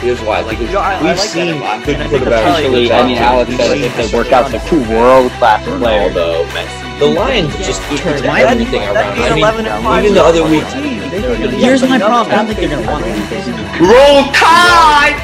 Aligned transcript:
Here's 0.00 0.20
why. 0.22 0.42
Because 0.42 0.66
You 0.68 0.72
know, 0.74 0.78
I- 0.80 0.94
I 0.94 1.02
we've 1.02 1.18
like 1.18 1.28
seen 1.28 1.46
that 1.48 1.56
a 1.56 1.60
lot. 1.60 1.84
good 1.84 1.94
And 1.96 2.02
I 2.04 2.08
think 2.08 2.24
the 2.24 2.30
quarterbacks. 2.30 2.42
Probably- 2.42 2.90
Actually, 2.90 2.92
I 2.92 3.06
mean, 3.06 3.18
Alex 3.18 3.56
said 3.56 3.78
if 3.78 3.96
they 3.96 4.16
work 4.16 4.32
out, 4.32 4.50
they're 4.50 4.60
two 4.66 4.80
world 4.88 5.30
class 5.32 5.62
players. 5.64 6.14
Ronaldo, 6.14 6.46
Messi. 6.46 6.98
The 7.00 7.06
Lions 7.06 7.56
just 7.66 7.82
turned 7.98 8.24
my- 8.26 8.42
everything 8.42 8.80
That 8.80 8.94
around. 8.96 9.14
being 9.16 9.26
I 9.26 9.30
mean, 9.30 9.38
11 9.38 9.66
and 9.66 9.84
5 9.84 10.04
even 10.04 10.14
the 10.14 10.24
other 10.24 10.44
week. 10.44 10.62
a 10.62 10.70
team. 10.72 11.10
They 11.10 11.20
could- 11.22 11.50
Here's 11.50 11.82
my 11.82 11.98
problem. 11.98 12.32
I 12.32 12.36
don't 12.36 12.46
think 12.46 12.58
they're 12.60 12.68
gonna 12.80 12.90
want 12.90 13.04
to- 13.04 13.84
Roll 13.84 14.24
Tide! 14.32 15.16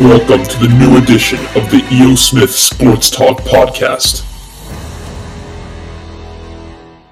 Welcome 0.00 0.44
to 0.44 0.58
the 0.58 0.68
new 0.68 0.96
edition 0.98 1.38
of 1.56 1.70
the 1.70 1.82
E.O. 1.90 2.14
Smith 2.14 2.54
Sports 2.54 3.10
Talk 3.10 3.40
Podcast. 3.42 4.22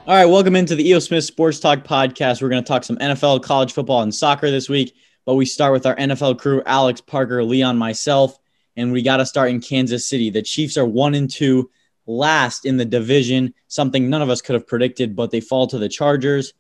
All 0.07 0.15
right, 0.15 0.25
welcome 0.25 0.57
into 0.57 0.75
the 0.75 0.89
EO 0.89 1.01
Smith 1.01 1.25
Sports 1.25 1.61
Talk 1.61 1.85
podcast. 1.87 2.41
We're 2.41 2.49
going 2.49 2.63
to 2.65 2.67
talk 2.67 2.83
some 2.85 2.97
NFL, 2.97 3.41
college 3.43 3.73
football, 3.75 4.01
and 4.01 4.15
soccer 4.15 4.51
this 4.51 4.67
week. 4.71 4.95
But 5.29 5.35
we 5.35 5.45
start 5.45 5.75
with 5.75 5.85
our 5.85 5.95
NFL 5.95 6.39
crew: 6.39 6.63
Alex, 6.65 7.03
Parker, 7.03 7.45
Leon, 7.45 7.77
myself, 7.77 8.39
and 8.79 8.93
we 8.93 9.03
got 9.03 9.19
to 9.19 9.27
start 9.27 9.51
in 9.51 9.61
Kansas 9.61 10.07
City. 10.07 10.31
The 10.31 10.41
Chiefs 10.41 10.79
are 10.79 10.87
one 10.87 11.13
and 11.13 11.29
two, 11.29 11.71
last 12.07 12.65
in 12.65 12.79
the 12.79 12.87
division. 12.87 13.53
Something 13.67 14.09
none 14.09 14.23
of 14.23 14.31
us 14.31 14.41
could 14.41 14.55
have 14.55 14.67
predicted, 14.67 15.15
but 15.15 15.31
they 15.31 15.43
fall 15.43 15.67
to 15.67 15.77
the 15.77 15.91
Chargers. 15.91 16.55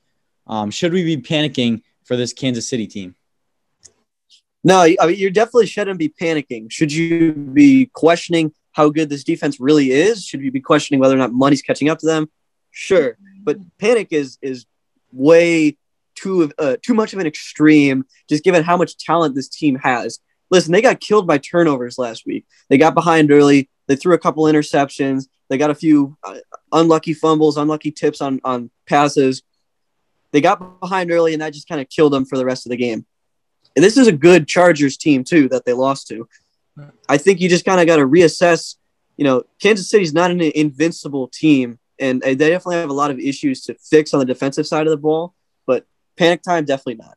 Um, 0.47 0.70
should 0.70 0.92
we 0.92 1.02
be 1.02 1.16
panicking 1.16 1.80
for 2.05 2.15
this 2.15 2.34
Kansas 2.34 2.69
City 2.69 2.87
team? 2.87 3.15
No, 4.62 4.80
I 4.80 4.97
mean 5.06 5.16
you 5.16 5.30
definitely 5.30 5.64
shouldn't 5.64 5.98
be 5.98 6.11
panicking. 6.11 6.70
Should 6.70 6.92
you 6.92 7.33
be 7.33 7.87
questioning 7.95 8.53
how 8.73 8.91
good 8.91 9.09
this 9.09 9.25
defense 9.25 9.59
really 9.59 9.92
is? 9.92 10.27
Should 10.27 10.42
you 10.42 10.53
be 10.53 10.61
questioning 10.61 11.00
whether 11.00 11.14
or 11.14 11.19
not 11.19 11.33
money's 11.33 11.62
catching 11.62 11.89
up 11.89 12.00
to 12.00 12.06
them? 12.06 12.28
Sure, 12.70 13.16
but 13.42 13.56
panic 13.78 14.09
is 14.11 14.37
is 14.42 14.66
way 15.11 15.78
too 16.18 16.50
uh, 16.58 16.77
too 16.82 16.95
much 16.95 17.12
of 17.12 17.18
an 17.18 17.27
extreme. 17.27 18.04
Just 18.28 18.45
given 18.45 18.62
how 18.62 18.77
much 18.77 18.96
talent 18.96 19.34
this 19.34 19.48
team 19.48 19.77
has. 19.77 20.20
Listen, 20.50 20.72
they 20.72 20.82
got 20.82 21.00
killed 21.00 21.27
by 21.27 21.38
turnovers 21.38 21.98
last 21.98 22.25
week. 22.27 22.47
They 22.69 22.78
got 22.78 22.94
behind 22.94 23.30
early. 23.30 23.69
They 23.86 23.97
threw 23.97 24.14
a 24.14 24.19
couple 24.19 24.44
interceptions. 24.44 25.27
They 25.48 25.58
got 25.58 25.70
a 25.70 25.75
few 25.75 26.16
uh, 26.25 26.38
unlucky 26.72 27.14
fumbles, 27.14 27.56
unlucky 27.56 27.91
tips 27.91 28.20
on 28.20 28.41
on 28.44 28.70
passes. 28.86 29.42
They 30.33 30.41
got 30.41 30.80
behind 30.80 31.10
early, 31.10 31.33
and 31.33 31.42
that 31.42 31.55
just 31.55 31.69
kind 31.69 31.80
of 31.80 31.88
killed 31.88 32.12
them 32.12 32.27
for 32.27 32.36
the 32.36 32.44
rest 32.44 32.66
of 32.66 32.70
the 32.70 32.77
game. 32.77 33.06
And 33.77 33.84
this 33.84 33.97
is 33.97 34.06
a 34.06 34.12
good 34.12 34.47
Chargers 34.47 34.97
team 34.97 35.25
too 35.25 35.48
that 35.50 35.64
they 35.64 35.72
lost 35.72 36.08
to. 36.08 36.28
I 37.08 37.19
think 37.19 37.41
you 37.41 37.48
just 37.48 37.64
kind 37.64 37.80
of 37.80 37.86
got 37.86 37.97
to 37.97 38.06
reassess. 38.06 38.77
You 39.16 39.25
know, 39.25 39.42
Kansas 39.60 39.91
City's 39.91 40.14
not 40.14 40.30
an 40.30 40.41
invincible 40.41 41.28
team, 41.28 41.78
and 41.98 42.20
they 42.22 42.34
definitely 42.34 42.77
have 42.77 42.91
a 42.91 42.94
lot 42.94 43.10
of 43.10 43.19
issues 43.19 43.62
to 43.62 43.75
fix 43.75 44.14
on 44.14 44.20
the 44.20 44.27
defensive 44.27 44.66
side 44.66 44.86
of 44.86 44.91
the 44.91 44.97
ball. 44.97 45.34
But 46.19 46.24
panic 46.24 46.42
time, 46.42 46.64
definitely 46.64 46.97
not. 46.97 47.16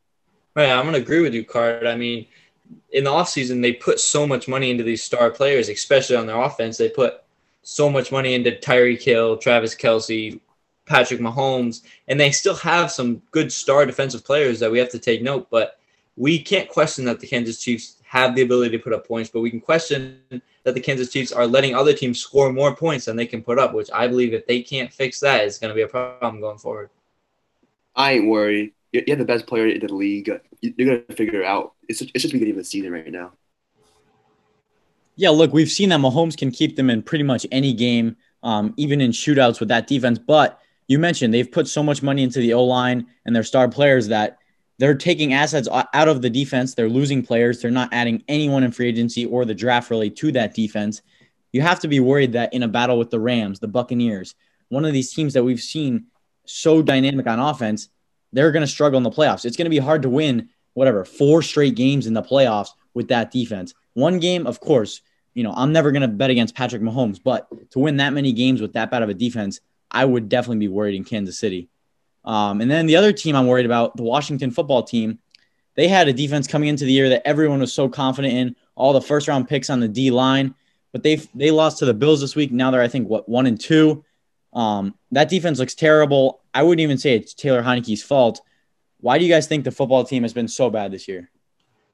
Right, 0.55 0.69
I'm 0.69 0.83
going 0.83 0.94
to 0.95 1.02
agree 1.02 1.21
with 1.21 1.33
you, 1.33 1.45
Card. 1.45 1.88
I 1.88 1.95
mean, 1.95 2.27
in 2.91 3.05
the 3.05 3.09
offseason, 3.09 3.61
they 3.61 3.73
put 3.73 3.99
so 3.99 4.27
much 4.27 4.47
money 4.47 4.69
into 4.69 4.83
these 4.83 5.03
star 5.03 5.30
players, 5.31 5.69
especially 5.69 6.17
on 6.17 6.27
their 6.27 6.39
offense. 6.39 6.77
They 6.77 6.89
put 6.89 7.23
so 7.63 7.89
much 7.89 8.11
money 8.11 8.33
into 8.33 8.52
Tyreek 8.52 9.02
Hill, 9.02 9.38
Travis 9.38 9.75
Kelce, 9.75 10.39
Patrick 10.85 11.19
Mahomes, 11.19 11.81
and 12.08 12.19
they 12.19 12.31
still 12.31 12.55
have 12.55 12.91
some 12.91 13.21
good 13.31 13.52
star 13.52 13.85
defensive 13.85 14.25
players 14.25 14.59
that 14.59 14.71
we 14.71 14.80
have 14.80 14.89
to 14.89 14.99
take 14.99 15.21
note. 15.21 15.49
But 15.49 15.80
we 16.17 16.39
can't 16.39 16.67
question 16.67 17.05
that 17.05 17.19
the 17.19 17.27
Kansas 17.27 17.61
Chiefs 17.61 17.97
have 18.03 18.36
the 18.36 18.41
ability 18.41 18.77
to 18.77 18.83
put 18.83 18.93
up 18.93 19.08
points, 19.08 19.30
but 19.30 19.39
we 19.39 19.49
can 19.49 19.61
question 19.61 20.19
that 20.63 20.73
the 20.73 20.81
Kansas 20.81 21.11
Chiefs 21.11 21.31
are 21.31 21.47
letting 21.47 21.73
other 21.75 21.93
teams 21.93 22.19
score 22.19 22.52
more 22.52 22.75
points 22.75 23.05
than 23.05 23.15
they 23.15 23.25
can 23.25 23.41
put 23.41 23.58
up, 23.58 23.73
which 23.73 23.89
I 23.93 24.08
believe 24.08 24.33
if 24.33 24.45
they 24.47 24.61
can't 24.61 24.91
fix 24.91 25.21
that, 25.21 25.45
it's 25.45 25.59
going 25.59 25.69
to 25.69 25.75
be 25.75 25.83
a 25.83 25.88
problem 25.88 26.41
going 26.41 26.58
forward. 26.58 26.89
I 27.95 28.13
ain't 28.13 28.27
worried. 28.27 28.73
You 28.92 29.03
have 29.08 29.20
the 29.20 29.25
best 29.25 29.47
player 29.47 29.67
in 29.67 29.80
the 29.86 29.94
league. 29.94 30.28
You- 30.61 30.73
You're 30.78 31.00
gonna 31.00 31.16
figure 31.16 31.42
it 31.42 31.45
out. 31.45 31.73
It's 31.88 32.00
just, 32.00 32.11
it's 32.14 32.22
just 32.23 32.34
beginning 32.34 32.53
of 32.53 32.58
the 32.58 32.64
season 32.64 32.92
right 32.92 33.11
now. 33.11 33.33
Yeah, 35.16 35.30
look, 35.30 35.53
we've 35.53 35.70
seen 35.70 35.89
that 35.89 36.00
Mahomes 36.00 36.38
can 36.38 36.52
keep 36.52 36.75
them 36.75 36.89
in 36.89 37.03
pretty 37.03 37.23
much 37.23 37.45
any 37.52 37.73
game, 37.73 38.16
um, 38.44 38.73
even 38.77 39.02
in 39.02 39.11
shootouts 39.11 39.60
with 39.60 39.70
that 39.70 39.88
defense. 39.88 40.17
But 40.20 40.60
you 40.88 40.99
mentioned 40.99 41.33
they've 41.33 41.52
put 41.52 41.67
so 41.67 41.83
much 41.83 42.02
money 42.02 42.23
into 42.23 42.39
the 42.39 42.54
O 42.54 42.64
line 42.64 43.05
and 43.26 43.36
their 43.36 43.43
star 43.43 43.67
players 43.67 44.08
that 44.08 44.38
they're 44.77 44.95
taking 44.95 45.33
assets 45.33 45.67
out 45.71 46.08
of 46.08 46.21
the 46.21 46.30
defense. 46.30 46.73
They're 46.73 46.89
losing 46.89 47.23
players. 47.23 47.61
They're 47.61 47.70
not 47.71 47.94
adding 47.94 48.23
anyone 48.27 48.64
in 48.64 48.71
free 48.71 48.88
agency 48.88 49.26
or 49.26 49.45
the 49.45 49.54
draft 49.54 49.92
really 49.92 50.10
to 50.10 50.32
that 50.32 50.55
defense. 50.55 51.02
You 51.54 51.61
have 51.61 51.80
to 51.82 51.88
be 51.88 51.99
worried 51.99 52.33
that 52.33 52.54
in 52.54 52.64
a 52.64 52.67
battle 52.67 52.98
with 52.98 53.11
the 53.11 53.20
Rams, 53.20 53.60
the 53.60 53.67
Buccaneers, 53.67 54.33
one 54.70 54.86
of 54.86 54.94
these 54.94 55.14
teams 55.14 55.33
that 55.33 55.44
we've 55.44 55.60
seen 55.61 56.05
so 56.45 56.82
dynamic 56.82 57.27
on 57.27 57.39
offense, 57.39 57.89
they're 58.33 58.52
going 58.52 58.61
to 58.61 58.67
struggle 58.67 58.97
in 58.97 59.03
the 59.03 59.11
playoffs. 59.11 59.45
It's 59.45 59.58
going 59.58 59.65
to 59.65 59.69
be 59.69 59.77
hard 59.77 60.03
to 60.03 60.09
win 60.09 60.49
whatever 60.73 61.03
four 61.05 61.42
straight 61.42 61.75
games 61.75 62.08
in 62.08 62.14
the 62.14 62.21
playoffs 62.21 62.69
with 62.93 63.09
that 63.09 63.31
defense. 63.31 63.73
One 63.93 64.19
game, 64.19 64.47
of 64.47 64.59
course, 64.59 65.02
you 65.33 65.43
know, 65.43 65.53
I'm 65.55 65.73
never 65.73 65.92
going 65.92 66.02
to 66.02 66.08
bet 66.08 66.30
against 66.30 66.55
Patrick 66.55 66.81
Mahomes, 66.81 67.21
but 67.21 67.47
to 67.71 67.80
win 67.80 67.97
that 67.97 68.14
many 68.14 68.33
games 68.33 68.61
with 68.61 68.73
that 68.73 68.91
bad 68.91 69.03
of 69.03 69.09
a 69.09 69.14
defense, 69.14 69.59
I 69.89 70.05
would 70.05 70.30
definitely 70.30 70.59
be 70.59 70.67
worried 70.67 70.95
in 70.95 71.03
Kansas 71.03 71.37
City. 71.37 71.70
Um, 72.23 72.61
and 72.61 72.70
then 72.70 72.86
the 72.86 72.95
other 72.95 73.11
team 73.14 73.36
I'm 73.36 73.47
worried 73.47 73.65
about, 73.65 73.97
the 73.97 74.03
Washington 74.03 74.52
football 74.52 74.83
team, 74.83 75.20
they 75.75 75.87
had 75.87 76.08
a 76.08 76.14
defense 76.14 76.47
coming 76.47 76.70
into 76.70 76.86
the 76.86 76.91
year 76.91 77.09
that 77.09 77.25
everyone 77.25 77.59
was 77.59 77.73
so 77.73 77.89
confident 77.89 78.33
in, 78.33 78.55
all 78.75 78.93
the 78.93 79.02
first 79.02 79.27
round 79.27 79.47
picks 79.47 79.70
on 79.70 79.80
the 79.80 79.87
D 79.87 80.11
line, 80.11 80.53
but 80.91 81.03
they 81.03 81.15
they 81.33 81.52
lost 81.52 81.80
to 81.80 81.86
the 81.86 81.93
Bills 81.93 82.21
this 82.21 82.36
week. 82.36 82.52
Now 82.52 82.71
they're 82.71 82.81
I 82.81 82.87
think 82.87 83.08
what 83.08 83.27
one 83.30 83.45
and 83.45 83.59
two. 83.59 84.03
Um, 84.53 84.95
that 85.11 85.30
defense 85.30 85.60
looks 85.60 85.76
terrible. 85.76 86.42
I 86.54 86.64
wouldn't 86.64 86.82
even 86.82 86.98
say 86.98 87.16
it's 87.16 87.33
Taylor 87.33 87.64
Heinicke's 87.64 88.04
fault. 88.04 88.42
Why 88.99 89.17
do 89.17 89.26
you 89.26 89.32
guys 89.32 89.48
think 89.48 89.64
the 89.64 89.72
football 89.72 90.04
team 90.04 90.23
has 90.23 90.33
been 90.33 90.48
so 90.48 90.70
bad 90.70 90.92
this 90.92 91.08
year? 91.08 91.30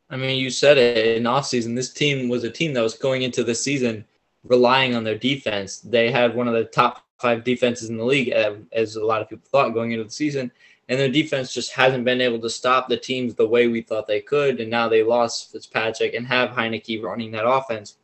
I 0.10 0.16
mean, 0.16 0.40
you 0.40 0.50
said 0.50 0.78
it 0.78 1.18
in 1.18 1.24
offseason. 1.24 1.76
This 1.76 1.92
team 1.92 2.30
was 2.30 2.44
a 2.44 2.50
team 2.50 2.74
that 2.74 2.82
was 2.82 2.94
going 2.94 3.24
into 3.24 3.44
the 3.44 3.56
season 3.56 4.06
relying 4.44 4.96
on 4.96 5.04
their 5.04 5.18
defense. 5.18 5.80
They 5.80 6.12
had 6.12 6.36
one 6.36 6.48
of 6.48 6.54
the 6.54 6.64
top 6.64 7.06
five 7.20 7.44
defenses 7.44 7.90
in 7.90 7.98
the 7.98 8.06
league, 8.06 8.32
uh, 8.32 8.56
as 8.72 8.96
a 8.96 9.04
lot 9.04 9.22
of 9.22 9.30
people 9.30 9.48
thought 9.50 9.74
going 9.74 9.92
into 9.92 10.06
the 10.06 10.12
season. 10.12 10.52
And 10.90 10.98
their 10.98 11.10
defense 11.10 11.54
just 11.54 11.74
hasn't 11.74 12.06
been 12.06 12.22
able 12.22 12.40
to 12.40 12.50
stop 12.50 12.88
the 12.88 12.96
teams 12.96 13.36
the 13.36 13.48
way 13.48 13.68
we 13.68 13.82
thought 13.82 14.08
they 14.08 14.22
could. 14.22 14.62
And 14.62 14.72
now 14.72 14.88
they 14.88 15.04
lost 15.04 15.52
Fitzpatrick 15.52 16.14
and 16.14 16.26
have 16.26 16.52
Heinicke 16.52 17.04
running 17.04 17.32
that 17.32 17.48
offense. 17.48 17.98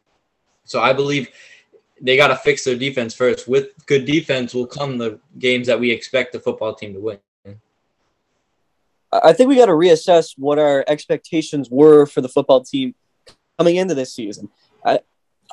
So 0.65 0.81
I 0.81 0.91
believe 0.91 1.29
they 2.01 2.17
got 2.17 2.27
to 2.27 2.35
fix 2.35 2.63
their 2.63 2.75
defense 2.75 3.13
first. 3.13 3.47
With 3.47 3.69
good 3.85 4.05
defense 4.05 4.53
will 4.53 4.67
come 4.67 4.97
the 4.97 5.19
games 5.39 5.67
that 5.67 5.79
we 5.79 5.91
expect 5.91 6.33
the 6.33 6.39
football 6.39 6.73
team 6.75 6.93
to 6.93 6.99
win. 6.99 7.19
I 9.21 9.33
think 9.33 9.47
we 9.47 9.55
got 9.55 9.67
to 9.67 9.73
reassess 9.73 10.33
what 10.37 10.57
our 10.57 10.83
expectations 10.87 11.69
were 11.69 12.05
for 12.05 12.21
the 12.21 12.29
football 12.29 12.63
team 12.63 12.95
coming 13.59 13.75
into 13.75 13.93
this 13.93 14.13
season. 14.13 14.49
I, 14.83 15.01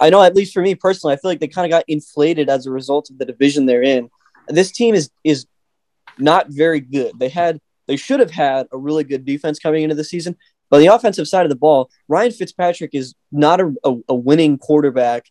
I 0.01 0.09
know, 0.09 0.23
at 0.23 0.35
least 0.35 0.55
for 0.55 0.63
me 0.63 0.75
personally, 0.75 1.15
I 1.15 1.17
feel 1.19 1.31
like 1.31 1.41
they 1.41 1.49
kind 1.49 1.67
of 1.67 1.71
got 1.71 1.85
inflated 1.87 2.49
as 2.49 2.67
a 2.67 2.71
result 2.71 3.11
of 3.11 3.19
the 3.19 3.27
division 3.27 3.67
they're 3.67 3.83
in. 3.83 4.09
This 4.49 4.73
team 4.73 4.95
is 4.95 5.11
is 5.25 5.47
not 6.19 6.49
very 6.49 6.81
good. 6.81 7.19
They 7.19 7.29
had 7.29 7.61
they 7.87 7.97
should 7.97 8.21
have 8.21 8.31
had 8.31 8.67
a 8.73 8.79
really 8.79 9.05
good 9.05 9.25
defense 9.25 9.59
coming 9.59 9.83
into 9.83 9.95
the 9.95 10.05
season, 10.05 10.37
but 10.71 10.79
the 10.79 10.87
offensive 10.87 11.29
side 11.29 11.45
of 11.45 11.51
the 11.51 11.57
ball, 11.57 11.91
Ryan 12.09 12.33
Fitzpatrick 12.33 12.95
is 12.95 13.15
not 13.31 13.61
a, 13.61 13.75
a, 13.85 13.97
a 14.09 14.15
winning 14.15 14.57
quarterback 14.57 15.27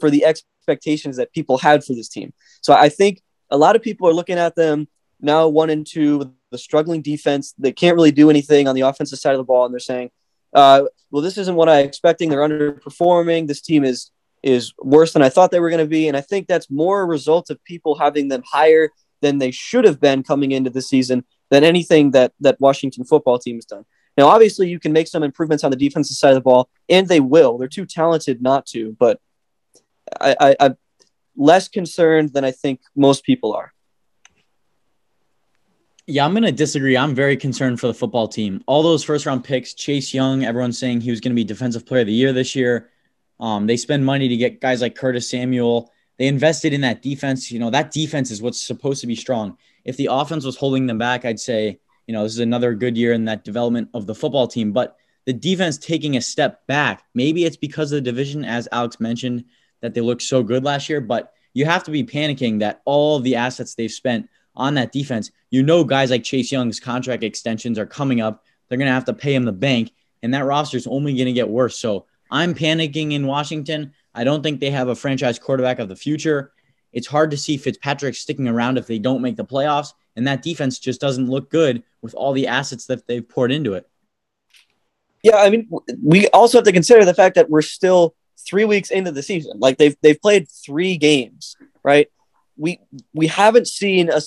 for 0.00 0.10
the 0.10 0.24
expectations 0.24 1.16
that 1.16 1.32
people 1.32 1.58
had 1.58 1.84
for 1.84 1.94
this 1.94 2.08
team. 2.08 2.32
So 2.62 2.72
I 2.72 2.88
think 2.88 3.22
a 3.50 3.56
lot 3.56 3.76
of 3.76 3.82
people 3.82 4.08
are 4.08 4.12
looking 4.14 4.38
at 4.38 4.56
them 4.56 4.88
now 5.20 5.48
one 5.48 5.70
and 5.70 5.86
two 5.86 6.32
the 6.50 6.58
struggling 6.58 7.02
defense. 7.02 7.54
They 7.58 7.72
can't 7.72 7.96
really 7.96 8.12
do 8.12 8.30
anything 8.30 8.68
on 8.68 8.74
the 8.74 8.82
offensive 8.82 9.18
side 9.18 9.32
of 9.32 9.38
the 9.38 9.44
ball, 9.44 9.64
and 9.64 9.74
they're 9.74 9.80
saying, 9.80 10.10
uh, 10.52 10.84
"Well, 11.10 11.22
this 11.22 11.38
isn't 11.38 11.56
what 11.56 11.68
I 11.68 11.80
expecting. 11.80 12.28
They're 12.28 12.48
underperforming. 12.48 13.46
This 13.46 13.60
team 13.60 13.84
is 13.84 14.10
is 14.42 14.74
worse 14.78 15.12
than 15.12 15.22
I 15.22 15.30
thought 15.30 15.50
they 15.50 15.60
were 15.60 15.70
going 15.70 15.84
to 15.84 15.86
be." 15.86 16.08
And 16.08 16.16
I 16.16 16.20
think 16.20 16.46
that's 16.46 16.70
more 16.70 17.02
a 17.02 17.06
result 17.06 17.50
of 17.50 17.62
people 17.64 17.96
having 17.96 18.28
them 18.28 18.42
higher 18.46 18.90
than 19.20 19.38
they 19.38 19.50
should 19.50 19.84
have 19.84 20.00
been 20.00 20.22
coming 20.22 20.52
into 20.52 20.70
the 20.70 20.82
season 20.82 21.24
than 21.50 21.64
anything 21.64 22.12
that 22.12 22.32
that 22.40 22.60
Washington 22.60 23.04
football 23.04 23.38
team 23.38 23.56
has 23.56 23.64
done. 23.64 23.84
Now, 24.16 24.28
obviously, 24.28 24.68
you 24.68 24.78
can 24.78 24.92
make 24.92 25.08
some 25.08 25.24
improvements 25.24 25.64
on 25.64 25.72
the 25.72 25.76
defensive 25.76 26.16
side 26.16 26.30
of 26.30 26.36
the 26.36 26.40
ball, 26.40 26.68
and 26.88 27.08
they 27.08 27.20
will. 27.20 27.58
They're 27.58 27.68
too 27.68 27.86
talented 27.86 28.40
not 28.40 28.64
to, 28.66 28.96
but 28.98 29.20
I, 30.20 30.36
I, 30.40 30.56
I'm 30.60 30.76
less 31.36 31.68
concerned 31.68 32.32
than 32.32 32.44
I 32.44 32.50
think 32.50 32.80
most 32.94 33.24
people 33.24 33.54
are. 33.54 33.72
Yeah, 36.06 36.26
I'm 36.26 36.32
going 36.32 36.42
to 36.42 36.52
disagree. 36.52 36.98
I'm 36.98 37.14
very 37.14 37.36
concerned 37.36 37.80
for 37.80 37.86
the 37.86 37.94
football 37.94 38.28
team. 38.28 38.62
All 38.66 38.82
those 38.82 39.02
first 39.02 39.24
round 39.24 39.42
picks, 39.42 39.72
Chase 39.72 40.12
Young, 40.12 40.44
everyone's 40.44 40.78
saying 40.78 41.00
he 41.00 41.10
was 41.10 41.20
going 41.20 41.30
to 41.30 41.36
be 41.36 41.44
defensive 41.44 41.86
player 41.86 42.02
of 42.02 42.06
the 42.06 42.12
year 42.12 42.32
this 42.32 42.54
year. 42.54 42.90
Um, 43.40 43.66
they 43.66 43.78
spend 43.78 44.04
money 44.04 44.28
to 44.28 44.36
get 44.36 44.60
guys 44.60 44.82
like 44.82 44.94
Curtis 44.94 45.30
Samuel. 45.30 45.90
They 46.18 46.26
invested 46.26 46.74
in 46.74 46.82
that 46.82 47.00
defense. 47.00 47.50
You 47.50 47.58
know, 47.58 47.70
that 47.70 47.90
defense 47.90 48.30
is 48.30 48.42
what's 48.42 48.60
supposed 48.60 49.00
to 49.00 49.06
be 49.06 49.16
strong. 49.16 49.56
If 49.84 49.96
the 49.96 50.08
offense 50.10 50.44
was 50.44 50.56
holding 50.56 50.86
them 50.86 50.98
back, 50.98 51.24
I'd 51.24 51.40
say, 51.40 51.80
you 52.06 52.12
know, 52.12 52.22
this 52.22 52.32
is 52.32 52.40
another 52.40 52.74
good 52.74 52.98
year 52.98 53.14
in 53.14 53.24
that 53.24 53.42
development 53.42 53.88
of 53.94 54.06
the 54.06 54.14
football 54.14 54.46
team. 54.46 54.72
But 54.72 54.96
the 55.24 55.32
defense 55.32 55.78
taking 55.78 56.16
a 56.16 56.20
step 56.20 56.66
back, 56.66 57.04
maybe 57.14 57.46
it's 57.46 57.56
because 57.56 57.92
of 57.92 57.96
the 57.96 58.10
division, 58.10 58.44
as 58.44 58.68
Alex 58.72 59.00
mentioned, 59.00 59.44
that 59.84 59.92
they 59.92 60.00
looked 60.00 60.22
so 60.22 60.42
good 60.42 60.64
last 60.64 60.88
year. 60.88 61.02
But 61.02 61.34
you 61.52 61.66
have 61.66 61.84
to 61.84 61.90
be 61.90 62.02
panicking 62.02 62.60
that 62.60 62.80
all 62.86 63.20
the 63.20 63.36
assets 63.36 63.74
they've 63.74 63.92
spent 63.92 64.30
on 64.56 64.72
that 64.74 64.92
defense, 64.92 65.30
you 65.50 65.62
know, 65.62 65.84
guys 65.84 66.10
like 66.10 66.24
Chase 66.24 66.50
Young's 66.50 66.80
contract 66.80 67.22
extensions 67.22 67.78
are 67.78 67.84
coming 67.84 68.22
up. 68.22 68.42
They're 68.68 68.78
going 68.78 68.88
to 68.88 68.94
have 68.94 69.04
to 69.04 69.12
pay 69.12 69.34
him 69.34 69.44
the 69.44 69.52
bank. 69.52 69.92
and 70.22 70.32
that 70.32 70.46
roster 70.46 70.78
is 70.78 70.86
only 70.86 71.12
going 71.14 71.26
to 71.26 71.34
get 71.34 71.50
worse. 71.50 71.76
So 71.78 72.06
I'm 72.30 72.54
panicking 72.54 73.12
in 73.12 73.26
Washington. 73.26 73.92
I 74.14 74.24
don't 74.24 74.42
think 74.42 74.58
they 74.58 74.70
have 74.70 74.88
a 74.88 74.94
franchise 74.94 75.38
quarterback 75.38 75.78
of 75.80 75.90
the 75.90 75.96
future. 75.96 76.52
It's 76.94 77.06
hard 77.06 77.30
to 77.32 77.36
see 77.36 77.58
Fitzpatrick 77.58 78.14
sticking 78.14 78.48
around 78.48 78.78
if 78.78 78.86
they 78.86 78.98
don't 78.98 79.20
make 79.20 79.36
the 79.36 79.44
playoffs, 79.44 79.92
and 80.16 80.26
that 80.26 80.40
defense 80.40 80.78
just 80.78 80.98
doesn't 80.98 81.28
look 81.28 81.50
good 81.50 81.82
with 82.00 82.14
all 82.14 82.32
the 82.32 82.46
assets 82.46 82.86
that 82.86 83.06
they've 83.06 83.28
poured 83.28 83.52
into 83.52 83.74
it. 83.74 83.86
Yeah, 85.22 85.36
I 85.36 85.50
mean, 85.50 85.68
we 86.02 86.26
also 86.28 86.58
have 86.58 86.64
to 86.64 86.72
consider 86.72 87.04
the 87.04 87.12
fact 87.12 87.34
that 87.34 87.50
we're 87.50 87.62
still 87.62 88.14
three 88.38 88.64
weeks 88.64 88.90
into 88.90 89.12
the 89.12 89.22
season. 89.22 89.58
Like 89.58 89.78
they've 89.78 89.96
they've 90.02 90.20
played 90.20 90.48
three 90.48 90.96
games, 90.96 91.56
right? 91.82 92.08
We 92.56 92.80
we 93.12 93.26
haven't 93.26 93.68
seen 93.68 94.10
a 94.10 94.20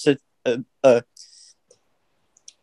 a, 0.45 0.63
a, 0.83 1.04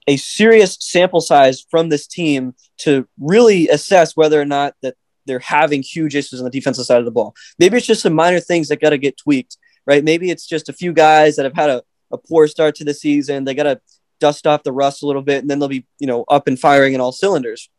a 0.07 0.17
serious 0.17 0.77
sample 0.81 1.21
size 1.21 1.65
from 1.71 1.89
this 1.89 2.07
team 2.07 2.55
to 2.79 3.07
really 3.19 3.69
assess 3.69 4.17
whether 4.17 4.41
or 4.41 4.45
not 4.45 4.75
that 4.83 4.97
they're 5.27 5.39
having 5.39 5.83
huge 5.83 6.15
issues 6.15 6.41
on 6.41 6.45
the 6.45 6.51
defensive 6.51 6.85
side 6.85 6.99
of 6.99 7.05
the 7.05 7.11
ball. 7.11 7.35
Maybe 7.59 7.77
it's 7.77 7.87
just 7.87 8.03
some 8.03 8.15
minor 8.15 8.41
things 8.41 8.69
that 8.69 8.81
got 8.81 8.91
to 8.91 8.99
get 8.99 9.17
tweaked, 9.17 9.57
right? 9.87 10.05
Maybe 10.05 10.31
it's 10.31 10.47
just 10.47 10.69
a 10.69 10.73
few 10.73 10.93
guys 10.93 11.37
that 11.37 11.45
have 11.45 11.55
had 11.55 11.71
a, 11.71 11.83
a 12.13 12.19
poor 12.19 12.47
start 12.47 12.75
to 12.77 12.85
the 12.85 12.95
season. 12.95 13.45
They 13.45 13.55
got 13.55 13.65
to 13.65 13.81
dust 14.21 14.47
off 14.47 14.63
the 14.63 14.73
rust 14.73 15.03
a 15.03 15.07
little 15.07 15.23
bit, 15.23 15.41
and 15.41 15.51
then 15.51 15.59
they'll 15.59 15.69
be, 15.69 15.87
you 15.99 16.07
know, 16.07 16.25
up 16.29 16.47
and 16.47 16.59
firing 16.59 16.95
in 16.95 17.01
all 17.01 17.13
cylinders. 17.13 17.71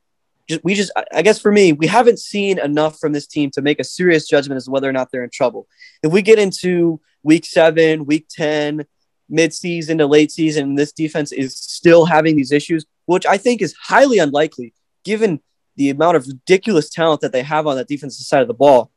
Just, 0.48 0.64
we 0.64 0.76
just, 0.76 0.92
I 1.12 1.22
guess 1.22 1.40
for 1.40 1.52
me, 1.52 1.74
we 1.74 1.88
haven't 1.88 2.20
seen 2.20 2.60
enough 2.60 3.00
from 3.00 3.14
this 3.14 3.28
team 3.28 3.50
to 3.52 3.62
make 3.62 3.80
a 3.80 3.84
serious 3.84 4.28
judgment 4.28 4.58
as 4.58 4.66
to 4.66 4.72
whether 4.72 4.88
or 4.88 4.94
not 4.94 5.10
they're 5.12 5.24
in 5.24 5.30
trouble. 5.32 5.68
If 6.04 6.12
we 6.12 6.22
get 6.22 6.38
into 6.38 7.02
week 7.24 7.46
seven, 7.46 8.06
week 8.06 8.28
10, 8.30 8.86
mid-season 9.28 9.98
to 9.98 10.06
late 10.06 10.32
season, 10.32 10.76
this 10.76 10.92
defense 10.92 11.32
is 11.32 11.58
still 11.58 12.06
having 12.06 12.36
these 12.36 12.52
issues, 12.52 12.86
which 13.06 13.26
I 13.26 13.38
think 13.38 13.62
is 13.62 13.76
highly 13.82 14.20
unlikely 14.20 14.74
given 15.04 15.42
the 15.76 15.90
amount 15.90 16.18
of 16.18 16.28
ridiculous 16.28 16.90
talent 16.90 17.22
that 17.22 17.32
they 17.32 17.44
have 17.44 17.68
on 17.68 17.76
that 17.78 17.88
defensive 17.88 18.26
side 18.26 18.42
of 18.42 18.48
the 18.48 18.54
ball. 18.54 18.92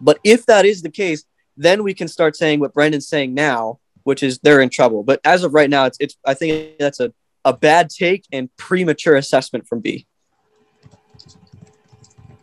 But 0.00 0.18
if 0.24 0.46
that 0.46 0.64
is 0.64 0.82
the 0.82 0.90
case, 0.90 1.24
then 1.56 1.82
we 1.82 1.94
can 1.94 2.08
start 2.08 2.36
saying 2.36 2.60
what 2.60 2.72
Brendan's 2.72 3.08
saying 3.08 3.34
now, 3.34 3.80
which 4.04 4.22
is 4.22 4.38
they're 4.38 4.60
in 4.60 4.70
trouble. 4.70 5.02
But 5.02 5.20
as 5.24 5.42
of 5.42 5.54
right 5.54 5.68
now, 5.68 5.86
it's, 5.86 5.98
it's 6.00 6.16
I 6.24 6.34
think 6.34 6.78
that's 6.78 7.00
a, 7.00 7.12
a 7.44 7.52
bad 7.52 7.90
take 7.90 8.24
and 8.32 8.48
premature 8.56 9.16
assessment 9.16 9.66
from 9.66 9.80
B. 9.80 10.06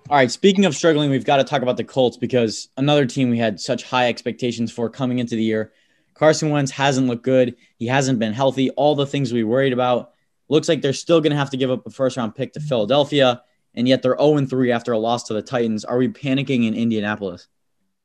All 0.07 0.17
right, 0.17 0.29
speaking 0.29 0.65
of 0.65 0.75
struggling, 0.75 1.09
we've 1.09 1.25
got 1.25 1.37
to 1.37 1.43
talk 1.43 1.63
about 1.63 1.77
the 1.77 1.83
Colts 1.83 2.15
because 2.15 2.69
another 2.77 3.07
team 3.07 3.31
we 3.31 3.39
had 3.39 3.59
such 3.59 3.83
high 3.83 4.07
expectations 4.07 4.71
for 4.71 4.87
coming 4.87 5.17
into 5.17 5.35
the 5.35 5.41
year. 5.41 5.73
Carson 6.13 6.51
Wentz 6.51 6.69
hasn't 6.69 7.07
looked 7.07 7.23
good. 7.23 7.55
He 7.79 7.87
hasn't 7.87 8.19
been 8.19 8.31
healthy. 8.31 8.69
All 8.71 8.93
the 8.93 9.07
things 9.07 9.33
we 9.33 9.43
worried 9.43 9.73
about. 9.73 10.13
Looks 10.47 10.69
like 10.69 10.83
they're 10.83 10.93
still 10.93 11.21
going 11.21 11.31
to 11.31 11.37
have 11.37 11.49
to 11.49 11.57
give 11.57 11.71
up 11.71 11.87
a 11.87 11.89
first 11.89 12.17
round 12.17 12.35
pick 12.35 12.53
to 12.53 12.59
Philadelphia, 12.59 13.41
and 13.73 13.87
yet 13.87 14.03
they're 14.03 14.15
0 14.15 14.45
3 14.45 14.71
after 14.71 14.91
a 14.91 14.99
loss 14.99 15.23
to 15.23 15.33
the 15.33 15.41
Titans. 15.41 15.83
Are 15.83 15.97
we 15.97 16.07
panicking 16.07 16.67
in 16.67 16.75
Indianapolis? 16.75 17.47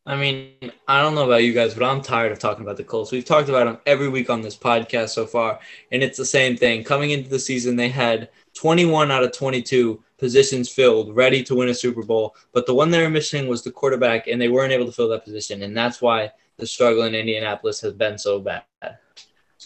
I 0.06 0.17
mean, 0.17 0.55
I 0.88 1.02
don't 1.02 1.14
know 1.14 1.26
about 1.26 1.44
you 1.44 1.52
guys, 1.52 1.75
but 1.75 1.85
I'm 1.85 2.00
tired 2.00 2.32
of 2.32 2.38
talking 2.38 2.64
about 2.64 2.79
the 2.79 2.82
Colts. 2.82 3.12
We've 3.12 3.26
talked 3.26 3.50
about 3.50 3.67
them 3.67 3.79
every 3.85 4.08
week 4.08 4.31
on 4.31 4.41
this 4.41 4.56
podcast 4.56 5.11
so 5.11 5.26
far, 5.26 5.61
and 5.93 6.02
it's 6.02 6.17
the 6.17 6.25
same 6.25 6.56
thing. 6.56 6.82
Coming 6.82 7.11
into 7.11 7.29
the 7.29 7.38
season, 7.38 7.76
they 7.76 7.91
had 7.91 8.31
21 8.55 9.11
out 9.11 9.23
of 9.23 9.32
22 9.32 10.02
positions 10.19 10.69
filled, 10.69 11.14
ready 11.14 11.43
to 11.43 11.55
win 11.55 11.69
a 11.69 11.75
Super 11.75 12.02
Bowl, 12.02 12.35
but 12.52 12.67
the 12.67 12.75
one 12.75 12.91
they 12.91 13.02
were 13.02 13.11
missing 13.11 13.49
was 13.49 13.62
the 13.62 13.70
quarterback, 13.70 14.26
and 14.26 14.41
they 14.41 14.49
weren't 14.49 14.73
able 14.73 14.87
to 14.87 14.93
fill 14.93 15.08
that 15.08 15.25
position, 15.25 15.62
and 15.62 15.76
that's 15.76 16.02
why 16.02 16.31
the 16.58 16.67
struggle 16.67 17.05
in 17.05 17.14
Indianapolis 17.14 17.81
has 17.81 17.93
been 17.93 18.19
so 18.19 18.38
bad. 18.38 18.62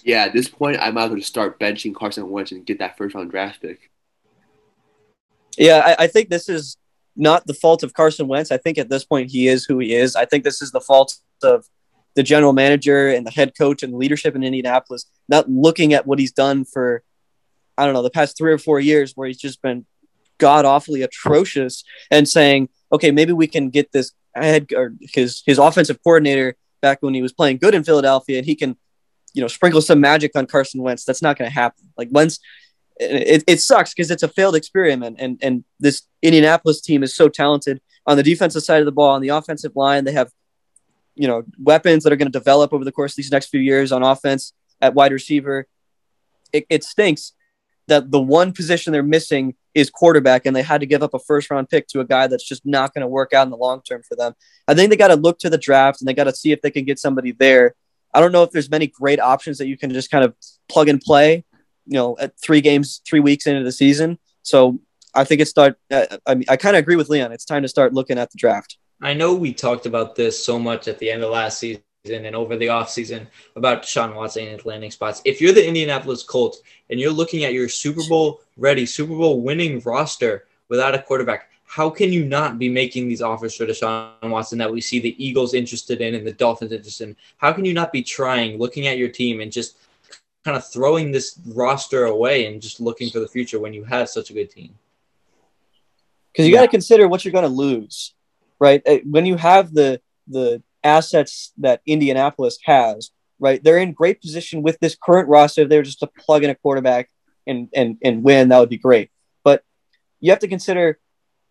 Yeah, 0.04 0.24
at 0.24 0.32
this 0.32 0.48
point, 0.48 0.78
I 0.80 0.90
might 0.90 1.04
as 1.04 1.10
well 1.10 1.18
just 1.18 1.28
start 1.28 1.58
benching 1.60 1.94
Carson 1.94 2.28
Wentz 2.28 2.52
and 2.52 2.66
get 2.66 2.78
that 2.78 2.96
first 2.96 3.14
round 3.14 3.30
draft 3.30 3.62
pick. 3.62 3.90
Yeah, 5.56 5.82
I, 5.84 6.04
I, 6.04 6.06
think 6.08 6.30
this 6.30 6.48
is 6.48 6.76
not 7.14 7.46
the 7.46 7.54
fault 7.54 7.84
of 7.84 7.94
Carson 7.94 8.26
Wentz. 8.26 8.50
I 8.50 8.56
think 8.56 8.76
at 8.76 8.88
this 8.88 9.04
point 9.04 9.30
he 9.30 9.46
is 9.46 9.64
who 9.64 9.78
he 9.78 9.94
is. 9.94 10.16
I 10.16 10.24
think 10.24 10.42
this 10.42 10.60
is 10.60 10.72
the 10.72 10.80
fault 10.80 11.16
of 11.42 11.68
the 12.14 12.22
general 12.22 12.52
manager 12.52 13.08
and 13.08 13.26
the 13.26 13.30
head 13.30 13.52
coach 13.56 13.82
and 13.82 13.92
the 13.92 13.96
leadership 13.96 14.34
in 14.34 14.42
Indianapolis 14.42 15.06
not 15.28 15.48
looking 15.48 15.94
at 15.94 16.06
what 16.06 16.18
he's 16.18 16.32
done 16.32 16.64
for 16.64 17.02
I 17.76 17.84
don't 17.84 17.94
know 17.94 18.02
the 18.02 18.10
past 18.10 18.36
three 18.36 18.52
or 18.52 18.58
four 18.58 18.80
years 18.80 19.12
where 19.14 19.28
he's 19.28 19.38
just 19.38 19.62
been 19.62 19.86
god 20.38 20.64
awfully 20.64 21.02
atrocious 21.02 21.84
and 22.10 22.28
saying, 22.28 22.68
okay, 22.92 23.10
maybe 23.10 23.32
we 23.32 23.46
can 23.46 23.70
get 23.70 23.92
this 23.92 24.12
head 24.34 24.72
or 24.74 24.94
his 25.00 25.42
his 25.46 25.58
offensive 25.58 26.02
coordinator 26.02 26.56
back 26.80 26.98
when 27.00 27.14
he 27.14 27.22
was 27.22 27.32
playing 27.32 27.58
good 27.58 27.74
in 27.74 27.84
Philadelphia, 27.84 28.38
and 28.38 28.46
he 28.46 28.54
can, 28.54 28.76
you 29.32 29.40
know, 29.40 29.48
sprinkle 29.48 29.80
some 29.80 30.00
magic 30.00 30.32
on 30.34 30.46
Carson 30.46 30.82
Wentz. 30.82 31.04
That's 31.04 31.22
not 31.22 31.38
going 31.38 31.48
to 31.48 31.54
happen. 31.54 31.90
Like 31.96 32.08
Wentz, 32.10 32.38
it, 32.96 33.42
it 33.46 33.60
sucks 33.60 33.94
because 33.94 34.10
it's 34.10 34.22
a 34.22 34.28
failed 34.28 34.54
experiment, 34.54 35.16
and 35.18 35.38
and 35.42 35.64
this 35.80 36.02
Indianapolis 36.22 36.80
team 36.80 37.02
is 37.02 37.14
so 37.14 37.28
talented 37.28 37.80
on 38.06 38.16
the 38.16 38.22
defensive 38.22 38.62
side 38.62 38.80
of 38.80 38.86
the 38.86 38.92
ball, 38.92 39.10
on 39.10 39.22
the 39.22 39.30
offensive 39.30 39.74
line. 39.74 40.04
They 40.04 40.12
have, 40.12 40.30
you 41.14 41.26
know, 41.26 41.44
weapons 41.58 42.04
that 42.04 42.12
are 42.12 42.16
going 42.16 42.30
to 42.30 42.38
develop 42.38 42.72
over 42.72 42.84
the 42.84 42.92
course 42.92 43.12
of 43.12 43.16
these 43.16 43.32
next 43.32 43.46
few 43.46 43.60
years 43.60 43.92
on 43.92 44.02
offense 44.02 44.52
at 44.80 44.94
wide 44.94 45.12
receiver. 45.12 45.66
It, 46.52 46.66
it 46.68 46.84
stinks 46.84 47.32
that 47.88 48.10
the 48.10 48.20
one 48.20 48.52
position 48.52 48.92
they're 48.92 49.02
missing 49.02 49.54
is 49.74 49.90
quarterback, 49.90 50.46
and 50.46 50.54
they 50.54 50.62
had 50.62 50.80
to 50.80 50.86
give 50.86 51.02
up 51.02 51.14
a 51.14 51.18
first 51.18 51.50
round 51.50 51.68
pick 51.68 51.86
to 51.88 52.00
a 52.00 52.04
guy 52.04 52.26
that's 52.26 52.46
just 52.46 52.64
not 52.64 52.94
going 52.94 53.02
to 53.02 53.08
work 53.08 53.32
out 53.32 53.46
in 53.46 53.50
the 53.50 53.56
long 53.56 53.82
term 53.82 54.02
for 54.08 54.16
them. 54.16 54.34
I 54.68 54.74
think 54.74 54.90
they 54.90 54.96
got 54.96 55.08
to 55.08 55.16
look 55.16 55.38
to 55.40 55.50
the 55.50 55.58
draft 55.58 56.00
and 56.00 56.08
they 56.08 56.14
got 56.14 56.24
to 56.24 56.34
see 56.34 56.52
if 56.52 56.62
they 56.62 56.70
can 56.70 56.84
get 56.84 56.98
somebody 56.98 57.32
there. 57.32 57.74
I 58.14 58.20
don't 58.20 58.32
know 58.32 58.44
if 58.44 58.50
there's 58.50 58.70
many 58.70 58.86
great 58.86 59.20
options 59.20 59.58
that 59.58 59.66
you 59.66 59.76
can 59.76 59.90
just 59.90 60.10
kind 60.10 60.24
of 60.24 60.34
plug 60.68 60.88
and 60.88 61.00
play, 61.00 61.44
you 61.86 61.94
know, 61.94 62.16
at 62.20 62.38
three 62.40 62.60
games, 62.60 63.02
three 63.06 63.20
weeks 63.20 63.46
into 63.46 63.64
the 63.64 63.72
season. 63.72 64.18
So 64.42 64.78
I 65.14 65.24
think 65.24 65.40
it's 65.40 65.50
start. 65.50 65.78
I 65.90 66.34
mean, 66.34 66.44
I 66.48 66.56
kind 66.56 66.76
of 66.76 66.80
agree 66.80 66.96
with 66.96 67.08
Leon. 67.08 67.32
It's 67.32 67.44
time 67.44 67.62
to 67.62 67.68
start 67.68 67.92
looking 67.92 68.18
at 68.18 68.30
the 68.30 68.38
draft. 68.38 68.78
I 69.02 69.14
know 69.14 69.34
we 69.34 69.52
talked 69.52 69.86
about 69.86 70.14
this 70.14 70.42
so 70.42 70.58
much 70.58 70.88
at 70.88 70.98
the 70.98 71.10
end 71.10 71.22
of 71.22 71.30
last 71.30 71.58
season 71.58 71.82
and 72.04 72.36
over 72.36 72.56
the 72.56 72.66
offseason 72.66 73.26
about 73.56 73.82
Deshaun 73.82 74.14
Watson 74.14 74.44
and 74.44 74.52
his 74.52 74.66
landing 74.66 74.90
spots. 74.90 75.22
If 75.24 75.40
you're 75.40 75.54
the 75.54 75.66
Indianapolis 75.66 76.22
Colts 76.22 76.60
and 76.90 77.00
you're 77.00 77.10
looking 77.10 77.44
at 77.44 77.54
your 77.54 77.68
Super 77.68 78.02
Bowl 78.08 78.42
ready, 78.58 78.84
Super 78.84 79.16
Bowl 79.16 79.40
winning 79.40 79.80
roster 79.80 80.44
without 80.68 80.94
a 80.94 81.00
quarterback, 81.00 81.50
how 81.64 81.88
can 81.88 82.12
you 82.12 82.26
not 82.26 82.58
be 82.58 82.68
making 82.68 83.08
these 83.08 83.22
offers 83.22 83.56
for 83.56 83.64
Deshaun 83.64 84.10
Watson 84.22 84.58
that 84.58 84.70
we 84.70 84.82
see 84.82 85.00
the 85.00 85.24
Eagles 85.24 85.54
interested 85.54 86.02
in 86.02 86.14
and 86.14 86.26
the 86.26 86.32
Dolphins 86.32 86.72
interested 86.72 87.08
in? 87.08 87.16
How 87.38 87.52
can 87.52 87.64
you 87.64 87.72
not 87.72 87.90
be 87.90 88.02
trying, 88.02 88.58
looking 88.58 88.86
at 88.86 88.98
your 88.98 89.08
team 89.08 89.40
and 89.40 89.50
just 89.50 89.78
kind 90.44 90.58
of 90.58 90.70
throwing 90.70 91.10
this 91.10 91.40
roster 91.46 92.04
away 92.04 92.44
and 92.44 92.60
just 92.60 92.80
looking 92.80 93.08
for 93.08 93.20
the 93.20 93.28
future 93.28 93.58
when 93.58 93.72
you 93.72 93.82
have 93.82 94.10
such 94.10 94.28
a 94.28 94.34
good 94.34 94.50
team? 94.50 94.74
Because 96.32 96.46
you 96.46 96.52
yeah. 96.52 96.60
got 96.60 96.66
to 96.66 96.70
consider 96.70 97.08
what 97.08 97.24
you're 97.24 97.32
going 97.32 97.44
to 97.44 97.48
lose, 97.48 98.12
right? 98.58 98.82
Uh, 98.86 98.98
when 99.08 99.24
you 99.24 99.36
have 99.36 99.72
the 99.72 100.02
the 100.28 100.62
assets 100.84 101.52
that 101.58 101.80
Indianapolis 101.86 102.58
has, 102.64 103.10
right? 103.40 103.62
They're 103.62 103.78
in 103.78 103.92
great 103.92 104.20
position 104.20 104.62
with 104.62 104.78
this 104.80 104.96
current 105.00 105.28
roster. 105.28 105.62
If 105.62 105.68
they 105.70 105.76
were 105.76 105.82
just 105.82 106.00
to 106.00 106.06
plug 106.06 106.44
in 106.44 106.50
a 106.50 106.54
quarterback 106.54 107.10
and 107.46 107.68
and 107.74 107.96
and 108.02 108.22
win, 108.22 108.50
that 108.50 108.58
would 108.60 108.68
be 108.68 108.78
great. 108.78 109.10
But 109.42 109.62
you 110.20 110.30
have 110.30 110.40
to 110.40 110.48
consider 110.48 110.98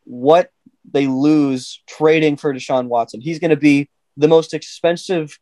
what 0.06 0.52
they 0.90 1.08
lose 1.08 1.82
trading 1.88 2.38
for 2.38 2.54
Deshaun 2.54 2.88
Watson. 2.88 3.22
He's 3.22 3.40
going 3.40 3.52
to 3.52 3.58
be 3.58 3.90
the 4.18 4.28
most 4.28 4.54
expensive 4.54 5.40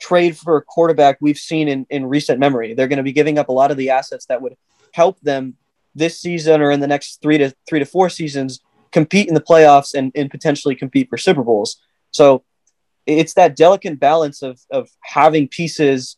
trade 0.00 0.36
for 0.36 0.56
a 0.56 0.62
quarterback 0.62 1.18
we've 1.20 1.38
seen 1.38 1.68
in, 1.68 1.86
in 1.90 2.06
recent 2.06 2.40
memory. 2.40 2.74
They're 2.74 2.88
going 2.88 2.96
to 2.96 3.02
be 3.02 3.12
giving 3.12 3.38
up 3.38 3.48
a 3.48 3.52
lot 3.52 3.70
of 3.70 3.76
the 3.76 3.90
assets 3.90 4.26
that 4.26 4.40
would 4.40 4.56
help 4.92 5.20
them 5.20 5.54
this 5.94 6.18
season 6.18 6.60
or 6.60 6.70
in 6.70 6.80
the 6.80 6.86
next 6.86 7.20
three 7.20 7.38
to 7.38 7.52
three 7.68 7.78
to 7.78 7.84
four 7.84 8.08
seasons 8.08 8.60
compete 8.92 9.28
in 9.28 9.34
the 9.34 9.40
playoffs 9.40 9.94
and, 9.94 10.10
and 10.14 10.30
potentially 10.30 10.74
compete 10.74 11.08
for 11.08 11.18
Super 11.18 11.42
Bowls. 11.42 11.80
So 12.10 12.42
it's 13.18 13.34
that 13.34 13.56
delicate 13.56 13.98
balance 13.98 14.42
of 14.42 14.60
of 14.70 14.88
having 15.02 15.48
pieces 15.48 16.16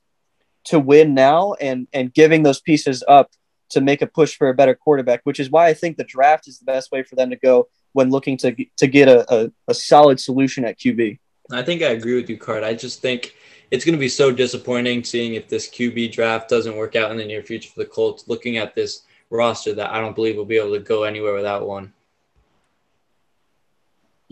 to 0.65 0.79
win 0.79 1.15
now 1.15 1.55
and 1.55 1.89
and 1.93 2.13
giving 2.13 2.43
those 2.43 2.61
pieces 2.61 3.03
up 3.09 3.31
to 3.71 3.81
make 3.81 4.03
a 4.03 4.07
push 4.07 4.37
for 4.37 4.49
a 4.51 4.55
better 4.55 4.75
quarterback, 4.75 5.21
which 5.25 5.41
is 5.41 5.51
why 5.51 5.67
I 5.67 5.75
think 5.75 5.97
the 5.97 6.05
draft 6.05 6.47
is 6.47 6.59
the 6.59 6.67
best 6.67 6.93
way 6.93 7.03
for 7.03 7.17
them 7.17 7.31
to 7.31 7.37
go 7.37 7.69
when 7.93 8.11
looking 8.11 8.37
to 8.39 8.55
to 8.77 8.87
get 8.87 9.09
a, 9.09 9.35
a, 9.35 9.51
a 9.69 9.75
solid 9.75 10.21
solution 10.21 10.65
at 10.65 10.79
QB. 10.79 11.19
I 11.51 11.63
think 11.63 11.83
I 11.83 11.89
agree 11.89 12.15
with 12.15 12.31
you, 12.31 12.39
Card. 12.39 12.63
I 12.63 12.75
just 12.75 13.03
think 13.03 13.35
it's 13.71 13.85
going 13.85 13.95
to 13.95 14.01
be 14.01 14.09
so 14.09 14.31
disappointing 14.31 15.05
seeing 15.05 15.35
if 15.35 15.49
this 15.49 15.69
QB 15.69 16.13
draft 16.13 16.49
doesn't 16.49 16.77
work 16.77 16.95
out 16.97 17.11
in 17.11 17.17
the 17.17 17.25
near 17.25 17.43
future 17.43 17.71
for 17.71 17.81
the 17.81 17.87
Colts. 17.87 18.29
Looking 18.29 18.59
at 18.59 18.75
this 18.75 19.03
roster, 19.31 19.75
that 19.75 19.91
I 19.91 20.01
don't 20.01 20.15
believe 20.15 20.37
will 20.37 20.45
be 20.45 20.59
able 20.59 20.73
to 20.73 20.81
go 20.81 21.05
anywhere 21.05 21.35
without 21.35 21.67
one. 21.67 21.93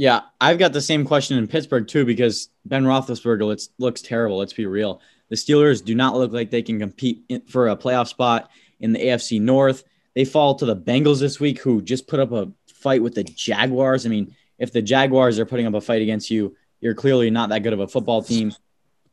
Yeah, 0.00 0.22
I've 0.40 0.58
got 0.58 0.72
the 0.72 0.80
same 0.80 1.04
question 1.04 1.36
in 1.36 1.46
Pittsburgh 1.46 1.86
too 1.86 2.06
because 2.06 2.48
Ben 2.64 2.84
Roethlisberger 2.84 3.44
looks, 3.44 3.68
looks 3.76 4.00
terrible. 4.00 4.38
Let's 4.38 4.54
be 4.54 4.64
real. 4.64 5.02
The 5.28 5.36
Steelers 5.36 5.84
do 5.84 5.94
not 5.94 6.16
look 6.16 6.32
like 6.32 6.48
they 6.48 6.62
can 6.62 6.78
compete 6.78 7.22
for 7.50 7.68
a 7.68 7.76
playoff 7.76 8.08
spot 8.08 8.48
in 8.80 8.94
the 8.94 8.98
AFC 8.98 9.38
North. 9.42 9.84
They 10.14 10.24
fall 10.24 10.54
to 10.54 10.64
the 10.64 10.74
Bengals 10.74 11.20
this 11.20 11.38
week, 11.38 11.58
who 11.58 11.82
just 11.82 12.08
put 12.08 12.18
up 12.18 12.32
a 12.32 12.50
fight 12.66 13.02
with 13.02 13.14
the 13.14 13.24
Jaguars. 13.24 14.06
I 14.06 14.08
mean, 14.08 14.34
if 14.58 14.72
the 14.72 14.80
Jaguars 14.80 15.38
are 15.38 15.44
putting 15.44 15.66
up 15.66 15.74
a 15.74 15.82
fight 15.82 16.00
against 16.00 16.30
you, 16.30 16.56
you're 16.80 16.94
clearly 16.94 17.28
not 17.28 17.50
that 17.50 17.62
good 17.62 17.74
of 17.74 17.80
a 17.80 17.86
football 17.86 18.22
team. 18.22 18.54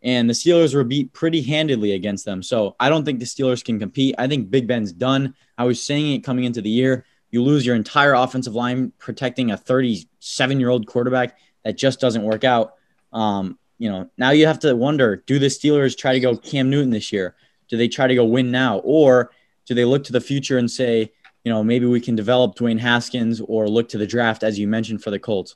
And 0.02 0.30
the 0.30 0.34
Steelers 0.34 0.74
were 0.74 0.86
beat 0.86 1.12
pretty 1.12 1.42
handedly 1.42 1.92
against 1.92 2.24
them. 2.24 2.42
So 2.42 2.78
I 2.80 2.88
don't 2.88 3.04
think 3.04 3.20
the 3.20 3.26
Steelers 3.26 3.62
can 3.62 3.78
compete. 3.78 4.16
I 4.18 4.30
think 4.30 4.50
Big 4.50 4.68
Ben's 4.68 4.94
done. 4.94 5.36
I 5.58 5.66
was 5.66 5.84
saying 5.84 6.14
it 6.14 6.24
coming 6.24 6.46
into 6.46 6.62
the 6.62 6.70
year. 6.70 7.04
You 7.38 7.44
lose 7.44 7.68
your 7.68 7.76
entire 7.76 8.16
offensive 8.16 8.56
line 8.56 8.92
protecting 8.98 9.52
a 9.52 9.58
37 9.58 10.60
year 10.60 10.70
old 10.70 10.88
quarterback 10.88 11.38
that 11.64 11.78
just 11.78 12.00
doesn't 12.00 12.24
work 12.24 12.44
out. 12.44 12.74
Um, 13.14 13.60
you 13.78 13.92
know, 13.92 14.10
now 14.18 14.32
you 14.32 14.48
have 14.48 14.58
to 14.62 14.76
wonder: 14.76 15.18
Do 15.28 15.38
the 15.38 15.46
Steelers 15.46 15.96
try 15.96 16.14
to 16.14 16.20
go 16.20 16.36
Cam 16.36 16.72
Newton 16.72 16.90
this 16.90 17.12
year? 17.14 17.36
Do 17.70 17.78
they 17.78 17.88
try 17.88 18.08
to 18.08 18.16
go 18.16 18.26
win 18.26 18.50
now, 18.50 18.80
or 18.80 19.30
do 19.68 19.76
they 19.76 19.86
look 19.86 20.04
to 20.06 20.14
the 20.14 20.20
future 20.20 20.58
and 20.58 20.72
say, 20.72 21.12
you 21.44 21.52
know, 21.52 21.64
maybe 21.64 21.86
we 21.86 22.02
can 22.02 22.16
develop 22.16 22.56
Dwayne 22.56 22.80
Haskins 22.80 23.40
or 23.40 23.70
look 23.70 23.88
to 23.90 24.00
the 24.00 24.08
draft, 24.08 24.42
as 24.42 24.58
you 24.58 24.68
mentioned 24.68 25.04
for 25.04 25.12
the 25.12 25.20
Colts? 25.20 25.56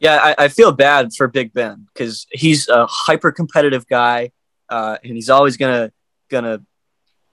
Yeah, 0.00 0.18
I, 0.20 0.44
I 0.44 0.48
feel 0.48 0.72
bad 0.72 1.12
for 1.16 1.28
Big 1.28 1.52
Ben 1.52 1.86
because 1.94 2.26
he's 2.32 2.68
a 2.68 2.84
hyper 2.88 3.30
competitive 3.30 3.86
guy, 3.86 4.32
uh, 4.68 4.98
and 5.04 5.14
he's 5.14 5.30
always 5.30 5.56
gonna 5.56 5.92
gonna 6.28 6.62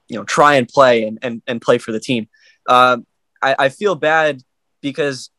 you 0.08 0.16
know 0.16 0.24
try 0.24 0.54
and 0.54 0.68
play 0.68 1.04
and 1.04 1.18
and, 1.22 1.42
and 1.46 1.60
play 1.60 1.78
for 1.78 1.92
the 1.92 2.00
team. 2.00 2.28
Um, 2.68 3.06
I, 3.42 3.56
I 3.58 3.68
feel 3.68 3.94
bad 3.94 4.42
because 4.80 5.30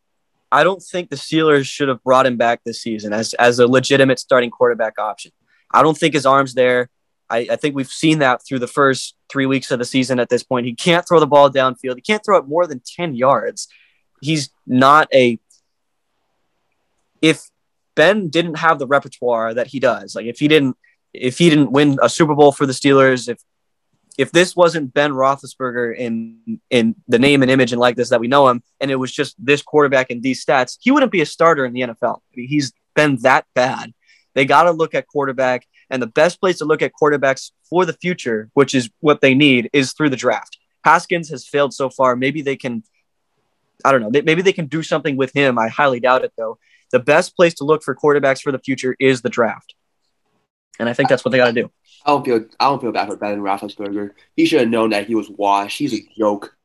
I 0.51 0.63
don't 0.63 0.81
think 0.81 1.09
the 1.09 1.15
Steelers 1.15 1.65
should 1.65 1.89
have 1.89 2.03
brought 2.03 2.25
him 2.25 2.37
back 2.37 2.61
this 2.63 2.81
season 2.81 3.13
as 3.13 3.33
as 3.35 3.59
a 3.59 3.67
legitimate 3.67 4.19
starting 4.19 4.49
quarterback 4.49 4.99
option. 4.99 5.31
I 5.71 5.81
don't 5.83 5.97
think 5.97 6.13
his 6.13 6.25
arm's 6.25 6.53
there. 6.53 6.89
I, 7.29 7.47
I, 7.51 7.55
think 7.57 7.75
we've 7.75 7.89
seen 7.89 8.19
that 8.19 8.45
through 8.45 8.59
the 8.59 8.67
first 8.67 9.15
three 9.29 9.45
weeks 9.45 9.69
of 9.71 9.79
the 9.79 9.85
season 9.85 10.19
at 10.19 10.29
this 10.29 10.43
point. 10.43 10.65
He 10.65 10.73
can't 10.73 11.05
throw 11.05 11.19
the 11.19 11.27
ball 11.27 11.49
downfield. 11.49 11.95
He 11.95 12.01
can't 12.01 12.23
throw 12.23 12.37
it 12.37 12.47
more 12.47 12.65
than 12.65 12.81
10 12.85 13.15
yards. 13.15 13.67
He's 14.21 14.49
not 14.65 15.09
a. 15.13 15.37
If 17.21 17.49
Ben 17.95 18.29
didn't 18.29 18.55
have 18.55 18.79
the 18.79 18.87
repertoire 18.87 19.53
that 19.53 19.67
he 19.67 19.79
does, 19.79 20.15
like 20.15 20.25
if 20.25 20.39
he 20.39 20.47
didn't, 20.47 20.77
if 21.13 21.37
he 21.37 21.49
didn't 21.49 21.71
win 21.71 21.97
a 22.01 22.09
Super 22.09 22.35
Bowl 22.35 22.51
for 22.51 22.65
the 22.65 22.73
Steelers, 22.73 23.27
if 23.27 23.39
if 24.17 24.31
this 24.31 24.55
wasn't 24.55 24.93
Ben 24.93 25.11
Roethlisberger 25.11 25.95
in 25.95 26.59
in 26.69 26.95
the 27.07 27.19
name 27.19 27.41
and 27.43 27.51
image 27.51 27.71
and 27.71 27.79
like 27.79 27.95
this 27.95 28.09
that 28.09 28.19
we 28.19 28.27
know 28.27 28.47
him, 28.47 28.63
and 28.79 28.89
it 28.89 28.95
was 28.95 29.11
just 29.11 29.35
this 29.43 29.61
quarterback 29.61 30.09
and 30.09 30.23
these 30.23 30.43
stats, 30.43 30.77
he 30.81 30.91
wouldn't 30.91 31.11
be 31.11 31.21
a 31.21 31.25
starter 31.25 31.65
in 31.65 31.73
the 31.73 31.81
NFL. 31.81 32.17
I 32.17 32.35
mean, 32.35 32.47
he's 32.47 32.73
been 32.95 33.17
that 33.21 33.45
bad. 33.53 33.93
They 34.33 34.45
got 34.45 34.63
to 34.63 34.71
look 34.71 34.93
at 34.93 35.07
quarterback 35.07 35.67
and 35.89 36.01
the 36.01 36.07
best 36.07 36.39
place 36.39 36.57
to 36.57 36.65
look 36.65 36.81
at 36.81 36.91
quarterbacks 36.99 37.51
for 37.69 37.85
the 37.85 37.93
future, 37.93 38.49
which 38.53 38.73
is 38.75 38.89
what 38.99 39.21
they 39.21 39.33
need, 39.33 39.69
is 39.73 39.93
through 39.93 40.09
the 40.09 40.15
draft. 40.15 40.57
Haskins 40.83 41.29
has 41.29 41.47
failed 41.47 41.73
so 41.73 41.89
far. 41.89 42.15
Maybe 42.15 42.41
they 42.41 42.55
can, 42.55 42.83
I 43.83 43.91
don't 43.91 44.01
know, 44.01 44.21
maybe 44.23 44.41
they 44.41 44.53
can 44.53 44.67
do 44.67 44.83
something 44.83 45.17
with 45.17 45.33
him. 45.33 45.57
I 45.57 45.69
highly 45.69 45.99
doubt 45.99 46.23
it, 46.23 46.33
though. 46.37 46.57
The 46.91 46.99
best 46.99 47.35
place 47.35 47.55
to 47.55 47.65
look 47.65 47.83
for 47.83 47.95
quarterbacks 47.95 48.41
for 48.41 48.51
the 48.51 48.59
future 48.59 48.95
is 48.99 49.21
the 49.21 49.29
draft. 49.29 49.75
And 50.79 50.87
I 50.87 50.93
think 50.93 51.09
that's 51.09 51.25
what 51.25 51.31
they 51.31 51.37
got 51.37 51.47
to 51.47 51.61
do. 51.61 51.71
I 52.05 52.11
don't 52.11 52.25
feel 52.25 52.45
I 52.59 52.65
don't 52.65 52.81
feel 52.81 52.91
bad 52.91 53.07
for 53.09 53.17
Ben 53.17 53.39
Roethlisberger. 53.39 54.11
He 54.35 54.45
should 54.45 54.61
have 54.61 54.69
known 54.69 54.91
that 54.91 55.07
he 55.07 55.15
was 55.15 55.29
washed. 55.29 55.79
He's 55.79 55.93
a 55.93 56.07
joke. 56.17 56.55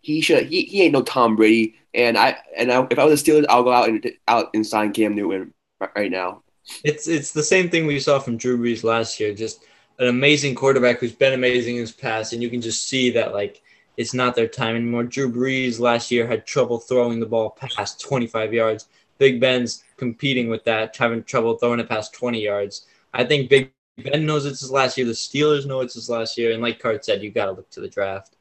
He 0.00 0.20
should 0.20 0.46
he, 0.46 0.62
he 0.62 0.82
ain't 0.82 0.92
no 0.92 1.02
Tom 1.02 1.36
Brady. 1.36 1.76
And 1.94 2.18
I 2.18 2.38
and 2.56 2.72
I, 2.72 2.86
if 2.90 2.98
I 2.98 3.04
was 3.04 3.20
a 3.20 3.24
Steelers, 3.24 3.46
I'll 3.48 3.62
go 3.62 3.72
out 3.72 3.88
and 3.88 4.10
out 4.28 4.50
and 4.54 4.66
sign 4.66 4.92
Cam 4.92 5.14
Newton 5.14 5.52
right 5.96 6.10
now. 6.10 6.42
It's 6.84 7.08
it's 7.08 7.32
the 7.32 7.42
same 7.42 7.70
thing 7.70 7.86
we 7.86 8.00
saw 8.00 8.18
from 8.18 8.36
Drew 8.36 8.58
Brees 8.58 8.84
last 8.84 9.18
year. 9.20 9.34
Just 9.34 9.64
an 9.98 10.08
amazing 10.08 10.54
quarterback 10.54 10.98
who's 10.98 11.12
been 11.12 11.32
amazing 11.32 11.76
in 11.76 11.82
his 11.82 11.92
past, 11.92 12.32
and 12.32 12.42
you 12.42 12.50
can 12.50 12.60
just 12.60 12.88
see 12.88 13.10
that 13.10 13.32
like 13.32 13.62
it's 13.96 14.14
not 14.14 14.34
their 14.34 14.48
time 14.48 14.76
anymore. 14.76 15.04
Drew 15.04 15.30
Brees 15.30 15.78
last 15.80 16.10
year 16.10 16.26
had 16.26 16.46
trouble 16.46 16.78
throwing 16.78 17.20
the 17.20 17.26
ball 17.26 17.50
past 17.50 18.00
25 18.00 18.54
yards. 18.54 18.88
Big 19.18 19.40
Ben's 19.40 19.84
competing 19.96 20.48
with 20.48 20.64
that, 20.64 20.96
having 20.96 21.22
trouble 21.22 21.56
throwing 21.56 21.80
it 21.80 21.88
past 21.88 22.14
20 22.14 22.42
yards. 22.42 22.86
I 23.12 23.24
think 23.24 23.50
Big 23.50 23.70
Ben 23.98 24.26
knows 24.26 24.46
it's 24.46 24.60
his 24.60 24.70
last 24.70 24.96
year. 24.96 25.06
The 25.06 25.12
Steelers 25.12 25.66
know 25.66 25.80
it's 25.80 25.94
his 25.94 26.08
last 26.08 26.38
year, 26.38 26.52
and 26.52 26.62
like 26.62 26.78
Cart 26.78 27.04
said, 27.04 27.22
you 27.22 27.30
got 27.30 27.46
to 27.46 27.52
look 27.52 27.70
to 27.70 27.80
the 27.80 27.88
draft. 27.88 28.36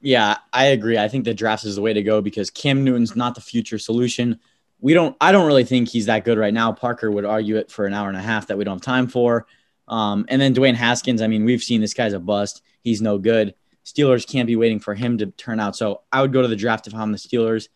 Yeah, 0.00 0.38
I 0.52 0.66
agree. 0.66 0.98
I 0.98 1.08
think 1.08 1.24
the 1.24 1.34
draft 1.34 1.64
is 1.64 1.76
the 1.76 1.82
way 1.82 1.92
to 1.92 2.02
go 2.02 2.20
because 2.20 2.50
Cam 2.50 2.84
Newton's 2.84 3.16
not 3.16 3.34
the 3.34 3.40
future 3.40 3.78
solution 3.78 4.40
we 4.80 4.94
don't 4.94 5.16
I 5.20 5.32
don't 5.32 5.46
really 5.46 5.64
think 5.64 5.88
he's 5.88 6.06
that 6.06 6.24
good 6.24 6.38
right 6.38 6.54
now. 6.54 6.72
Parker 6.72 7.10
would 7.10 7.24
argue 7.24 7.56
it 7.56 7.70
for 7.70 7.86
an 7.86 7.94
hour 7.94 8.08
and 8.08 8.16
a 8.16 8.22
half 8.22 8.46
that 8.48 8.58
we 8.58 8.64
don't 8.64 8.76
have 8.76 8.82
time 8.82 9.06
for. 9.06 9.46
Um, 9.88 10.24
and 10.28 10.40
then 10.40 10.54
Dwayne 10.54 10.74
Haskins, 10.74 11.20
I 11.20 11.26
mean, 11.26 11.44
we've 11.44 11.62
seen 11.62 11.80
this 11.80 11.94
guy's 11.94 12.12
a 12.12 12.20
bust. 12.20 12.62
He's 12.82 13.02
no 13.02 13.18
good. 13.18 13.54
Steelers 13.84 14.26
can't 14.26 14.46
be 14.46 14.56
waiting 14.56 14.78
for 14.78 14.94
him 14.94 15.18
to 15.18 15.26
turn 15.26 15.58
out. 15.58 15.74
So 15.74 16.02
I 16.12 16.22
would 16.22 16.32
go 16.32 16.42
to 16.42 16.48
the 16.48 16.56
draft 16.56 16.86
if 16.86 16.94
I'm 16.94 17.12
the 17.12 17.18
Steelers. 17.18 17.68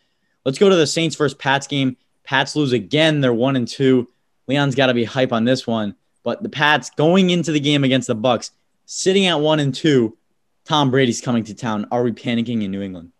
Let's 0.44 0.58
go 0.58 0.68
to 0.68 0.76
the 0.76 0.86
Saints 0.86 1.16
versus 1.16 1.36
Pats 1.36 1.66
game. 1.66 1.96
Pats 2.22 2.54
lose 2.54 2.72
again. 2.72 3.20
They're 3.20 3.34
one 3.34 3.56
and 3.56 3.66
two. 3.66 4.08
Leon's 4.46 4.74
got 4.74 4.86
to 4.86 4.94
be 4.94 5.04
hype 5.04 5.32
on 5.32 5.44
this 5.44 5.66
one. 5.66 5.94
But 6.22 6.42
the 6.42 6.48
Pats 6.48 6.90
going 6.90 7.30
into 7.30 7.52
the 7.52 7.60
game 7.60 7.84
against 7.84 8.06
the 8.08 8.14
Bucks, 8.14 8.50
sitting 8.86 9.26
at 9.26 9.40
one 9.40 9.60
and 9.60 9.74
two. 9.74 10.16
Tom 10.64 10.90
Brady's 10.90 11.20
coming 11.20 11.44
to 11.44 11.54
town. 11.54 11.86
Are 11.90 12.02
we 12.02 12.12
panicking 12.12 12.62
in 12.62 12.70
New 12.70 12.80
England? 12.80 13.12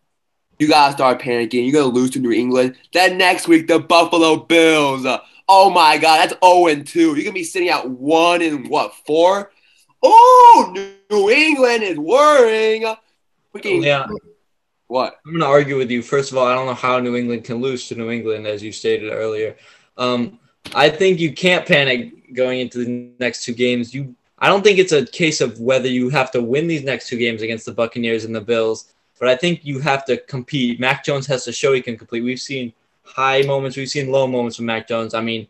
you 0.58 0.68
gotta 0.68 0.92
start 0.92 1.20
panicking. 1.20 1.64
You're 1.64 1.82
gonna 1.82 1.94
lose 1.94 2.10
to 2.10 2.20
New 2.20 2.32
England. 2.32 2.76
Then 2.92 3.18
next 3.18 3.48
week, 3.48 3.66
the 3.66 3.78
Buffalo 3.78 4.36
Bills. 4.36 5.06
Oh 5.48 5.70
my 5.70 5.98
God, 5.98 6.18
that's 6.18 6.40
0 6.44 6.68
and 6.68 6.86
2. 6.86 7.14
You're 7.14 7.16
gonna 7.16 7.32
be 7.32 7.44
sitting 7.44 7.68
at 7.68 7.88
one 7.88 8.42
and 8.42 8.68
what 8.68 8.94
four? 9.06 9.50
Oh, 10.02 10.96
New 11.10 11.30
England 11.30 11.82
is 11.82 11.98
worrying. 11.98 12.82
Freaking, 13.54 13.84
yeah. 13.84 14.06
What? 14.86 15.18
I'm 15.26 15.32
gonna 15.32 15.46
argue 15.46 15.76
with 15.76 15.90
you. 15.90 16.02
First 16.02 16.30
of 16.30 16.38
all, 16.38 16.46
I 16.46 16.54
don't 16.54 16.66
know 16.66 16.74
how 16.74 16.98
New 16.98 17.16
England 17.16 17.44
can 17.44 17.60
lose 17.60 17.88
to 17.88 17.94
New 17.94 18.10
England, 18.10 18.46
as 18.46 18.62
you 18.62 18.72
stated 18.72 19.12
earlier. 19.12 19.56
Um, 19.96 20.38
I 20.74 20.88
think 20.88 21.20
you 21.20 21.32
can't 21.32 21.66
panic 21.66 22.34
going 22.34 22.60
into 22.60 22.84
the 22.84 23.10
next 23.18 23.44
two 23.44 23.54
games. 23.54 23.94
You, 23.94 24.14
I 24.38 24.48
don't 24.48 24.62
think 24.62 24.78
it's 24.78 24.92
a 24.92 25.06
case 25.06 25.40
of 25.40 25.60
whether 25.60 25.88
you 25.88 26.08
have 26.10 26.30
to 26.32 26.42
win 26.42 26.66
these 26.66 26.84
next 26.84 27.08
two 27.08 27.18
games 27.18 27.42
against 27.42 27.66
the 27.66 27.72
Buccaneers 27.72 28.24
and 28.24 28.34
the 28.34 28.40
Bills. 28.40 28.92
But 29.18 29.28
I 29.28 29.36
think 29.36 29.64
you 29.64 29.78
have 29.80 30.04
to 30.06 30.16
compete. 30.16 30.80
Mac 30.80 31.04
Jones 31.04 31.26
has 31.26 31.44
to 31.44 31.52
show 31.52 31.72
he 31.72 31.80
can 31.80 31.96
complete. 31.96 32.22
We've 32.22 32.40
seen 32.40 32.72
high 33.04 33.42
moments, 33.42 33.76
we've 33.76 33.88
seen 33.88 34.10
low 34.10 34.26
moments 34.26 34.56
from 34.56 34.66
Mac 34.66 34.88
Jones. 34.88 35.14
I 35.14 35.20
mean, 35.20 35.46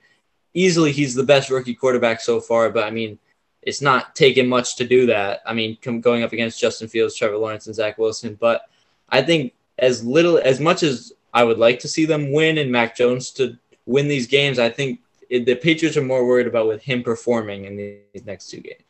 easily 0.52 0.92
he's 0.92 1.14
the 1.14 1.22
best 1.22 1.50
rookie 1.50 1.74
quarterback 1.74 2.20
so 2.20 2.40
far, 2.40 2.70
but 2.70 2.84
I 2.84 2.90
mean, 2.90 3.18
it's 3.62 3.80
not 3.80 4.14
taken 4.14 4.46
much 4.46 4.76
to 4.76 4.86
do 4.86 5.06
that. 5.06 5.40
I 5.46 5.54
mean, 5.54 5.78
going 6.00 6.22
up 6.22 6.32
against 6.32 6.60
Justin 6.60 6.88
Fields, 6.88 7.14
Trevor 7.14 7.38
Lawrence, 7.38 7.66
and 7.66 7.74
Zach 7.74 7.96
Wilson. 7.96 8.36
But 8.38 8.68
I 9.08 9.22
think 9.22 9.54
as 9.78 10.04
little, 10.04 10.38
as 10.38 10.60
much 10.60 10.82
as 10.82 11.12
I 11.32 11.44
would 11.44 11.58
like 11.58 11.80
to 11.80 11.88
see 11.88 12.04
them 12.04 12.32
win 12.32 12.58
and 12.58 12.70
Mac 12.70 12.94
Jones 12.94 13.30
to 13.32 13.56
win 13.86 14.06
these 14.06 14.26
games, 14.26 14.58
I 14.58 14.68
think 14.68 15.00
it, 15.34 15.46
the 15.46 15.56
Patriots 15.56 15.96
are 15.96 16.02
more 16.02 16.24
worried 16.24 16.46
about 16.46 16.68
with 16.68 16.82
him 16.82 17.02
performing 17.02 17.64
in 17.64 17.76
these 17.76 18.24
next 18.24 18.50
two 18.50 18.60
games. 18.60 18.84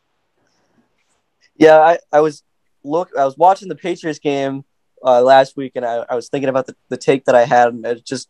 Yeah, 1.57 1.79
I, 1.79 1.97
I 2.11 2.19
was 2.19 2.43
look, 2.83 3.09
I 3.17 3.25
was 3.25 3.35
watching 3.35 3.67
the 3.67 3.75
Patriots 3.75 4.19
game 4.19 4.63
uh, 5.03 5.23
last 5.23 5.57
week, 5.57 5.71
and 5.75 5.83
I, 5.83 6.05
I 6.07 6.13
was 6.13 6.29
thinking 6.29 6.49
about 6.49 6.67
the, 6.67 6.75
the 6.89 6.97
take 6.97 7.25
that 7.25 7.33
I 7.33 7.45
had, 7.45 7.69
and 7.69 7.83
it's 7.85 8.01
just 8.01 8.29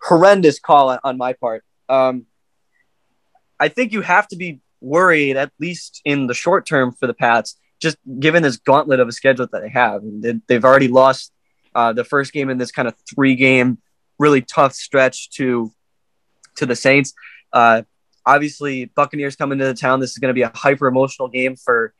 horrendous 0.00 0.58
call 0.58 0.88
on, 0.88 1.00
on 1.04 1.18
my 1.18 1.34
part. 1.34 1.64
Um, 1.90 2.24
I 3.60 3.68
think 3.68 3.92
you 3.92 4.00
have 4.00 4.26
to 4.28 4.36
be 4.36 4.60
worried, 4.80 5.36
at 5.36 5.52
least 5.60 6.00
in 6.06 6.28
the 6.28 6.34
short 6.34 6.64
term, 6.64 6.92
for 6.92 7.06
the 7.06 7.14
Pats, 7.14 7.58
just 7.78 7.98
given 8.18 8.42
this 8.42 8.56
gauntlet 8.56 9.00
of 9.00 9.08
a 9.08 9.12
schedule 9.12 9.46
that 9.52 9.60
they 9.60 9.68
have. 9.68 10.00
They, 10.02 10.54
have 10.54 10.64
already 10.64 10.88
lost 10.88 11.30
uh, 11.74 11.92
the 11.92 12.04
first 12.04 12.32
game 12.32 12.48
in 12.48 12.56
this 12.56 12.72
kind 12.72 12.88
of 12.88 12.94
three 13.12 13.34
game, 13.34 13.78
really 14.18 14.40
tough 14.40 14.72
stretch 14.72 15.28
to 15.32 15.72
to 16.58 16.66
the 16.66 16.76
Saints. 16.76 17.14
Uh, 17.52 17.82
obviously, 18.24 18.86
Buccaneers 18.86 19.36
coming 19.36 19.58
to 19.58 19.64
the 19.64 19.74
town. 19.74 20.00
This 20.00 20.12
is 20.12 20.18
going 20.18 20.30
to 20.30 20.34
be 20.34 20.42
a 20.42 20.52
hyper 20.54 20.86
emotional 20.86 21.28
game 21.28 21.56
for 21.56 21.92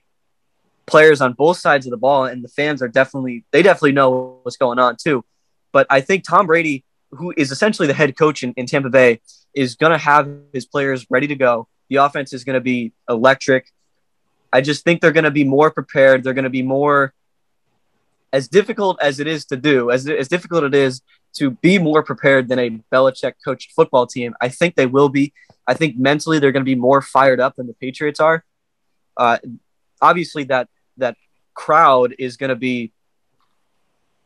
players 0.87 1.21
on 1.21 1.33
both 1.33 1.59
sides 1.59 1.87
of 1.87 1.91
the 1.91 1.97
ball, 1.97 2.25
and 2.27 2.45
the 2.45 2.49
fans 2.49 2.83
are 2.83 2.89
definitely 2.89 3.45
they 3.51 3.63
definitely 3.63 3.93
know 3.93 4.41
what's 4.43 4.57
going 4.57 4.79
on 4.79 4.97
too. 4.97 5.25
But 5.73 5.87
I 5.91 6.01
think 6.01 6.25
Tom 6.25 6.47
Brady, 6.47 6.85
who 7.11 7.33
is 7.37 7.51
essentially 7.51 7.89
the 7.89 7.95
head 7.95 8.17
coach 8.17 8.43
in, 8.43 8.53
in 8.55 8.67
Tampa 8.67 8.91
Bay, 8.91 9.21
is 9.55 9.75
going 9.75 9.93
to 9.93 9.99
have 9.99 10.31
his 10.53 10.67
players 10.67 11.07
ready 11.11 11.27
to 11.27 11.35
go. 11.35 11.69
The 11.89 11.97
offense 11.97 12.33
is 12.33 12.45
going 12.45 12.55
to 12.55 12.61
be 12.61 12.93
electric. 13.09 13.71
I 14.53 14.61
just 14.61 14.85
think 14.85 15.01
they're 15.01 15.13
going 15.13 15.25
to 15.25 15.31
be 15.31 15.45
more 15.45 15.71
prepared. 15.71 16.25
They're 16.25 16.35
going 16.35 16.45
to 16.45 16.51
be 16.51 16.63
more 16.63 17.13
as 18.33 18.49
difficult 18.49 18.99
as 19.01 19.21
it 19.21 19.27
is 19.27 19.47
to 19.47 19.57
do, 19.57 19.91
as, 19.91 20.07
as 20.09 20.29
difficult 20.29 20.65
it 20.65 20.75
is 20.75 21.03
to 21.39 21.51
be 21.51 21.79
more 21.79 22.03
prepared 22.03 22.49
than 22.49 22.59
a 22.59 22.71
Belichick 22.93 23.35
coached 23.45 23.73
football 23.73 24.07
team. 24.07 24.35
I 24.41 24.49
think 24.49 24.75
they 24.75 24.87
will 24.87 25.09
be. 25.09 25.33
I 25.67 25.75
think 25.75 25.99
mentally 25.99 26.39
they're 26.39 26.53
going 26.53 26.65
to 26.65 26.71
be 26.71 26.75
more 26.75 27.03
fired 27.03 27.41
up 27.41 27.57
than 27.57 27.67
the 27.67 27.75
Patriots 27.75 28.21
are. 28.21 28.45
Uh, 29.17 29.39
obviously, 30.01 30.45
that 30.45 30.69
that 30.97 31.17
crowd 31.55 32.15
is 32.19 32.37
going 32.37 32.51
to 32.51 32.57
be 32.57 32.93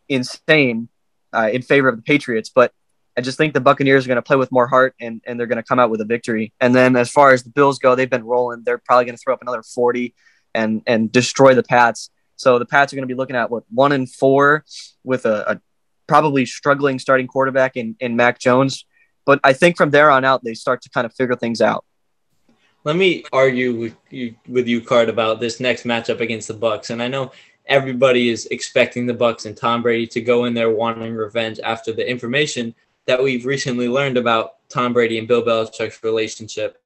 insane 0.08 0.88
uh, 1.32 1.48
in 1.52 1.62
favor 1.62 1.88
of 1.88 1.96
the 1.96 2.02
Patriots, 2.02 2.50
but 2.54 2.72
I 3.16 3.20
just 3.20 3.36
think 3.36 3.52
the 3.52 3.60
Buccaneers 3.60 4.04
are 4.04 4.08
going 4.08 4.16
to 4.16 4.22
play 4.22 4.36
with 4.36 4.50
more 4.50 4.66
heart 4.66 4.94
and, 5.00 5.20
and 5.26 5.38
they're 5.38 5.46
going 5.46 5.56
to 5.56 5.62
come 5.62 5.78
out 5.78 5.90
with 5.90 6.00
a 6.00 6.04
victory. 6.04 6.52
And 6.60 6.74
then 6.74 6.96
as 6.96 7.10
far 7.10 7.32
as 7.32 7.42
the 7.42 7.50
Bills 7.50 7.78
go, 7.78 7.94
they've 7.94 8.08
been 8.08 8.24
rolling. 8.24 8.62
They're 8.64 8.78
probably 8.78 9.04
going 9.04 9.16
to 9.16 9.22
throw 9.22 9.34
up 9.34 9.42
another 9.42 9.62
40 9.62 10.14
and 10.54 10.82
and 10.86 11.10
destroy 11.10 11.54
the 11.54 11.62
Pats. 11.62 12.10
So 12.36 12.58
the 12.58 12.66
Pats 12.66 12.92
are 12.92 12.96
going 12.96 13.06
to 13.06 13.14
be 13.14 13.16
looking 13.16 13.36
at 13.36 13.50
what 13.50 13.64
one 13.70 13.92
and 13.92 14.10
four 14.10 14.64
with 15.04 15.26
a, 15.26 15.52
a 15.52 15.60
probably 16.06 16.46
struggling 16.46 16.98
starting 16.98 17.26
quarterback 17.26 17.76
in, 17.76 17.96
in 18.00 18.16
Mac 18.16 18.38
Jones. 18.38 18.84
But 19.24 19.40
I 19.44 19.52
think 19.52 19.76
from 19.76 19.90
there 19.90 20.10
on 20.10 20.24
out, 20.24 20.42
they 20.42 20.54
start 20.54 20.82
to 20.82 20.90
kind 20.90 21.04
of 21.04 21.14
figure 21.14 21.36
things 21.36 21.60
out. 21.60 21.84
Let 22.84 22.96
me 22.96 23.24
argue 23.32 23.78
with 23.78 23.96
you, 24.10 24.34
with 24.48 24.66
you, 24.66 24.80
Card, 24.80 25.08
about 25.08 25.38
this 25.38 25.60
next 25.60 25.84
matchup 25.84 26.20
against 26.20 26.48
the 26.48 26.54
Bucks. 26.54 26.90
And 26.90 27.00
I 27.00 27.06
know 27.06 27.30
everybody 27.66 28.28
is 28.28 28.46
expecting 28.46 29.06
the 29.06 29.14
Bucks 29.14 29.46
and 29.46 29.56
Tom 29.56 29.82
Brady 29.82 30.06
to 30.08 30.20
go 30.20 30.46
in 30.46 30.54
there 30.54 30.70
wanting 30.70 31.14
revenge 31.14 31.60
after 31.62 31.92
the 31.92 32.08
information 32.08 32.74
that 33.06 33.22
we've 33.22 33.46
recently 33.46 33.88
learned 33.88 34.16
about 34.16 34.68
Tom 34.68 34.92
Brady 34.92 35.18
and 35.18 35.28
Bill 35.28 35.42
Belichick's 35.42 36.02
relationship 36.02 36.82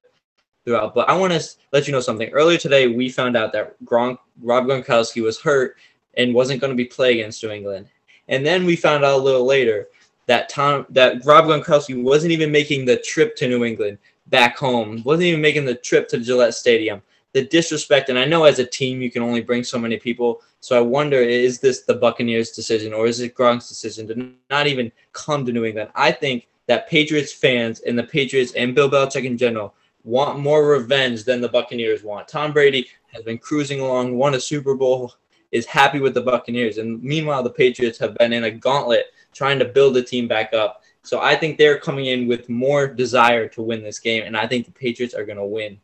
throughout. 0.64 0.94
But 0.94 1.08
I 1.08 1.16
want 1.16 1.32
to 1.32 1.42
let 1.73 1.87
you 1.87 1.92
know 1.92 2.00
something. 2.00 2.28
Earlier 2.30 2.58
today, 2.58 2.88
we 2.88 3.08
found 3.08 3.37
out 3.37 3.52
that 3.52 3.82
Gronk, 3.85 4.18
Rob 4.42 4.66
Gronkowski 4.66 5.23
was 5.23 5.40
hurt 5.40 5.76
and 6.16 6.35
wasn't 6.35 6.61
going 6.61 6.73
to 6.73 6.76
be 6.76 6.85
playing 6.85 7.20
against 7.20 7.42
New 7.42 7.50
England. 7.50 7.88
And 8.28 8.45
then 8.45 8.64
we 8.64 8.76
found 8.76 9.04
out 9.04 9.18
a 9.18 9.23
little 9.23 9.45
later 9.45 9.88
that 10.26 10.49
Tom 10.49 10.87
that 10.90 11.25
Rob 11.25 11.47
Gronkowski 11.47 12.00
wasn't 12.00 12.33
even 12.33 12.50
making 12.50 12.85
the 12.85 12.97
trip 12.97 13.37
to 13.37 13.49
New 13.49 13.64
England 13.64 13.99
back 14.26 14.56
home, 14.56 15.02
wasn't 15.04 15.26
even 15.26 15.40
making 15.40 15.64
the 15.64 15.75
trip 15.75 16.09
to 16.09 16.18
Gillette 16.18 16.54
Stadium. 16.54 17.02
The 17.33 17.45
disrespect, 17.45 18.09
and 18.09 18.18
I 18.18 18.25
know 18.25 18.45
as 18.45 18.59
a 18.59 18.66
team 18.66 19.02
you 19.02 19.11
can 19.11 19.23
only 19.23 19.42
bring 19.42 19.62
so 19.62 19.78
many 19.78 19.99
people. 19.99 20.42
So 20.61 20.76
I 20.76 20.80
wonder, 20.80 21.18
is 21.18 21.61
this 21.61 21.83
the 21.83 21.95
Buccaneers' 21.95 22.50
decision 22.50 22.92
or 22.95 23.06
is 23.06 23.21
it 23.21 23.35
Gronk's 23.35 23.68
decision 23.68 24.09
to 24.09 24.33
not 24.50 24.66
even 24.66 24.90
come 25.12 25.45
to 25.45 25.52
New 25.52 25.64
England? 25.64 25.90
I 25.95 26.12
think 26.12 26.49
that 26.66 26.88
Patriots 26.88 27.33
fans 27.33 27.80
and 27.80 27.99
the 27.99 28.04
Patriots 28.04 28.52
and 28.54 28.75
Bill 28.75 28.90
Belichick 28.90 29.25
in 29.25 29.37
general 29.37 29.75
want 30.02 30.38
more 30.38 30.66
revenge 30.66 31.25
than 31.25 31.40
the 31.40 31.49
Buccaneers 31.49 32.02
want. 32.02 32.26
Tom 32.26 32.52
Brady 32.52 32.88
has 33.12 33.23
been 33.23 33.38
cruising 33.38 33.80
along, 33.80 34.16
won 34.16 34.35
a 34.35 34.40
Super 34.40 34.75
Bowl, 34.75 35.12
is 35.57 35.65
happy 35.65 36.01
with 36.01 36.13
the 36.13 36.21
Buccaneers. 36.21 36.77
And 36.77 37.03
meanwhile, 37.03 37.43
the 37.43 37.51
Patriots 37.51 37.99
have 37.99 38.15
been 38.19 38.35
in 38.35 38.45
a 38.45 38.51
gauntlet 38.51 39.07
trying 39.33 39.59
to 39.59 39.65
build 39.65 39.95
the 39.95 40.03
team 40.03 40.29
back 40.29 40.53
up. 40.53 40.83
So 41.03 41.21
I 41.21 41.35
think 41.35 41.57
they're 41.57 41.79
coming 41.79 42.07
in 42.07 42.29
with 42.29 42.49
more 42.49 42.87
desire 42.87 43.49
to 43.49 43.63
win 43.63 43.83
this 43.83 43.99
game, 43.99 44.25
and 44.27 44.37
I 44.37 44.47
think 44.47 44.67
the 44.67 44.73
Patriots 44.73 45.15
are 45.15 45.25
going 45.25 45.39
to 45.39 45.47
win. 45.47 45.81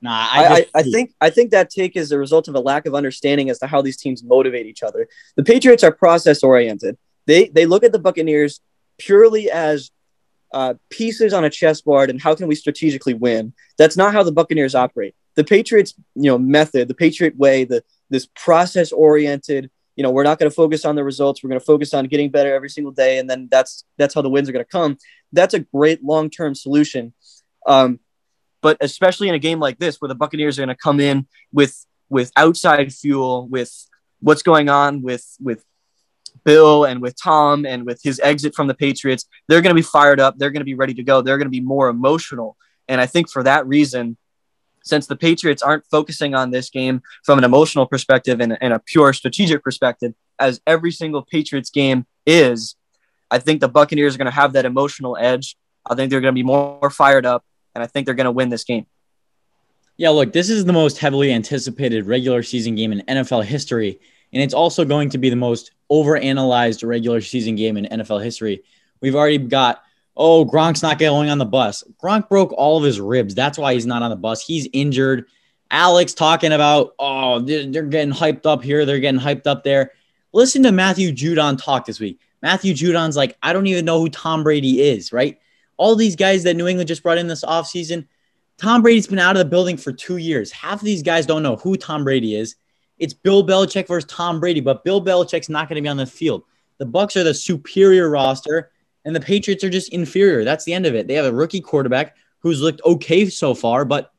Nah, 0.00 0.26
I, 0.32 0.44
I, 0.44 0.54
I, 0.54 0.66
I 0.76 0.82
think 0.82 1.14
I 1.20 1.30
think 1.30 1.52
that 1.52 1.70
take 1.70 1.96
is 1.96 2.10
a 2.10 2.18
result 2.18 2.48
of 2.48 2.56
a 2.56 2.60
lack 2.60 2.86
of 2.86 2.94
understanding 2.94 3.50
as 3.50 3.60
to 3.60 3.68
how 3.68 3.82
these 3.82 3.96
teams 3.96 4.24
motivate 4.24 4.66
each 4.66 4.82
other. 4.82 5.06
The 5.36 5.44
Patriots 5.44 5.84
are 5.84 5.92
process 5.92 6.42
oriented. 6.42 6.98
They 7.26 7.48
they 7.48 7.66
look 7.66 7.84
at 7.84 7.92
the 7.92 8.00
Buccaneers 8.00 8.60
purely 8.98 9.50
as 9.50 9.92
uh, 10.52 10.74
pieces 10.90 11.32
on 11.32 11.44
a 11.44 11.50
chessboard 11.50 12.10
and 12.10 12.20
how 12.20 12.34
can 12.34 12.48
we 12.48 12.54
strategically 12.54 13.14
win. 13.14 13.52
That's 13.78 13.96
not 13.96 14.12
how 14.12 14.22
the 14.22 14.32
Buccaneers 14.32 14.74
operate. 14.74 15.14
The 15.34 15.44
Patriots, 15.44 15.94
you 16.14 16.30
know, 16.30 16.38
method, 16.38 16.88
the 16.88 16.94
Patriot 16.94 17.36
way, 17.36 17.64
the 17.64 17.82
this 18.12 18.28
process 18.36 18.92
oriented. 18.92 19.70
You 19.96 20.02
know, 20.02 20.10
we're 20.10 20.22
not 20.22 20.38
going 20.38 20.50
to 20.50 20.54
focus 20.54 20.84
on 20.84 20.94
the 20.94 21.04
results. 21.04 21.42
We're 21.42 21.48
going 21.48 21.60
to 21.60 21.66
focus 21.66 21.92
on 21.94 22.06
getting 22.06 22.30
better 22.30 22.54
every 22.54 22.68
single 22.68 22.92
day, 22.92 23.18
and 23.18 23.28
then 23.28 23.48
that's 23.50 23.84
that's 23.98 24.14
how 24.14 24.22
the 24.22 24.30
wins 24.30 24.48
are 24.48 24.52
going 24.52 24.64
to 24.64 24.70
come. 24.70 24.98
That's 25.32 25.54
a 25.54 25.60
great 25.60 26.04
long 26.04 26.30
term 26.30 26.54
solution. 26.54 27.12
Um, 27.66 27.98
but 28.60 28.76
especially 28.80 29.28
in 29.28 29.34
a 29.34 29.40
game 29.40 29.58
like 29.58 29.78
this, 29.78 30.00
where 30.00 30.08
the 30.08 30.14
Buccaneers 30.14 30.58
are 30.58 30.62
going 30.62 30.76
to 30.76 30.80
come 30.80 31.00
in 31.00 31.26
with 31.52 31.84
with 32.08 32.30
outside 32.36 32.92
fuel, 32.92 33.48
with 33.48 33.72
what's 34.20 34.42
going 34.42 34.68
on 34.68 35.02
with 35.02 35.26
with 35.40 35.64
Bill 36.44 36.84
and 36.84 37.02
with 37.02 37.20
Tom 37.20 37.66
and 37.66 37.84
with 37.84 38.00
his 38.02 38.20
exit 38.20 38.54
from 38.54 38.66
the 38.68 38.74
Patriots, 38.74 39.26
they're 39.48 39.62
going 39.62 39.74
to 39.74 39.80
be 39.80 39.82
fired 39.82 40.20
up. 40.20 40.38
They're 40.38 40.50
going 40.50 40.60
to 40.60 40.64
be 40.64 40.74
ready 40.74 40.94
to 40.94 41.02
go. 41.02 41.22
They're 41.22 41.38
going 41.38 41.46
to 41.46 41.50
be 41.50 41.60
more 41.60 41.88
emotional. 41.88 42.56
And 42.88 43.00
I 43.00 43.06
think 43.06 43.30
for 43.30 43.42
that 43.42 43.66
reason, 43.66 44.16
since 44.84 45.06
the 45.06 45.16
Patriots 45.16 45.62
aren't 45.62 45.86
focusing 45.86 46.34
on 46.34 46.50
this 46.50 46.70
game 46.70 47.02
from 47.24 47.38
an 47.38 47.44
emotional 47.44 47.86
perspective 47.86 48.40
and, 48.40 48.56
and 48.60 48.72
a 48.72 48.78
pure 48.78 49.12
strategic 49.12 49.62
perspective, 49.62 50.14
as 50.38 50.60
every 50.66 50.90
single 50.90 51.22
Patriots 51.22 51.70
game 51.70 52.06
is, 52.26 52.76
I 53.30 53.38
think 53.38 53.60
the 53.60 53.68
Buccaneers 53.68 54.14
are 54.14 54.18
going 54.18 54.26
to 54.26 54.32
have 54.32 54.52
that 54.52 54.64
emotional 54.64 55.16
edge. 55.18 55.56
I 55.86 55.94
think 55.94 56.10
they're 56.10 56.20
going 56.20 56.34
to 56.34 56.38
be 56.38 56.42
more 56.42 56.90
fired 56.90 57.26
up, 57.26 57.44
and 57.74 57.82
I 57.82 57.86
think 57.86 58.06
they're 58.06 58.14
going 58.14 58.26
to 58.26 58.32
win 58.32 58.50
this 58.50 58.64
game. 58.64 58.86
Yeah, 59.96 60.10
look, 60.10 60.32
this 60.32 60.50
is 60.50 60.64
the 60.64 60.72
most 60.72 60.98
heavily 60.98 61.32
anticipated 61.32 62.06
regular 62.06 62.42
season 62.42 62.74
game 62.74 62.92
in 62.92 63.02
NFL 63.02 63.44
history, 63.44 64.00
and 64.32 64.42
it's 64.42 64.54
also 64.54 64.84
going 64.84 65.10
to 65.10 65.18
be 65.18 65.30
the 65.30 65.36
most 65.36 65.72
overanalyzed 65.90 66.86
regular 66.86 67.20
season 67.20 67.56
game 67.56 67.76
in 67.76 67.84
NFL 67.84 68.22
history. 68.22 68.62
We've 69.00 69.14
already 69.14 69.38
got, 69.38 69.82
oh, 70.16 70.44
Gronk's 70.44 70.82
not 70.82 70.98
going 70.98 71.30
on 71.30 71.38
the 71.38 71.44
bus. 71.44 71.84
Gronk 72.02 72.28
broke 72.28 72.52
all 72.52 72.78
of 72.78 72.84
his 72.84 73.00
ribs. 73.00 73.34
That's 73.34 73.58
why 73.58 73.74
he's 73.74 73.86
not 73.86 74.02
on 74.02 74.10
the 74.10 74.16
bus. 74.16 74.44
He's 74.44 74.68
injured. 74.72 75.26
Alex 75.70 76.12
talking 76.12 76.52
about, 76.52 76.94
oh, 76.98 77.40
they're, 77.40 77.82
getting 77.84 78.12
hyped 78.12 78.44
up 78.44 78.62
here. 78.62 78.84
They're 78.84 79.00
getting 79.00 79.20
hyped 79.20 79.46
up 79.46 79.64
there. 79.64 79.92
Listen 80.32 80.62
to 80.64 80.72
Matthew 80.72 81.12
Judon 81.12 81.62
talk 81.62 81.86
this 81.86 82.00
week. 82.00 82.20
Matthew 82.42 82.74
Judon's 82.74 83.16
like, 83.16 83.36
I 83.42 83.52
don't 83.52 83.66
even 83.66 83.84
know 83.84 84.00
who 84.00 84.08
Tom 84.08 84.42
Brady 84.42 84.82
is, 84.82 85.12
right? 85.12 85.38
All 85.78 85.96
these 85.96 86.16
guys 86.16 86.42
that 86.42 86.56
New 86.56 86.66
England 86.66 86.88
just 86.88 87.02
brought 87.02 87.18
in 87.18 87.26
this 87.26 87.44
offseason, 87.44 88.06
Tom 88.58 88.82
Brady's 88.82 89.06
been 89.06 89.18
out 89.18 89.36
of 89.36 89.38
the 89.38 89.48
building 89.48 89.76
for 89.76 89.92
two 89.92 90.18
years. 90.18 90.50
Half 90.50 90.80
of 90.80 90.84
these 90.84 91.02
guys 91.02 91.24
don't 91.24 91.42
know 91.42 91.56
who 91.56 91.76
Tom 91.76 92.04
Brady 92.04 92.36
is. 92.36 92.56
It's 92.98 93.14
Bill 93.14 93.44
Belichick 93.44 93.88
versus 93.88 94.10
Tom 94.10 94.40
Brady, 94.40 94.60
but 94.60 94.84
Bill 94.84 95.02
Belichick's 95.02 95.48
not 95.48 95.68
going 95.68 95.76
to 95.76 95.82
be 95.82 95.88
on 95.88 95.96
the 95.96 96.06
field. 96.06 96.42
The 96.78 96.86
Bucks 96.86 97.16
are 97.16 97.24
the 97.24 97.34
superior 97.34 98.10
roster, 98.10 98.71
and 99.04 99.14
the 99.14 99.20
Patriots 99.20 99.64
are 99.64 99.70
just 99.70 99.92
inferior. 99.92 100.44
That's 100.44 100.64
the 100.64 100.74
end 100.74 100.86
of 100.86 100.94
it. 100.94 101.06
They 101.06 101.14
have 101.14 101.26
a 101.26 101.32
rookie 101.32 101.60
quarterback 101.60 102.16
who's 102.40 102.60
looked 102.60 102.80
okay 102.84 103.28
so 103.28 103.54
far, 103.54 103.84
but 103.84 104.12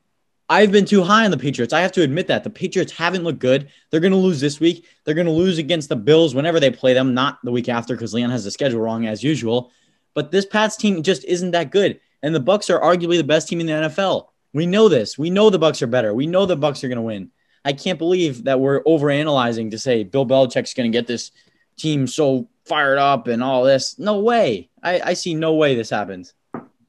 I've 0.48 0.72
been 0.72 0.84
too 0.84 1.02
high 1.02 1.24
on 1.24 1.30
the 1.30 1.38
Patriots. 1.38 1.72
I 1.72 1.80
have 1.80 1.92
to 1.92 2.02
admit 2.02 2.26
that 2.26 2.44
the 2.44 2.50
Patriots 2.50 2.92
haven't 2.92 3.24
looked 3.24 3.38
good. 3.38 3.68
They're 3.90 4.00
going 4.00 4.12
to 4.12 4.18
lose 4.18 4.40
this 4.40 4.60
week. 4.60 4.86
They're 5.04 5.14
going 5.14 5.26
to 5.26 5.32
lose 5.32 5.58
against 5.58 5.88
the 5.88 5.96
Bills 5.96 6.34
whenever 6.34 6.60
they 6.60 6.70
play 6.70 6.92
them, 6.92 7.14
not 7.14 7.38
the 7.44 7.52
week 7.52 7.68
after 7.68 7.94
because 7.94 8.12
Leon 8.12 8.30
has 8.30 8.44
the 8.44 8.50
schedule 8.50 8.80
wrong 8.80 9.06
as 9.06 9.22
usual. 9.22 9.72
But 10.12 10.30
this 10.30 10.44
Pats 10.44 10.76
team 10.76 11.02
just 11.02 11.24
isn't 11.24 11.52
that 11.52 11.70
good, 11.70 11.98
and 12.22 12.34
the 12.34 12.40
Bucks 12.40 12.68
are 12.68 12.80
arguably 12.80 13.16
the 13.16 13.24
best 13.24 13.48
team 13.48 13.60
in 13.60 13.66
the 13.66 13.72
NFL. 13.72 14.28
We 14.52 14.66
know 14.66 14.88
this. 14.88 15.18
We 15.18 15.30
know 15.30 15.50
the 15.50 15.58
Bucks 15.58 15.82
are 15.82 15.86
better. 15.86 16.14
We 16.14 16.26
know 16.26 16.46
the 16.46 16.56
Bucks 16.56 16.84
are 16.84 16.88
going 16.88 16.96
to 16.96 17.02
win. 17.02 17.30
I 17.64 17.72
can't 17.72 17.98
believe 17.98 18.44
that 18.44 18.60
we're 18.60 18.84
overanalyzing 18.84 19.70
to 19.70 19.78
say 19.78 20.04
Bill 20.04 20.26
Belichick's 20.26 20.74
going 20.74 20.92
to 20.92 20.96
get 20.96 21.06
this 21.06 21.32
team 21.76 22.06
so 22.06 22.48
fired 22.66 22.98
up 22.98 23.26
and 23.26 23.42
all 23.42 23.64
this. 23.64 23.98
No 23.98 24.20
way. 24.20 24.68
I, 24.84 25.00
I 25.00 25.14
see 25.14 25.34
no 25.34 25.54
way 25.54 25.74
this 25.74 25.90
happens. 25.90 26.34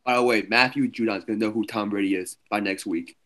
By 0.05 0.15
the 0.15 0.23
way, 0.23 0.43
Matthew 0.47 0.87
Judon's 0.87 1.25
gonna 1.25 1.39
know 1.39 1.51
who 1.51 1.65
Tom 1.65 1.89
Brady 1.89 2.15
is 2.15 2.37
by 2.51 2.59
next 2.59 2.85
week. 2.85 3.17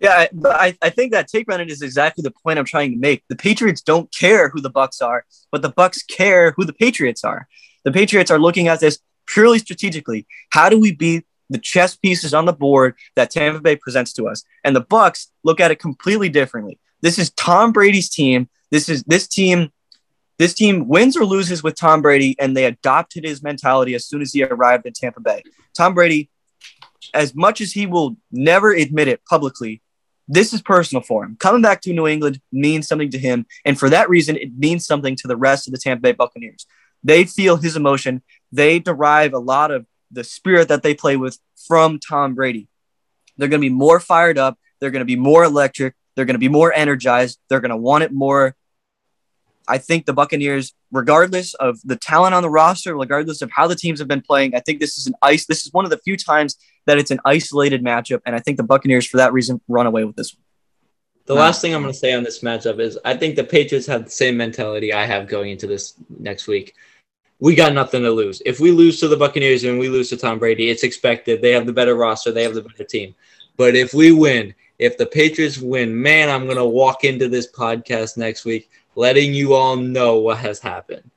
Yeah, 0.00 0.26
but 0.32 0.54
I, 0.60 0.76
I 0.82 0.90
think 0.90 1.12
that 1.12 1.28
take 1.28 1.50
on 1.50 1.60
it 1.60 1.70
is 1.70 1.80
exactly 1.80 2.22
the 2.22 2.30
point 2.30 2.58
I'm 2.58 2.64
trying 2.64 2.92
to 2.92 2.98
make. 2.98 3.24
The 3.28 3.36
Patriots 3.36 3.80
don't 3.80 4.12
care 4.14 4.50
who 4.50 4.60
the 4.60 4.70
Bucks 4.70 5.00
are, 5.00 5.24
but 5.50 5.62
the 5.62 5.70
Bucks 5.70 6.02
care 6.02 6.52
who 6.52 6.64
the 6.64 6.74
Patriots 6.74 7.24
are. 7.24 7.48
The 7.84 7.92
Patriots 7.92 8.30
are 8.30 8.38
looking 8.38 8.68
at 8.68 8.80
this 8.80 8.98
purely 9.26 9.58
strategically. 9.58 10.26
How 10.50 10.68
do 10.68 10.78
we 10.78 10.92
beat 10.92 11.24
the 11.48 11.58
chess 11.58 11.96
pieces 11.96 12.34
on 12.34 12.44
the 12.44 12.52
board 12.52 12.96
that 13.16 13.30
Tampa 13.30 13.60
Bay 13.60 13.76
presents 13.76 14.12
to 14.14 14.28
us? 14.28 14.44
And 14.62 14.76
the 14.76 14.82
Bucks 14.82 15.30
look 15.42 15.58
at 15.58 15.70
it 15.70 15.78
completely 15.78 16.28
differently. 16.28 16.78
This 17.00 17.18
is 17.18 17.30
Tom 17.30 17.72
Brady's 17.72 18.10
team. 18.10 18.48
This 18.70 18.88
is 18.88 19.04
this 19.04 19.26
team. 19.26 19.70
This 20.38 20.54
team 20.54 20.88
wins 20.88 21.16
or 21.16 21.24
loses 21.24 21.62
with 21.62 21.76
Tom 21.76 22.02
Brady, 22.02 22.34
and 22.38 22.56
they 22.56 22.64
adopted 22.64 23.24
his 23.24 23.42
mentality 23.42 23.94
as 23.94 24.04
soon 24.04 24.20
as 24.20 24.32
he 24.32 24.42
arrived 24.42 24.86
in 24.86 24.92
Tampa 24.92 25.20
Bay. 25.20 25.42
Tom 25.76 25.94
Brady, 25.94 26.30
as 27.12 27.34
much 27.34 27.60
as 27.60 27.72
he 27.72 27.86
will 27.86 28.16
never 28.32 28.72
admit 28.72 29.08
it 29.08 29.24
publicly, 29.24 29.80
this 30.26 30.52
is 30.52 30.62
personal 30.62 31.02
for 31.02 31.24
him. 31.24 31.36
Coming 31.38 31.62
back 31.62 31.82
to 31.82 31.92
New 31.92 32.06
England 32.06 32.40
means 32.50 32.88
something 32.88 33.10
to 33.10 33.18
him. 33.18 33.46
And 33.64 33.78
for 33.78 33.90
that 33.90 34.08
reason, 34.08 34.36
it 34.36 34.56
means 34.56 34.86
something 34.86 35.16
to 35.16 35.28
the 35.28 35.36
rest 35.36 35.68
of 35.68 35.72
the 35.72 35.78
Tampa 35.78 36.00
Bay 36.00 36.12
Buccaneers. 36.12 36.66
They 37.02 37.24
feel 37.24 37.56
his 37.56 37.76
emotion. 37.76 38.22
They 38.50 38.78
derive 38.78 39.34
a 39.34 39.38
lot 39.38 39.70
of 39.70 39.86
the 40.10 40.24
spirit 40.24 40.68
that 40.68 40.82
they 40.82 40.94
play 40.94 41.16
with 41.16 41.38
from 41.66 41.98
Tom 41.98 42.34
Brady. 42.34 42.68
They're 43.36 43.48
going 43.48 43.60
to 43.60 43.68
be 43.68 43.74
more 43.74 44.00
fired 44.00 44.38
up. 44.38 44.58
They're 44.80 44.90
going 44.90 45.00
to 45.00 45.06
be 45.06 45.16
more 45.16 45.44
electric. 45.44 45.94
They're 46.16 46.24
going 46.24 46.34
to 46.34 46.38
be 46.38 46.48
more 46.48 46.72
energized. 46.72 47.38
They're 47.48 47.60
going 47.60 47.70
to 47.70 47.76
want 47.76 48.04
it 48.04 48.12
more. 48.12 48.56
I 49.66 49.78
think 49.78 50.06
the 50.06 50.12
Buccaneers, 50.12 50.74
regardless 50.92 51.54
of 51.54 51.78
the 51.84 51.96
talent 51.96 52.34
on 52.34 52.42
the 52.42 52.50
roster, 52.50 52.96
regardless 52.96 53.42
of 53.42 53.50
how 53.50 53.66
the 53.66 53.74
teams 53.74 53.98
have 53.98 54.08
been 54.08 54.22
playing, 54.22 54.54
I 54.54 54.60
think 54.60 54.80
this 54.80 54.98
is 54.98 55.06
an 55.06 55.14
ice. 55.22 55.46
This 55.46 55.64
is 55.64 55.72
one 55.72 55.84
of 55.84 55.90
the 55.90 55.98
few 55.98 56.16
times 56.16 56.56
that 56.86 56.98
it's 56.98 57.10
an 57.10 57.20
isolated 57.24 57.82
matchup, 57.82 58.20
and 58.26 58.36
I 58.36 58.40
think 58.40 58.56
the 58.56 58.62
Buccaneers, 58.62 59.06
for 59.06 59.16
that 59.16 59.32
reason, 59.32 59.60
run 59.68 59.86
away 59.86 60.04
with 60.04 60.16
this 60.16 60.34
one. 60.34 60.42
The 61.26 61.34
last 61.34 61.62
thing 61.62 61.74
I'm 61.74 61.80
going 61.80 61.92
to 61.92 61.98
say 61.98 62.12
on 62.12 62.22
this 62.22 62.40
matchup 62.40 62.78
is 62.80 62.98
I 63.02 63.16
think 63.16 63.36
the 63.36 63.44
Patriots 63.44 63.86
have 63.86 64.04
the 64.04 64.10
same 64.10 64.36
mentality 64.36 64.92
I 64.92 65.06
have 65.06 65.26
going 65.26 65.50
into 65.50 65.66
this 65.66 65.94
next 66.18 66.46
week. 66.46 66.74
We 67.40 67.54
got 67.54 67.72
nothing 67.72 68.02
to 68.02 68.10
lose. 68.10 68.42
If 68.44 68.60
we 68.60 68.70
lose 68.70 69.00
to 69.00 69.08
the 69.08 69.16
Buccaneers 69.16 69.64
and 69.64 69.78
we 69.78 69.88
lose 69.88 70.10
to 70.10 70.18
Tom 70.18 70.38
Brady, 70.38 70.68
it's 70.68 70.82
expected. 70.82 71.40
They 71.40 71.52
have 71.52 71.64
the 71.64 71.72
better 71.72 71.94
roster, 71.94 72.30
they 72.30 72.42
have 72.42 72.54
the 72.54 72.62
better 72.62 72.84
team. 72.84 73.14
But 73.56 73.74
if 73.74 73.94
we 73.94 74.12
win, 74.12 74.54
if 74.78 74.98
the 74.98 75.06
Patriots 75.06 75.58
win, 75.58 76.00
man, 76.00 76.28
I'm 76.28 76.44
going 76.44 76.58
to 76.58 76.64
walk 76.64 77.04
into 77.04 77.28
this 77.28 77.50
podcast 77.50 78.18
next 78.18 78.44
week 78.44 78.68
letting 78.96 79.34
you 79.34 79.54
all 79.54 79.76
know 79.76 80.18
what 80.18 80.38
has 80.38 80.60
happened. 80.60 81.10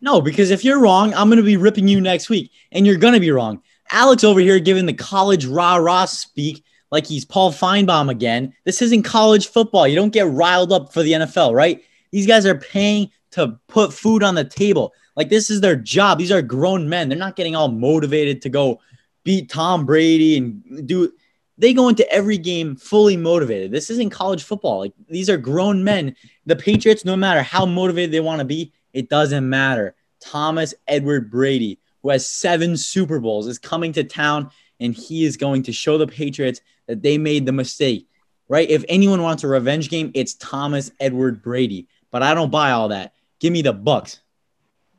No, 0.00 0.20
because 0.20 0.50
if 0.50 0.64
you're 0.64 0.80
wrong, 0.80 1.14
I'm 1.14 1.28
going 1.28 1.38
to 1.38 1.42
be 1.42 1.56
ripping 1.56 1.88
you 1.88 2.00
next 2.00 2.28
week, 2.28 2.52
and 2.72 2.86
you're 2.86 2.96
going 2.96 3.14
to 3.14 3.20
be 3.20 3.30
wrong. 3.30 3.62
Alex 3.90 4.24
over 4.24 4.40
here 4.40 4.58
giving 4.58 4.86
the 4.86 4.92
college 4.92 5.46
rah 5.46 5.76
rah 5.76 6.04
speak 6.04 6.64
like 6.90 7.06
he's 7.06 7.24
Paul 7.24 7.52
Finebaum 7.52 8.10
again. 8.10 8.54
This 8.64 8.82
isn't 8.82 9.02
college 9.02 9.48
football. 9.48 9.86
You 9.88 9.96
don't 9.96 10.12
get 10.12 10.28
riled 10.28 10.72
up 10.72 10.92
for 10.92 11.02
the 11.02 11.12
NFL, 11.12 11.54
right? 11.54 11.82
These 12.10 12.26
guys 12.26 12.46
are 12.46 12.58
paying 12.58 13.10
to 13.32 13.58
put 13.68 13.92
food 13.92 14.22
on 14.22 14.34
the 14.34 14.44
table. 14.44 14.92
Like 15.14 15.28
this 15.28 15.50
is 15.50 15.60
their 15.60 15.76
job. 15.76 16.18
These 16.18 16.32
are 16.32 16.42
grown 16.42 16.88
men. 16.88 17.08
They're 17.08 17.18
not 17.18 17.36
getting 17.36 17.56
all 17.56 17.68
motivated 17.68 18.42
to 18.42 18.48
go 18.48 18.80
beat 19.24 19.48
Tom 19.48 19.86
Brady 19.86 20.36
and 20.36 20.86
do. 20.86 21.12
They 21.58 21.72
go 21.72 21.88
into 21.88 22.10
every 22.12 22.38
game 22.38 22.76
fully 22.76 23.16
motivated. 23.16 23.70
This 23.70 23.90
isn't 23.90 24.10
college 24.10 24.42
football. 24.42 24.80
Like 24.80 24.92
these 25.08 25.30
are 25.30 25.36
grown 25.36 25.82
men. 25.82 26.14
The 26.44 26.56
Patriots, 26.56 27.04
no 27.04 27.16
matter 27.16 27.42
how 27.42 27.66
motivated 27.66 28.12
they 28.12 28.20
want 28.20 28.40
to 28.40 28.44
be, 28.44 28.72
it 28.92 29.08
doesn't 29.08 29.48
matter. 29.48 29.94
Thomas 30.20 30.74
Edward 30.88 31.30
Brady, 31.30 31.78
who 32.02 32.10
has 32.10 32.28
seven 32.28 32.76
Super 32.76 33.20
Bowls, 33.20 33.46
is 33.46 33.58
coming 33.58 33.92
to 33.92 34.04
town 34.04 34.50
and 34.80 34.94
he 34.94 35.24
is 35.24 35.36
going 35.36 35.62
to 35.64 35.72
show 35.72 35.98
the 35.98 36.06
Patriots 36.06 36.60
that 36.86 37.02
they 37.02 37.18
made 37.18 37.46
the 37.46 37.52
mistake. 37.52 38.08
Right? 38.48 38.68
If 38.70 38.84
anyone 38.88 39.22
wants 39.22 39.42
a 39.42 39.48
revenge 39.48 39.88
game, 39.90 40.12
it's 40.14 40.34
Thomas 40.34 40.92
Edward 41.00 41.42
Brady. 41.42 41.88
But 42.12 42.22
I 42.22 42.34
don't 42.34 42.50
buy 42.50 42.70
all 42.70 42.88
that. 42.88 43.12
Give 43.40 43.52
me 43.52 43.62
the 43.62 43.72
Bucks. 43.72 44.20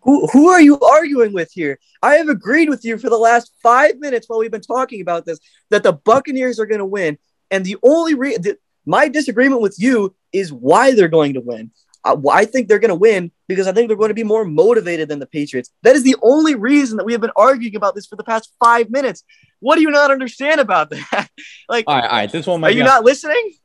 Who, 0.07 0.25
who 0.27 0.47
are 0.47 0.61
you 0.61 0.79
arguing 0.79 1.33
with 1.33 1.51
here? 1.51 1.79
I 2.01 2.15
have 2.15 2.29
agreed 2.29 2.69
with 2.69 2.85
you 2.85 2.97
for 2.97 3.09
the 3.09 3.17
last 3.17 3.51
five 3.61 3.99
minutes 3.99 4.27
while 4.27 4.39
we've 4.39 4.49
been 4.49 4.61
talking 4.61 5.01
about 5.01 5.25
this 5.25 5.37
that 5.69 5.83
the 5.83 5.91
Buccaneers 5.91 6.61
are 6.61 6.65
going 6.65 6.79
to 6.79 6.85
win. 6.85 7.17
And 7.51 7.65
the 7.65 7.75
only 7.83 8.13
re- 8.15 8.37
the, 8.37 8.57
my 8.85 9.09
disagreement 9.09 9.61
with 9.61 9.75
you 9.77 10.15
is 10.31 10.53
why 10.53 10.95
they're 10.95 11.09
going 11.09 11.33
to 11.33 11.41
win. 11.41 11.71
Uh, 12.05 12.15
I 12.31 12.45
think 12.45 12.69
they're 12.69 12.79
going 12.79 12.87
to 12.87 12.95
win 12.95 13.33
because 13.49 13.67
I 13.67 13.73
think 13.73 13.89
they're 13.89 13.97
going 13.97 14.07
to 14.07 14.13
be 14.13 14.23
more 14.23 14.45
motivated 14.45 15.09
than 15.09 15.19
the 15.19 15.27
Patriots. 15.27 15.71
That 15.83 15.97
is 15.97 16.03
the 16.03 16.15
only 16.21 16.55
reason 16.55 16.95
that 16.97 17.05
we 17.05 17.11
have 17.11 17.19
been 17.19 17.31
arguing 17.35 17.75
about 17.75 17.93
this 17.93 18.07
for 18.07 18.15
the 18.15 18.23
past 18.23 18.53
five 18.63 18.89
minutes. 18.89 19.25
What 19.59 19.75
do 19.75 19.81
you 19.81 19.91
not 19.91 20.09
understand 20.09 20.61
about 20.61 20.89
that? 21.11 21.29
like, 21.67 21.83
All 21.85 21.95
right, 21.95 22.03
all 22.05 22.09
right. 22.09 22.31
This 22.31 22.47
one 22.47 22.61
might 22.61 22.69
are 22.69 22.77
you 22.77 22.85
not 22.85 23.03
listening? 23.03 23.55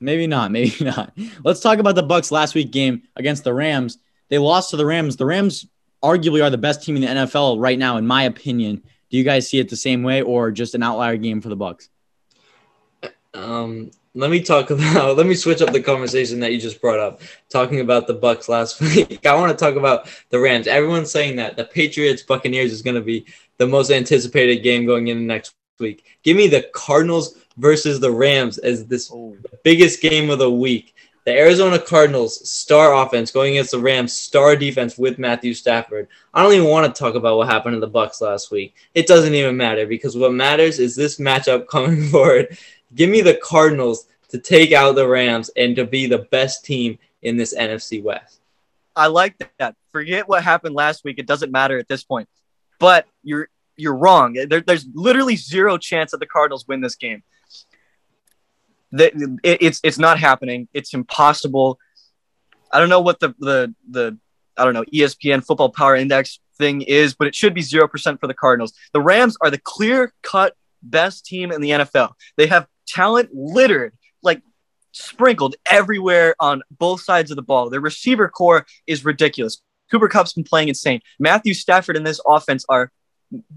Maybe 0.00 0.26
not. 0.26 0.50
Maybe 0.50 0.74
not. 0.80 1.12
Let's 1.44 1.60
talk 1.60 1.78
about 1.78 1.94
the 1.94 2.02
Bucks 2.02 2.32
last 2.32 2.54
week 2.54 2.70
game 2.70 3.02
against 3.16 3.44
the 3.44 3.52
Rams. 3.52 3.98
They 4.30 4.38
lost 4.38 4.70
to 4.70 4.78
the 4.78 4.86
Rams. 4.86 5.16
The 5.16 5.26
Rams 5.26 5.66
arguably 6.04 6.44
are 6.44 6.50
the 6.50 6.58
best 6.58 6.82
team 6.82 6.96
in 6.96 7.02
the 7.02 7.08
NFL 7.08 7.60
right 7.60 7.78
now, 7.78 7.96
in 7.96 8.06
my 8.06 8.24
opinion. 8.24 8.82
Do 9.10 9.16
you 9.16 9.24
guys 9.24 9.48
see 9.48 9.58
it 9.58 9.70
the 9.70 9.76
same 9.76 10.02
way, 10.02 10.22
or 10.22 10.50
just 10.50 10.74
an 10.74 10.82
outlier 10.82 11.16
game 11.16 11.40
for 11.40 11.48
the 11.48 11.56
Bucks? 11.56 11.88
Um, 13.32 13.90
let 14.14 14.30
me 14.30 14.42
talk 14.42 14.70
about. 14.70 15.16
Let 15.16 15.26
me 15.26 15.34
switch 15.34 15.62
up 15.62 15.72
the 15.72 15.82
conversation 15.82 16.40
that 16.40 16.52
you 16.52 16.60
just 16.60 16.80
brought 16.80 17.00
up, 17.00 17.20
talking 17.48 17.80
about 17.80 18.06
the 18.06 18.14
Bucks 18.14 18.48
last 18.48 18.80
week. 18.80 19.24
I 19.26 19.34
want 19.34 19.56
to 19.56 19.64
talk 19.64 19.76
about 19.76 20.08
the 20.30 20.38
Rams. 20.38 20.66
Everyone's 20.66 21.10
saying 21.10 21.36
that 21.36 21.56
the 21.56 21.64
Patriots 21.64 22.22
Buccaneers 22.22 22.72
is 22.72 22.82
going 22.82 22.96
to 22.96 23.02
be 23.02 23.26
the 23.58 23.66
most 23.66 23.90
anticipated 23.90 24.62
game 24.62 24.86
going 24.86 25.08
into 25.08 25.22
next 25.22 25.54
week. 25.78 26.04
Give 26.22 26.36
me 26.36 26.48
the 26.48 26.68
Cardinals 26.74 27.38
versus 27.56 28.00
the 28.00 28.10
Rams 28.10 28.58
as 28.58 28.86
this 28.86 29.12
biggest 29.62 30.00
game 30.00 30.30
of 30.30 30.38
the 30.38 30.50
week. 30.50 30.94
The 31.24 31.32
Arizona 31.32 31.78
Cardinals 31.78 32.48
star 32.50 32.94
offense 32.94 33.30
going 33.30 33.52
against 33.54 33.70
the 33.70 33.78
Rams 33.78 34.12
star 34.12 34.56
defense 34.56 34.98
with 34.98 35.18
Matthew 35.18 35.54
Stafford. 35.54 36.08
I 36.34 36.42
don't 36.42 36.52
even 36.52 36.68
want 36.68 36.94
to 36.94 36.98
talk 36.98 37.14
about 37.14 37.38
what 37.38 37.48
happened 37.48 37.74
to 37.74 37.80
the 37.80 37.86
Bucks 37.86 38.20
last 38.20 38.50
week. 38.50 38.74
It 38.94 39.06
doesn't 39.06 39.32
even 39.34 39.56
matter 39.56 39.86
because 39.86 40.16
what 40.16 40.34
matters 40.34 40.78
is 40.78 40.94
this 40.94 41.18
matchup 41.18 41.66
coming 41.68 42.08
forward. 42.08 42.58
Give 42.94 43.08
me 43.08 43.22
the 43.22 43.38
Cardinals 43.42 44.06
to 44.28 44.38
take 44.38 44.72
out 44.72 44.96
the 44.96 45.08
Rams 45.08 45.50
and 45.56 45.74
to 45.76 45.86
be 45.86 46.06
the 46.06 46.18
best 46.18 46.64
team 46.64 46.98
in 47.22 47.38
this 47.38 47.54
NFC 47.54 48.02
West. 48.02 48.40
I 48.94 49.06
like 49.06 49.36
that. 49.58 49.74
Forget 49.92 50.28
what 50.28 50.44
happened 50.44 50.74
last 50.74 51.04
week. 51.04 51.18
It 51.18 51.26
doesn't 51.26 51.50
matter 51.50 51.78
at 51.78 51.88
this 51.88 52.04
point. 52.04 52.28
But 52.78 53.06
you're 53.22 53.48
you're 53.76 53.96
wrong. 53.96 54.34
There, 54.34 54.60
there's 54.60 54.86
literally 54.92 55.36
zero 55.36 55.78
chance 55.78 56.10
that 56.12 56.20
the 56.20 56.26
Cardinals 56.26 56.68
win 56.68 56.80
this 56.80 56.94
game. 56.94 57.22
It, 58.98 59.40
it's 59.42 59.80
it's 59.82 59.98
not 59.98 60.18
happening. 60.18 60.68
It's 60.72 60.94
impossible. 60.94 61.78
I 62.72 62.80
don't 62.80 62.88
know 62.88 63.00
what 63.00 63.20
the 63.20 63.34
the 63.38 63.74
the 63.88 64.18
I 64.56 64.64
don't 64.64 64.74
know 64.74 64.84
ESPN 64.92 65.44
Football 65.44 65.70
Power 65.70 65.96
Index 65.96 66.40
thing 66.58 66.82
is, 66.82 67.14
but 67.14 67.26
it 67.26 67.34
should 67.34 67.54
be 67.54 67.62
zero 67.62 67.88
percent 67.88 68.20
for 68.20 68.26
the 68.26 68.34
Cardinals. 68.34 68.72
The 68.92 69.00
Rams 69.00 69.36
are 69.40 69.50
the 69.50 69.58
clear 69.58 70.12
cut 70.22 70.54
best 70.82 71.24
team 71.24 71.50
in 71.50 71.60
the 71.60 71.70
NFL. 71.70 72.12
They 72.36 72.46
have 72.46 72.66
talent 72.86 73.30
littered, 73.32 73.94
like 74.22 74.42
sprinkled 74.92 75.56
everywhere 75.66 76.34
on 76.38 76.62
both 76.70 77.00
sides 77.02 77.30
of 77.30 77.36
the 77.36 77.42
ball. 77.42 77.70
Their 77.70 77.80
receiver 77.80 78.28
core 78.28 78.66
is 78.86 79.04
ridiculous. 79.04 79.60
Cooper 79.90 80.08
Kupp's 80.08 80.32
been 80.32 80.44
playing 80.44 80.68
insane. 80.68 81.00
Matthew 81.18 81.54
Stafford 81.54 81.96
and 81.96 82.06
this 82.06 82.20
offense 82.26 82.64
are 82.68 82.90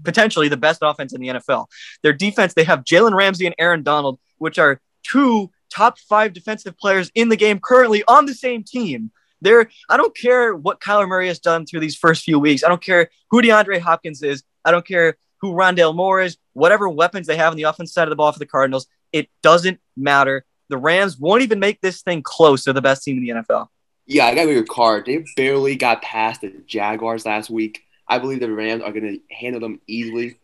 potentially 0.04 0.48
the 0.48 0.56
best 0.56 0.80
offense 0.82 1.12
in 1.12 1.20
the 1.20 1.28
NFL. 1.28 1.66
Their 2.02 2.12
defense, 2.12 2.54
they 2.54 2.64
have 2.64 2.84
Jalen 2.84 3.14
Ramsey 3.14 3.46
and 3.46 3.54
Aaron 3.58 3.82
Donald, 3.82 4.18
which 4.38 4.58
are 4.58 4.80
two 5.10 5.50
top 5.70 5.98
five 5.98 6.32
defensive 6.32 6.76
players 6.78 7.10
in 7.14 7.28
the 7.28 7.36
game 7.36 7.60
currently 7.60 8.02
on 8.08 8.26
the 8.26 8.34
same 8.34 8.62
team. 8.62 9.10
They're, 9.40 9.68
I 9.88 9.96
don't 9.96 10.16
care 10.16 10.54
what 10.54 10.80
Kyler 10.80 11.08
Murray 11.08 11.28
has 11.28 11.38
done 11.38 11.64
through 11.64 11.80
these 11.80 11.96
first 11.96 12.24
few 12.24 12.38
weeks. 12.38 12.64
I 12.64 12.68
don't 12.68 12.82
care 12.82 13.10
who 13.30 13.40
DeAndre 13.40 13.78
Hopkins 13.78 14.22
is. 14.22 14.42
I 14.64 14.70
don't 14.70 14.86
care 14.86 15.16
who 15.40 15.52
Rondale 15.52 15.94
Moore 15.94 16.20
is, 16.20 16.36
whatever 16.52 16.88
weapons 16.88 17.26
they 17.26 17.36
have 17.36 17.52
on 17.52 17.56
the 17.56 17.62
offense 17.64 17.92
side 17.92 18.04
of 18.04 18.10
the 18.10 18.16
ball 18.16 18.32
for 18.32 18.40
the 18.40 18.46
Cardinals. 18.46 18.86
It 19.12 19.28
doesn't 19.42 19.80
matter. 19.96 20.44
The 20.68 20.76
Rams 20.76 21.18
won't 21.18 21.42
even 21.42 21.60
make 21.60 21.80
this 21.80 22.02
thing 22.02 22.22
close 22.22 22.64
to 22.64 22.72
the 22.72 22.82
best 22.82 23.04
team 23.04 23.18
in 23.18 23.22
the 23.22 23.42
NFL. 23.42 23.68
Yeah, 24.06 24.26
I 24.26 24.34
got 24.34 24.48
your 24.48 24.64
card. 24.64 25.06
They 25.06 25.24
barely 25.36 25.76
got 25.76 26.02
past 26.02 26.40
the 26.40 26.52
Jaguars 26.66 27.24
last 27.24 27.50
week. 27.50 27.82
I 28.08 28.18
believe 28.18 28.40
the 28.40 28.50
Rams 28.50 28.82
are 28.82 28.92
going 28.92 29.04
to 29.04 29.34
handle 29.34 29.60
them 29.60 29.80
easily. 29.86 30.38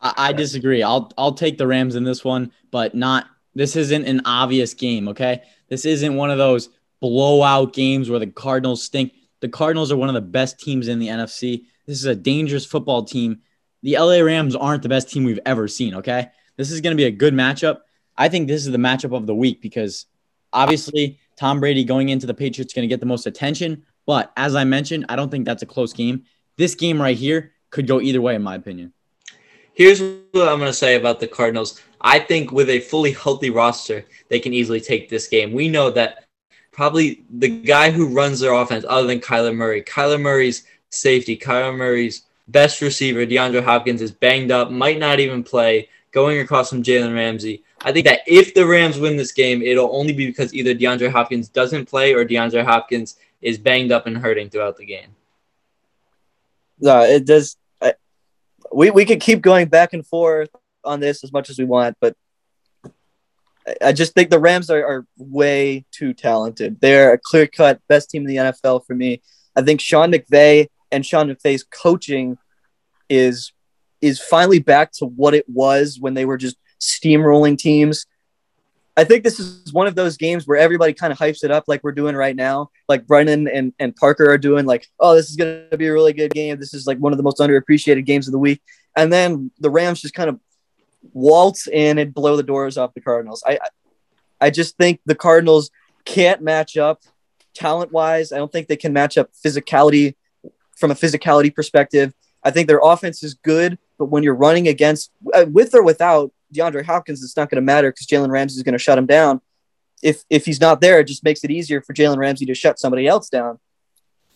I, 0.00 0.14
I 0.16 0.32
disagree. 0.32 0.82
I'll 0.82 1.12
I'll 1.18 1.34
take 1.34 1.58
the 1.58 1.66
Rams 1.66 1.96
in 1.96 2.04
this 2.04 2.24
one, 2.24 2.52
but 2.70 2.94
not. 2.94 3.26
This 3.54 3.74
isn't 3.76 4.04
an 4.04 4.22
obvious 4.24 4.74
game. 4.74 5.08
Okay, 5.08 5.42
this 5.68 5.84
isn't 5.84 6.14
one 6.14 6.30
of 6.30 6.38
those 6.38 6.68
blowout 7.00 7.72
games 7.72 8.10
where 8.10 8.18
the 8.18 8.26
Cardinals 8.26 8.82
stink. 8.82 9.14
The 9.40 9.48
Cardinals 9.48 9.90
are 9.90 9.96
one 9.96 10.08
of 10.08 10.14
the 10.14 10.20
best 10.20 10.58
teams 10.58 10.88
in 10.88 10.98
the 10.98 11.08
NFC. 11.08 11.64
This 11.86 11.98
is 11.98 12.04
a 12.04 12.14
dangerous 12.14 12.66
football 12.66 13.04
team. 13.04 13.40
The 13.82 13.96
LA 13.98 14.20
Rams 14.20 14.54
aren't 14.54 14.82
the 14.82 14.88
best 14.88 15.10
team 15.10 15.24
we've 15.24 15.40
ever 15.46 15.66
seen. 15.66 15.94
Okay, 15.96 16.28
this 16.56 16.70
is 16.70 16.80
going 16.80 16.96
to 16.96 17.00
be 17.00 17.06
a 17.06 17.10
good 17.10 17.34
matchup. 17.34 17.80
I 18.16 18.28
think 18.28 18.48
this 18.48 18.66
is 18.66 18.72
the 18.72 18.78
matchup 18.78 19.16
of 19.16 19.26
the 19.26 19.34
week 19.34 19.62
because 19.62 20.06
obviously 20.52 21.18
Tom 21.36 21.58
Brady 21.58 21.84
going 21.84 22.10
into 22.10 22.26
the 22.26 22.34
Patriots 22.34 22.74
going 22.74 22.86
to 22.86 22.92
get 22.92 23.00
the 23.00 23.06
most 23.06 23.26
attention. 23.26 23.84
But 24.06 24.32
as 24.36 24.54
I 24.54 24.64
mentioned, 24.64 25.06
I 25.08 25.16
don't 25.16 25.30
think 25.30 25.46
that's 25.46 25.62
a 25.62 25.66
close 25.66 25.92
game. 25.92 26.24
This 26.56 26.74
game 26.74 27.00
right 27.00 27.16
here 27.16 27.52
could 27.70 27.86
go 27.86 28.00
either 28.00 28.20
way, 28.20 28.34
in 28.34 28.42
my 28.42 28.56
opinion. 28.56 28.92
Here's 29.80 30.02
what 30.02 30.46
I'm 30.46 30.58
going 30.58 30.70
to 30.70 30.74
say 30.74 30.96
about 30.96 31.20
the 31.20 31.26
Cardinals. 31.26 31.80
I 32.02 32.18
think 32.18 32.52
with 32.52 32.68
a 32.68 32.80
fully 32.80 33.12
healthy 33.12 33.48
roster, 33.48 34.04
they 34.28 34.38
can 34.38 34.52
easily 34.52 34.78
take 34.78 35.08
this 35.08 35.26
game. 35.26 35.54
We 35.54 35.70
know 35.70 35.90
that 35.92 36.26
probably 36.70 37.24
the 37.30 37.48
guy 37.48 37.90
who 37.90 38.14
runs 38.14 38.40
their 38.40 38.52
offense, 38.52 38.84
other 38.86 39.06
than 39.06 39.20
Kyler 39.20 39.56
Murray, 39.56 39.80
Kyler 39.82 40.20
Murray's 40.20 40.64
safety, 40.90 41.34
Kyler 41.34 41.74
Murray's 41.74 42.26
best 42.48 42.82
receiver, 42.82 43.24
DeAndre 43.24 43.64
Hopkins, 43.64 44.02
is 44.02 44.12
banged 44.12 44.50
up, 44.50 44.70
might 44.70 44.98
not 44.98 45.18
even 45.18 45.42
play, 45.42 45.88
going 46.10 46.40
across 46.40 46.68
from 46.68 46.82
Jalen 46.82 47.14
Ramsey. 47.14 47.64
I 47.80 47.90
think 47.90 48.04
that 48.04 48.20
if 48.26 48.52
the 48.52 48.66
Rams 48.66 48.98
win 48.98 49.16
this 49.16 49.32
game, 49.32 49.62
it'll 49.62 49.96
only 49.96 50.12
be 50.12 50.26
because 50.26 50.52
either 50.52 50.74
DeAndre 50.74 51.10
Hopkins 51.10 51.48
doesn't 51.48 51.88
play 51.88 52.12
or 52.12 52.26
DeAndre 52.26 52.66
Hopkins 52.66 53.16
is 53.40 53.56
banged 53.56 53.92
up 53.92 54.06
and 54.06 54.18
hurting 54.18 54.50
throughout 54.50 54.76
the 54.76 54.84
game. 54.84 55.16
No, 56.80 57.00
it 57.00 57.24
does. 57.24 57.56
We 58.72 58.90
we 58.90 59.04
could 59.04 59.20
keep 59.20 59.40
going 59.40 59.68
back 59.68 59.92
and 59.92 60.06
forth 60.06 60.50
on 60.84 61.00
this 61.00 61.24
as 61.24 61.32
much 61.32 61.50
as 61.50 61.58
we 61.58 61.64
want, 61.64 61.96
but 62.00 62.16
I, 63.66 63.88
I 63.88 63.92
just 63.92 64.14
think 64.14 64.30
the 64.30 64.38
Rams 64.38 64.70
are, 64.70 64.84
are 64.84 65.06
way 65.18 65.84
too 65.90 66.14
talented. 66.14 66.80
They're 66.80 67.12
a 67.12 67.18
clear 67.18 67.46
cut 67.46 67.80
best 67.88 68.10
team 68.10 68.22
in 68.22 68.28
the 68.28 68.36
NFL 68.36 68.86
for 68.86 68.94
me. 68.94 69.22
I 69.56 69.62
think 69.62 69.80
Sean 69.80 70.12
McVay 70.12 70.68
and 70.90 71.04
Sean 71.04 71.28
McVay's 71.28 71.64
coaching 71.64 72.38
is 73.08 73.52
is 74.00 74.20
finally 74.20 74.60
back 74.60 74.92
to 74.92 75.04
what 75.04 75.34
it 75.34 75.44
was 75.48 75.98
when 76.00 76.14
they 76.14 76.24
were 76.24 76.38
just 76.38 76.56
steamrolling 76.80 77.58
teams. 77.58 78.06
I 78.96 79.04
think 79.04 79.24
this 79.24 79.38
is 79.38 79.72
one 79.72 79.86
of 79.86 79.94
those 79.94 80.16
games 80.16 80.46
where 80.46 80.58
everybody 80.58 80.92
kind 80.92 81.12
of 81.12 81.18
hypes 81.18 81.44
it 81.44 81.50
up 81.50 81.64
like 81.68 81.82
we're 81.84 81.92
doing 81.92 82.16
right 82.16 82.34
now. 82.34 82.70
Like 82.88 83.06
Brennan 83.06 83.48
and, 83.48 83.72
and 83.78 83.94
Parker 83.96 84.28
are 84.30 84.38
doing 84.38 84.66
like, 84.66 84.86
oh, 84.98 85.14
this 85.14 85.30
is 85.30 85.36
going 85.36 85.66
to 85.70 85.78
be 85.78 85.86
a 85.86 85.92
really 85.92 86.12
good 86.12 86.32
game. 86.32 86.58
This 86.58 86.74
is 86.74 86.86
like 86.86 86.98
one 86.98 87.12
of 87.12 87.16
the 87.16 87.22
most 87.22 87.38
underappreciated 87.38 88.04
games 88.04 88.26
of 88.26 88.32
the 88.32 88.38
week. 88.38 88.60
And 88.96 89.12
then 89.12 89.50
the 89.58 89.70
Rams 89.70 90.00
just 90.00 90.14
kind 90.14 90.28
of 90.28 90.40
waltz 91.12 91.66
in 91.68 91.98
and 91.98 92.12
blow 92.12 92.36
the 92.36 92.42
doors 92.42 92.76
off 92.76 92.94
the 92.94 93.00
Cardinals. 93.00 93.42
I, 93.46 93.58
I 94.40 94.50
just 94.50 94.76
think 94.76 95.00
the 95.06 95.14
Cardinals 95.14 95.70
can't 96.04 96.42
match 96.42 96.76
up 96.76 97.02
talent 97.54 97.92
wise. 97.92 98.32
I 98.32 98.38
don't 98.38 98.50
think 98.50 98.68
they 98.68 98.76
can 98.76 98.92
match 98.92 99.16
up 99.16 99.30
physicality 99.32 100.14
from 100.76 100.90
a 100.90 100.94
physicality 100.94 101.54
perspective. 101.54 102.12
I 102.42 102.50
think 102.50 102.68
their 102.68 102.80
offense 102.82 103.22
is 103.22 103.34
good, 103.34 103.78
but 103.98 104.06
when 104.06 104.22
you're 104.22 104.34
running 104.34 104.66
against, 104.66 105.12
uh, 105.34 105.46
with 105.48 105.74
or 105.74 105.82
without 105.82 106.32
DeAndre 106.54 106.84
Hopkins, 106.84 107.22
it's 107.22 107.36
not 107.36 107.50
going 107.50 107.56
to 107.56 107.62
matter 107.62 107.90
because 107.90 108.06
Jalen 108.06 108.30
Ramsey 108.30 108.56
is 108.56 108.62
going 108.62 108.72
to 108.72 108.78
shut 108.78 108.98
him 108.98 109.06
down. 109.06 109.40
If 110.02 110.24
if 110.30 110.44
he's 110.46 110.60
not 110.60 110.80
there, 110.80 111.00
it 111.00 111.04
just 111.04 111.24
makes 111.24 111.44
it 111.44 111.50
easier 111.50 111.82
for 111.82 111.92
Jalen 111.92 112.16
Ramsey 112.16 112.46
to 112.46 112.54
shut 112.54 112.78
somebody 112.78 113.06
else 113.06 113.28
down. 113.28 113.58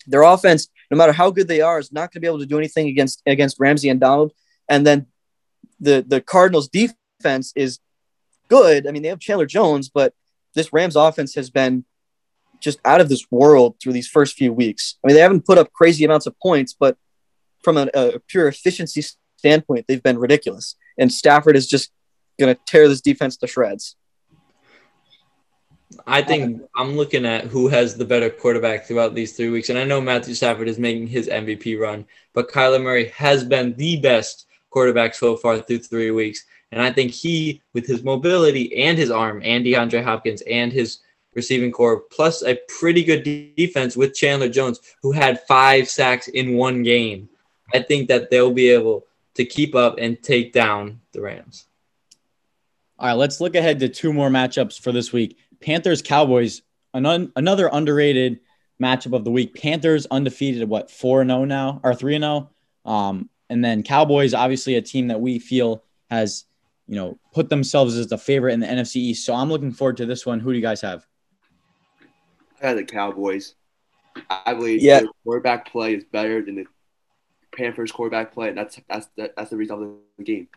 Their 0.06 0.22
offense, 0.22 0.68
no 0.90 0.96
matter 0.98 1.12
how 1.12 1.30
good 1.30 1.48
they 1.48 1.62
are, 1.62 1.78
is 1.78 1.90
not 1.90 2.12
going 2.12 2.12
to 2.12 2.20
be 2.20 2.26
able 2.26 2.40
to 2.40 2.46
do 2.46 2.58
anything 2.58 2.88
against 2.88 3.22
against 3.26 3.58
Ramsey 3.58 3.88
and 3.88 4.00
Donald. 4.00 4.32
And 4.68 4.86
then 4.86 5.06
the 5.80 6.04
the 6.06 6.20
Cardinals 6.20 6.68
defense 6.68 7.52
is 7.56 7.78
good. 8.48 8.86
I 8.86 8.90
mean, 8.90 9.02
they 9.02 9.08
have 9.08 9.20
Chandler 9.20 9.46
Jones, 9.46 9.88
but 9.88 10.12
this 10.54 10.72
Rams 10.72 10.96
offense 10.96 11.34
has 11.34 11.50
been 11.50 11.84
just 12.60 12.78
out 12.84 13.00
of 13.00 13.08
this 13.08 13.26
world 13.30 13.76
through 13.80 13.92
these 13.92 14.08
first 14.08 14.36
few 14.36 14.52
weeks. 14.52 14.96
I 15.02 15.06
mean, 15.06 15.16
they 15.16 15.22
haven't 15.22 15.46
put 15.46 15.58
up 15.58 15.72
crazy 15.72 16.04
amounts 16.04 16.26
of 16.26 16.38
points, 16.40 16.74
but 16.78 16.96
from 17.62 17.76
a, 17.76 17.88
a 17.94 18.18
pure 18.20 18.48
efficiency 18.48 19.02
standpoint, 19.36 19.86
they've 19.88 20.02
been 20.02 20.18
ridiculous. 20.18 20.76
and 20.98 21.12
Stafford 21.12 21.56
is 21.56 21.66
just 21.66 21.90
going 22.38 22.54
to 22.54 22.60
tear 22.66 22.88
this 22.88 23.00
defense 23.00 23.36
to 23.38 23.46
shreds. 23.46 23.96
I 26.06 26.22
think 26.22 26.60
um, 26.60 26.68
I'm 26.76 26.96
looking 26.96 27.24
at 27.24 27.44
who 27.44 27.68
has 27.68 27.96
the 27.96 28.04
better 28.04 28.28
quarterback 28.28 28.84
throughout 28.84 29.14
these 29.14 29.36
three 29.36 29.50
weeks. 29.50 29.70
And 29.70 29.78
I 29.78 29.84
know 29.84 30.00
Matthew 30.00 30.34
Stafford 30.34 30.68
is 30.68 30.78
making 30.78 31.06
his 31.06 31.28
MVP 31.28 31.80
run, 31.80 32.06
but 32.32 32.50
Kyler 32.50 32.82
Murray 32.82 33.08
has 33.08 33.44
been 33.44 33.74
the 33.76 33.96
best 34.00 34.46
quarterback 34.70 35.14
so 35.14 35.36
far 35.36 35.60
through 35.60 35.78
three 35.78 36.10
weeks. 36.10 36.44
And 36.72 36.82
I 36.82 36.90
think 36.90 37.12
he, 37.12 37.62
with 37.72 37.86
his 37.86 38.02
mobility 38.02 38.76
and 38.82 38.98
his 38.98 39.10
arm, 39.10 39.40
and 39.44 39.64
DeAndre 39.64 40.02
Hopkins 40.02 40.42
and 40.42 40.72
his 40.72 40.98
receiving 41.34 41.70
core, 41.70 42.00
plus 42.00 42.42
a 42.42 42.58
pretty 42.68 43.04
good 43.04 43.22
defense 43.56 43.96
with 43.96 44.14
Chandler 44.14 44.48
Jones, 44.48 44.80
who 45.02 45.12
had 45.12 45.46
five 45.46 45.88
sacks 45.88 46.28
in 46.28 46.56
one 46.56 46.82
game, 46.82 47.28
I 47.72 47.80
think 47.80 48.08
that 48.08 48.30
they'll 48.30 48.52
be 48.52 48.70
able 48.70 49.06
to 49.34 49.44
keep 49.44 49.74
up 49.74 49.96
and 49.98 50.20
take 50.22 50.52
down 50.52 51.00
the 51.12 51.20
Rams. 51.20 51.66
All 53.04 53.10
right, 53.10 53.18
let's 53.18 53.38
look 53.38 53.54
ahead 53.54 53.80
to 53.80 53.88
two 53.90 54.14
more 54.14 54.30
matchups 54.30 54.80
for 54.80 54.90
this 54.90 55.12
week. 55.12 55.36
Panthers 55.60 56.00
Cowboys, 56.00 56.62
an 56.94 57.04
un- 57.04 57.30
another 57.36 57.68
underrated 57.70 58.40
matchup 58.82 59.12
of 59.14 59.24
the 59.26 59.30
week. 59.30 59.54
Panthers 59.54 60.06
undefeated 60.10 60.62
at 60.62 60.68
what 60.68 60.90
four 60.90 61.20
and 61.20 61.28
zero 61.28 61.44
now 61.44 61.82
or 61.84 61.94
three 61.94 62.14
and 62.14 62.24
zero, 62.24 62.48
um, 62.86 63.28
and 63.50 63.62
then 63.62 63.82
Cowboys 63.82 64.32
obviously 64.32 64.76
a 64.76 64.80
team 64.80 65.08
that 65.08 65.20
we 65.20 65.38
feel 65.38 65.84
has 66.10 66.46
you 66.88 66.94
know 66.96 67.18
put 67.34 67.50
themselves 67.50 67.94
as 67.98 68.06
the 68.06 68.16
favorite 68.16 68.54
in 68.54 68.60
the 68.60 68.66
NFC 68.66 68.96
East. 68.96 69.26
So 69.26 69.34
I'm 69.34 69.50
looking 69.50 69.70
forward 69.70 69.98
to 69.98 70.06
this 70.06 70.24
one. 70.24 70.40
Who 70.40 70.52
do 70.52 70.56
you 70.56 70.62
guys 70.62 70.80
have? 70.80 71.06
I 72.62 72.68
had 72.68 72.78
the 72.78 72.84
Cowboys. 72.84 73.54
I 74.30 74.54
believe 74.54 74.80
Yeah. 74.80 75.00
their 75.00 75.08
quarterback 75.24 75.70
play 75.70 75.94
is 75.94 76.04
better 76.04 76.40
than 76.40 76.54
the 76.54 76.64
Panthers 77.54 77.92
quarterback 77.92 78.32
play, 78.32 78.48
and 78.48 78.56
that's 78.56 78.80
that's 78.88 79.08
that's 79.14 79.50
the 79.50 79.58
result 79.58 79.82
of 79.82 79.92
the 80.16 80.24
game. 80.24 80.48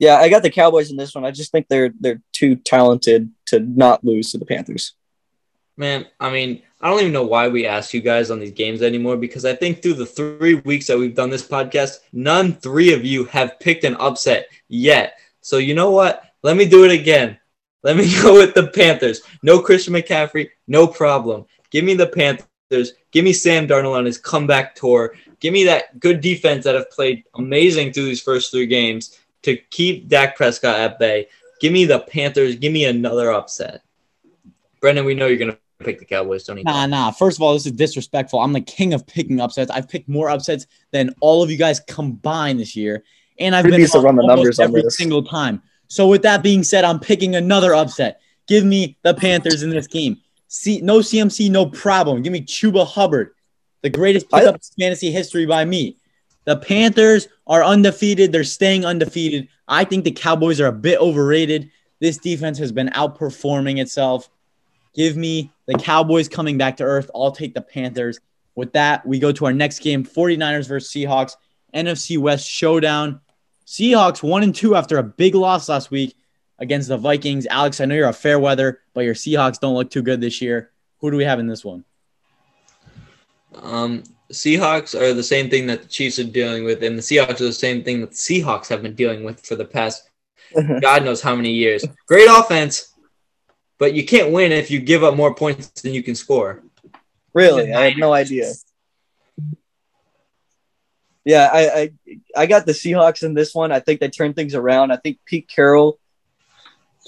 Yeah, 0.00 0.16
I 0.16 0.30
got 0.30 0.42
the 0.42 0.50
Cowboys 0.50 0.90
in 0.90 0.96
this 0.96 1.14
one. 1.14 1.26
I 1.26 1.30
just 1.30 1.52
think 1.52 1.68
they're 1.68 1.92
they're 2.00 2.22
too 2.32 2.56
talented 2.56 3.30
to 3.46 3.60
not 3.60 4.02
lose 4.02 4.32
to 4.32 4.38
the 4.38 4.46
Panthers. 4.46 4.94
Man, 5.76 6.06
I 6.18 6.30
mean, 6.30 6.62
I 6.80 6.88
don't 6.88 7.00
even 7.00 7.12
know 7.12 7.26
why 7.26 7.48
we 7.48 7.66
ask 7.66 7.92
you 7.92 8.00
guys 8.00 8.30
on 8.30 8.40
these 8.40 8.52
games 8.52 8.80
anymore 8.80 9.18
because 9.18 9.44
I 9.44 9.54
think 9.54 9.82
through 9.82 9.94
the 9.94 10.06
three 10.06 10.54
weeks 10.54 10.86
that 10.86 10.98
we've 10.98 11.14
done 11.14 11.28
this 11.28 11.46
podcast, 11.46 11.98
none 12.14 12.54
three 12.54 12.94
of 12.94 13.04
you 13.04 13.26
have 13.26 13.60
picked 13.60 13.84
an 13.84 13.96
upset 13.96 14.48
yet. 14.68 15.18
So 15.42 15.58
you 15.58 15.74
know 15.74 15.90
what? 15.90 16.24
Let 16.42 16.56
me 16.56 16.66
do 16.66 16.86
it 16.86 16.92
again. 16.92 17.38
Let 17.82 17.96
me 17.96 18.10
go 18.22 18.34
with 18.34 18.54
the 18.54 18.68
Panthers. 18.68 19.20
No 19.42 19.60
Christian 19.60 19.92
McCaffrey, 19.92 20.48
no 20.66 20.86
problem. 20.86 21.44
Give 21.70 21.84
me 21.84 21.92
the 21.94 22.06
Panthers. 22.06 22.94
Give 23.12 23.24
me 23.24 23.34
Sam 23.34 23.68
Darnold 23.68 23.96
on 23.96 24.06
his 24.06 24.18
comeback 24.18 24.74
tour. 24.74 25.14
Give 25.40 25.52
me 25.52 25.64
that 25.64 26.00
good 26.00 26.22
defense 26.22 26.64
that 26.64 26.74
have 26.74 26.90
played 26.90 27.24
amazing 27.34 27.92
through 27.92 28.06
these 28.06 28.22
first 28.22 28.50
three 28.50 28.66
games 28.66 29.19
to 29.42 29.56
keep 29.70 30.08
Dak 30.08 30.36
Prescott 30.36 30.78
at 30.78 30.98
bay. 30.98 31.28
Give 31.60 31.72
me 31.72 31.84
the 31.84 32.00
Panthers. 32.00 32.56
Give 32.56 32.72
me 32.72 32.84
another 32.86 33.32
upset. 33.32 33.82
Brendan, 34.80 35.04
we 35.04 35.14
know 35.14 35.26
you're 35.26 35.36
going 35.38 35.52
to 35.52 35.58
pick 35.84 35.98
the 35.98 36.04
Cowboys, 36.04 36.44
don't 36.44 36.58
you? 36.58 36.64
Nah, 36.64 36.86
nah. 36.86 37.10
First 37.10 37.38
of 37.38 37.42
all, 37.42 37.52
this 37.52 37.66
is 37.66 37.72
disrespectful. 37.72 38.38
I'm 38.40 38.52
the 38.52 38.60
king 38.60 38.94
of 38.94 39.06
picking 39.06 39.40
upsets. 39.40 39.70
I've 39.70 39.88
picked 39.88 40.08
more 40.08 40.30
upsets 40.30 40.66
than 40.90 41.14
all 41.20 41.42
of 41.42 41.50
you 41.50 41.56
guys 41.56 41.80
combined 41.80 42.60
this 42.60 42.74
year, 42.76 43.04
and 43.38 43.54
I've 43.54 43.64
Who 43.64 43.70
been 43.70 43.80
needs 43.80 43.92
to 43.92 44.00
run 44.00 44.16
the 44.16 44.22
almost 44.22 44.36
numbers 44.36 44.60
every 44.60 44.82
this? 44.82 44.96
single 44.96 45.22
time. 45.22 45.62
So 45.88 46.06
with 46.08 46.22
that 46.22 46.42
being 46.42 46.62
said, 46.62 46.84
I'm 46.84 47.00
picking 47.00 47.34
another 47.34 47.74
upset. 47.74 48.20
Give 48.46 48.64
me 48.64 48.96
the 49.02 49.12
Panthers 49.14 49.62
in 49.62 49.70
this 49.70 49.86
game. 49.86 50.18
See, 50.48 50.80
no 50.80 50.98
CMC, 51.00 51.50
no 51.50 51.66
problem. 51.66 52.22
Give 52.22 52.32
me 52.32 52.40
Chuba 52.40 52.86
Hubbard, 52.86 53.32
the 53.82 53.90
greatest 53.90 54.26
I- 54.32 54.40
pickup 54.40 54.54
in 54.56 54.60
fantasy 54.84 55.10
history 55.10 55.46
by 55.46 55.64
me. 55.64 55.96
The 56.44 56.56
Panthers 56.56 57.28
are 57.46 57.62
undefeated. 57.62 58.32
They're 58.32 58.44
staying 58.44 58.84
undefeated. 58.84 59.48
I 59.68 59.84
think 59.84 60.04
the 60.04 60.12
Cowboys 60.12 60.60
are 60.60 60.66
a 60.66 60.72
bit 60.72 60.98
overrated. 60.98 61.70
This 62.00 62.16
defense 62.18 62.58
has 62.58 62.72
been 62.72 62.88
outperforming 62.88 63.80
itself. 63.80 64.30
Give 64.94 65.16
me 65.16 65.52
the 65.66 65.74
Cowboys 65.74 66.28
coming 66.28 66.58
back 66.58 66.78
to 66.78 66.84
earth. 66.84 67.10
I'll 67.14 67.32
take 67.32 67.54
the 67.54 67.60
Panthers. 67.60 68.18
With 68.54 68.72
that, 68.72 69.06
we 69.06 69.18
go 69.18 69.32
to 69.32 69.46
our 69.46 69.52
next 69.52 69.80
game 69.80 70.04
49ers 70.04 70.66
versus 70.66 70.92
Seahawks, 70.92 71.36
NFC 71.74 72.18
West 72.18 72.48
showdown. 72.48 73.20
Seahawks 73.66 74.22
one 74.22 74.42
and 74.42 74.54
two 74.54 74.74
after 74.74 74.98
a 74.98 75.02
big 75.02 75.34
loss 75.34 75.68
last 75.68 75.90
week 75.90 76.16
against 76.58 76.88
the 76.88 76.96
Vikings. 76.96 77.46
Alex, 77.46 77.80
I 77.80 77.84
know 77.84 77.94
you're 77.94 78.08
a 78.08 78.12
fair 78.12 78.38
weather, 78.38 78.80
but 78.94 79.04
your 79.04 79.14
Seahawks 79.14 79.60
don't 79.60 79.74
look 79.74 79.90
too 79.90 80.02
good 80.02 80.20
this 80.20 80.42
year. 80.42 80.70
Who 80.98 81.10
do 81.10 81.16
we 81.16 81.24
have 81.24 81.38
in 81.38 81.46
this 81.46 81.64
one? 81.64 81.84
Um, 83.54 84.02
Seahawks 84.30 84.98
are 84.98 85.12
the 85.12 85.22
same 85.22 85.50
thing 85.50 85.66
that 85.66 85.82
the 85.82 85.88
Chiefs 85.88 86.18
are 86.18 86.24
dealing 86.24 86.64
with, 86.64 86.82
and 86.82 86.96
the 86.96 87.02
Seahawks 87.02 87.40
are 87.40 87.44
the 87.44 87.52
same 87.52 87.82
thing 87.82 88.00
that 88.00 88.10
the 88.10 88.16
Seahawks 88.16 88.68
have 88.68 88.82
been 88.82 88.94
dealing 88.94 89.24
with 89.24 89.44
for 89.44 89.56
the 89.56 89.64
past 89.64 90.10
God 90.80 91.04
knows 91.04 91.20
how 91.20 91.36
many 91.36 91.52
years. 91.52 91.84
Great 92.06 92.28
offense, 92.28 92.94
but 93.78 93.94
you 93.94 94.04
can't 94.04 94.32
win 94.32 94.52
if 94.52 94.70
you 94.70 94.80
give 94.80 95.04
up 95.04 95.14
more 95.16 95.34
points 95.34 95.68
than 95.82 95.94
you 95.94 96.02
can 96.02 96.14
score. 96.14 96.62
Really, 97.32 97.72
I 97.72 97.90
had 97.90 97.98
no 97.98 98.12
idea. 98.12 98.52
Yeah, 101.24 101.48
I, 101.52 101.60
I 101.68 101.90
I 102.36 102.46
got 102.46 102.66
the 102.66 102.72
Seahawks 102.72 103.22
in 103.22 103.34
this 103.34 103.54
one. 103.54 103.70
I 103.70 103.80
think 103.80 104.00
they 104.00 104.08
turned 104.08 104.34
things 104.34 104.54
around. 104.54 104.90
I 104.90 104.96
think 104.96 105.18
Pete 105.24 105.48
Carroll 105.48 106.00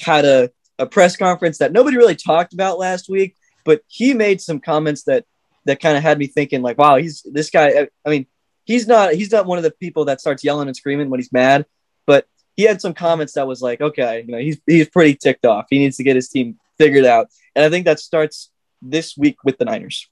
had 0.01 0.25
a, 0.25 0.51
a 0.79 0.87
press 0.87 1.17
conference 1.17 1.59
that 1.59 1.73
nobody 1.73 1.97
really 1.97 2.15
talked 2.15 2.53
about 2.53 2.79
last 2.79 3.09
week, 3.09 3.37
but 3.65 3.83
he 3.89 4.15
made 4.15 4.41
some 4.41 4.61
comments 4.61 5.05
that 5.05 5.25
that 5.65 5.81
kind 5.81 5.97
of 5.97 6.03
had 6.03 6.19
me 6.19 6.27
thinking 6.27 6.63
like, 6.63 6.79
wow, 6.79 6.97
he's 6.97 7.23
this 7.31 7.51
guy. 7.51 7.69
I, 7.69 7.89
I 8.05 8.11
mean, 8.11 8.27
he's 8.65 8.87
not 8.87 9.13
he's 9.13 9.33
not 9.33 9.47
one 9.47 9.59
of 9.59 9.65
the 9.65 9.71
people 9.71 10.07
that 10.07 10.21
starts 10.21 10.45
yelling 10.45 10.69
and 10.69 10.77
screaming 10.77 11.11
when 11.11 11.21
he's 11.21 11.33
mad, 11.33 11.67
but 12.07 12.27
he 12.57 12.65
had 12.65 12.81
some 12.81 12.95
comments 12.95 13.35
that 13.35 13.47
was 13.47 13.63
like, 13.63 13.81
okay, 13.81 14.25
you 14.27 14.33
know, 14.33 14.39
he's 14.39 14.59
he's 14.67 14.89
pretty 14.89 15.15
ticked 15.15 15.47
off. 15.47 15.67
He 15.71 15.79
needs 15.79 15.97
to 15.97 16.05
get 16.05 16.17
his 16.17 16.29
team 16.29 16.59
figured 16.79 17.05
out, 17.05 17.29
and 17.55 17.65
I 17.65 17.71
think 17.71 17.87
that 17.87 18.01
starts 18.01 18.51
this 18.81 19.17
week 19.17 19.37
with 19.45 19.59
the 19.59 19.65
Niners. 19.65 20.09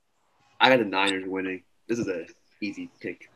I 0.60 0.68
got 0.68 0.78
the 0.78 0.84
Niners 0.84 1.24
winning. 1.26 1.62
This 1.88 1.98
is 1.98 2.08
a 2.08 2.26
easy 2.60 2.90
pick. 3.00 3.28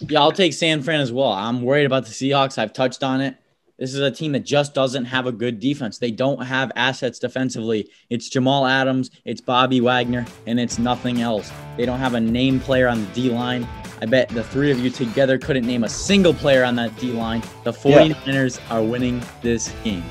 Yeah, 0.00 0.20
I'll 0.20 0.32
take 0.32 0.52
San 0.52 0.82
Fran 0.82 1.00
as 1.00 1.10
well. 1.10 1.32
I'm 1.32 1.62
worried 1.62 1.86
about 1.86 2.04
the 2.04 2.12
Seahawks. 2.12 2.58
I've 2.58 2.72
touched 2.72 3.02
on 3.02 3.20
it. 3.22 3.36
This 3.78 3.92
is 3.92 4.00
a 4.00 4.10
team 4.10 4.32
that 4.32 4.46
just 4.46 4.72
doesn't 4.72 5.04
have 5.04 5.26
a 5.26 5.32
good 5.32 5.60
defense. 5.60 5.98
They 5.98 6.10
don't 6.10 6.42
have 6.42 6.72
assets 6.76 7.18
defensively. 7.18 7.90
It's 8.08 8.30
Jamal 8.30 8.64
Adams, 8.64 9.10
it's 9.26 9.42
Bobby 9.42 9.82
Wagner, 9.82 10.24
and 10.46 10.58
it's 10.58 10.78
nothing 10.78 11.20
else. 11.20 11.52
They 11.76 11.84
don't 11.84 11.98
have 11.98 12.14
a 12.14 12.20
name 12.20 12.58
player 12.58 12.88
on 12.88 13.04
the 13.04 13.12
D 13.12 13.28
line. 13.28 13.68
I 14.00 14.06
bet 14.06 14.30
the 14.30 14.44
three 14.44 14.70
of 14.70 14.78
you 14.78 14.88
together 14.88 15.36
couldn't 15.36 15.66
name 15.66 15.84
a 15.84 15.90
single 15.90 16.32
player 16.32 16.64
on 16.64 16.74
that 16.76 16.96
D 16.96 17.12
line. 17.12 17.42
The 17.64 17.72
49ers 17.72 18.60
are 18.70 18.82
winning 18.82 19.22
this 19.42 19.70
game. 19.84 20.04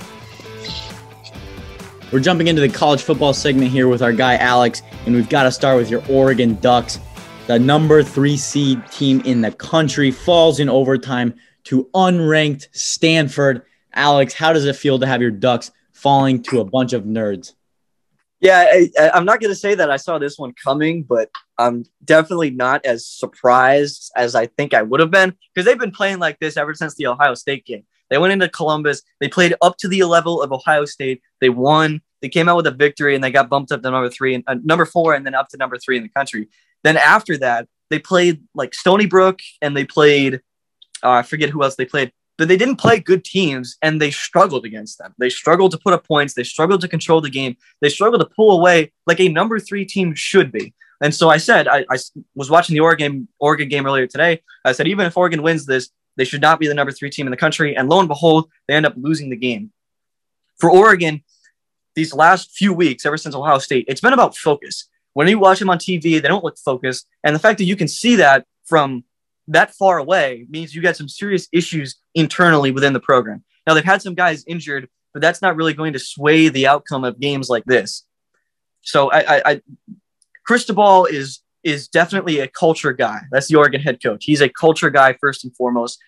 We're 2.11 2.19
jumping 2.19 2.45
into 2.45 2.61
the 2.61 2.69
college 2.69 3.01
football 3.01 3.33
segment 3.33 3.71
here 3.71 3.87
with 3.87 4.03
our 4.03 4.13
guy 4.13 4.35
Alex, 4.37 4.83
and 5.07 5.15
we've 5.15 5.27
got 5.27 5.43
to 5.43 5.51
start 5.51 5.77
with 5.77 5.89
your 5.89 6.03
Oregon 6.07 6.53
Ducks. 6.61 6.99
The 7.47 7.57
number 7.57 8.03
three 8.03 8.37
seed 8.37 8.85
team 8.91 9.21
in 9.21 9.41
the 9.41 9.51
country 9.51 10.11
falls 10.11 10.59
in 10.59 10.69
overtime 10.69 11.33
to 11.65 11.89
unranked 11.93 12.67
Stanford. 12.71 13.63
Alex, 13.93 14.33
how 14.33 14.53
does 14.53 14.65
it 14.65 14.75
feel 14.75 14.99
to 14.99 15.07
have 15.07 15.21
your 15.21 15.31
Ducks 15.31 15.71
falling 15.93 16.41
to 16.43 16.59
a 16.59 16.65
bunch 16.65 16.93
of 16.93 17.03
nerds? 17.03 17.53
Yeah, 18.41 18.67
I, 18.99 19.11
I'm 19.13 19.25
not 19.25 19.39
going 19.39 19.51
to 19.51 19.59
say 19.59 19.75
that 19.75 19.89
I 19.89 19.97
saw 19.97 20.19
this 20.19 20.37
one 20.37 20.53
coming, 20.61 21.03
but 21.03 21.29
I'm 21.57 21.85
definitely 22.03 22.51
not 22.51 22.85
as 22.85 23.07
surprised 23.07 24.11
as 24.15 24.35
I 24.35 24.47
think 24.47 24.73
I 24.73 24.81
would 24.81 24.99
have 24.99 25.09
been 25.09 25.35
because 25.53 25.65
they've 25.65 25.79
been 25.79 25.91
playing 25.91 26.19
like 26.19 26.39
this 26.39 26.57
ever 26.57 26.73
since 26.73 26.95
the 26.95 27.07
Ohio 27.07 27.33
State 27.33 27.65
game. 27.65 27.85
They 28.09 28.17
went 28.17 28.33
into 28.33 28.49
Columbus, 28.49 29.01
they 29.19 29.29
played 29.29 29.55
up 29.61 29.77
to 29.77 29.87
the 29.87 30.03
level 30.03 30.41
of 30.41 30.51
Ohio 30.51 30.85
State, 30.85 31.23
they 31.41 31.49
won, 31.49 32.01
they 32.21 32.29
came 32.29 32.47
out 32.47 32.57
with 32.57 32.67
a 32.67 32.71
victory, 32.71 33.15
and 33.15 33.23
they 33.23 33.31
got 33.31 33.49
bumped 33.49 33.71
up 33.71 33.81
to 33.81 33.89
number 33.89 34.09
three 34.09 34.35
and 34.35 34.43
uh, 34.47 34.55
number 34.63 34.85
four, 34.85 35.15
and 35.15 35.25
then 35.25 35.33
up 35.33 35.49
to 35.49 35.57
number 35.57 35.77
three 35.77 35.97
in 35.97 36.03
the 36.03 36.09
country. 36.09 36.49
Then 36.83 36.97
after 36.97 37.37
that, 37.37 37.67
they 37.89 37.99
played 37.99 38.43
like 38.53 38.75
Stony 38.75 39.07
Brook, 39.07 39.39
and 39.61 39.75
they 39.75 39.85
played 39.85 40.41
uh, 41.03 41.11
I 41.11 41.21
forget 41.21 41.49
who 41.49 41.63
else 41.63 41.75
they 41.75 41.85
played, 41.85 42.11
but 42.37 42.47
they 42.47 42.57
didn't 42.57 42.77
play 42.77 42.99
good 42.99 43.23
teams, 43.23 43.77
and 43.81 44.01
they 44.01 44.11
struggled 44.11 44.65
against 44.65 44.97
them. 44.97 45.13
They 45.17 45.29
struggled 45.29 45.71
to 45.71 45.77
put 45.77 45.93
up 45.93 46.07
points, 46.07 46.33
they 46.33 46.43
struggled 46.43 46.81
to 46.81 46.87
control 46.87 47.21
the 47.21 47.29
game, 47.29 47.57
they 47.81 47.89
struggled 47.89 48.21
to 48.21 48.29
pull 48.35 48.57
away 48.57 48.91
like 49.07 49.19
a 49.19 49.29
number 49.29 49.59
three 49.59 49.85
team 49.85 50.13
should 50.15 50.51
be. 50.51 50.73
And 51.01 51.13
so 51.13 51.29
I 51.29 51.37
said, 51.37 51.67
I, 51.67 51.85
I 51.89 51.97
was 52.35 52.49
watching 52.49 52.73
the 52.73 52.79
Oregon 52.79 53.27
Oregon 53.39 53.67
game 53.67 53.85
earlier 53.85 54.07
today. 54.07 54.41
I 54.63 54.71
said, 54.71 54.87
even 54.87 55.05
if 55.05 55.17
Oregon 55.17 55.43
wins 55.43 55.65
this, 55.65 55.89
they 56.15 56.23
should 56.23 56.41
not 56.41 56.59
be 56.59 56.67
the 56.67 56.73
number 56.73 56.91
three 56.91 57.09
team 57.09 57.27
in 57.27 57.31
the 57.31 57.37
country. 57.37 57.75
And 57.75 57.89
lo 57.89 57.99
and 57.99 58.07
behold, 58.07 58.49
they 58.67 58.75
end 58.75 58.85
up 58.85 58.93
losing 58.95 59.29
the 59.29 59.35
game. 59.35 59.71
For 60.57 60.71
Oregon, 60.71 61.23
these 61.95 62.13
last 62.13 62.51
few 62.51 62.73
weeks, 62.73 63.05
ever 63.05 63.17
since 63.17 63.35
Ohio 63.35 63.57
State, 63.57 63.85
it's 63.87 64.01
been 64.01 64.13
about 64.13 64.37
focus. 64.37 64.87
When 65.13 65.27
you 65.27 65.39
watch 65.39 65.59
them 65.59 65.69
on 65.69 65.77
TV, 65.77 66.21
they 66.21 66.27
don't 66.27 66.43
look 66.43 66.57
focused. 66.57 67.07
And 67.23 67.35
the 67.35 67.39
fact 67.39 67.57
that 67.57 67.65
you 67.65 67.75
can 67.75 67.87
see 67.87 68.15
that 68.17 68.45
from 68.65 69.03
that 69.47 69.73
far 69.75 69.97
away 69.97 70.45
means 70.49 70.73
you 70.73 70.81
got 70.81 70.95
some 70.95 71.09
serious 71.09 71.47
issues 71.51 71.97
internally 72.13 72.71
within 72.71 72.93
the 72.93 72.99
program. 72.99 73.43
Now, 73.67 73.73
they've 73.73 73.83
had 73.83 74.01
some 74.01 74.15
guys 74.15 74.43
injured, 74.47 74.89
but 75.13 75.21
that's 75.21 75.41
not 75.41 75.55
really 75.55 75.73
going 75.73 75.93
to 75.93 75.99
sway 75.99 76.49
the 76.49 76.67
outcome 76.67 77.03
of 77.03 77.19
games 77.19 77.49
like 77.49 77.65
this. 77.65 78.05
So 78.81 79.11
I, 79.11 79.19
I, 79.19 79.41
I 79.45 79.61
Cristobal 80.45 81.05
is 81.05 81.41
is 81.63 81.87
definitely 81.87 82.39
a 82.39 82.47
culture 82.47 82.93
guy. 82.93 83.21
That's 83.31 83.47
the 83.47 83.55
Oregon 83.55 83.81
head 83.81 84.01
coach. 84.03 84.23
He's 84.25 84.41
a 84.41 84.49
culture 84.49 84.91
guy 84.91 85.13
first 85.19 85.43
and 85.43 85.55
foremost. 85.55 85.99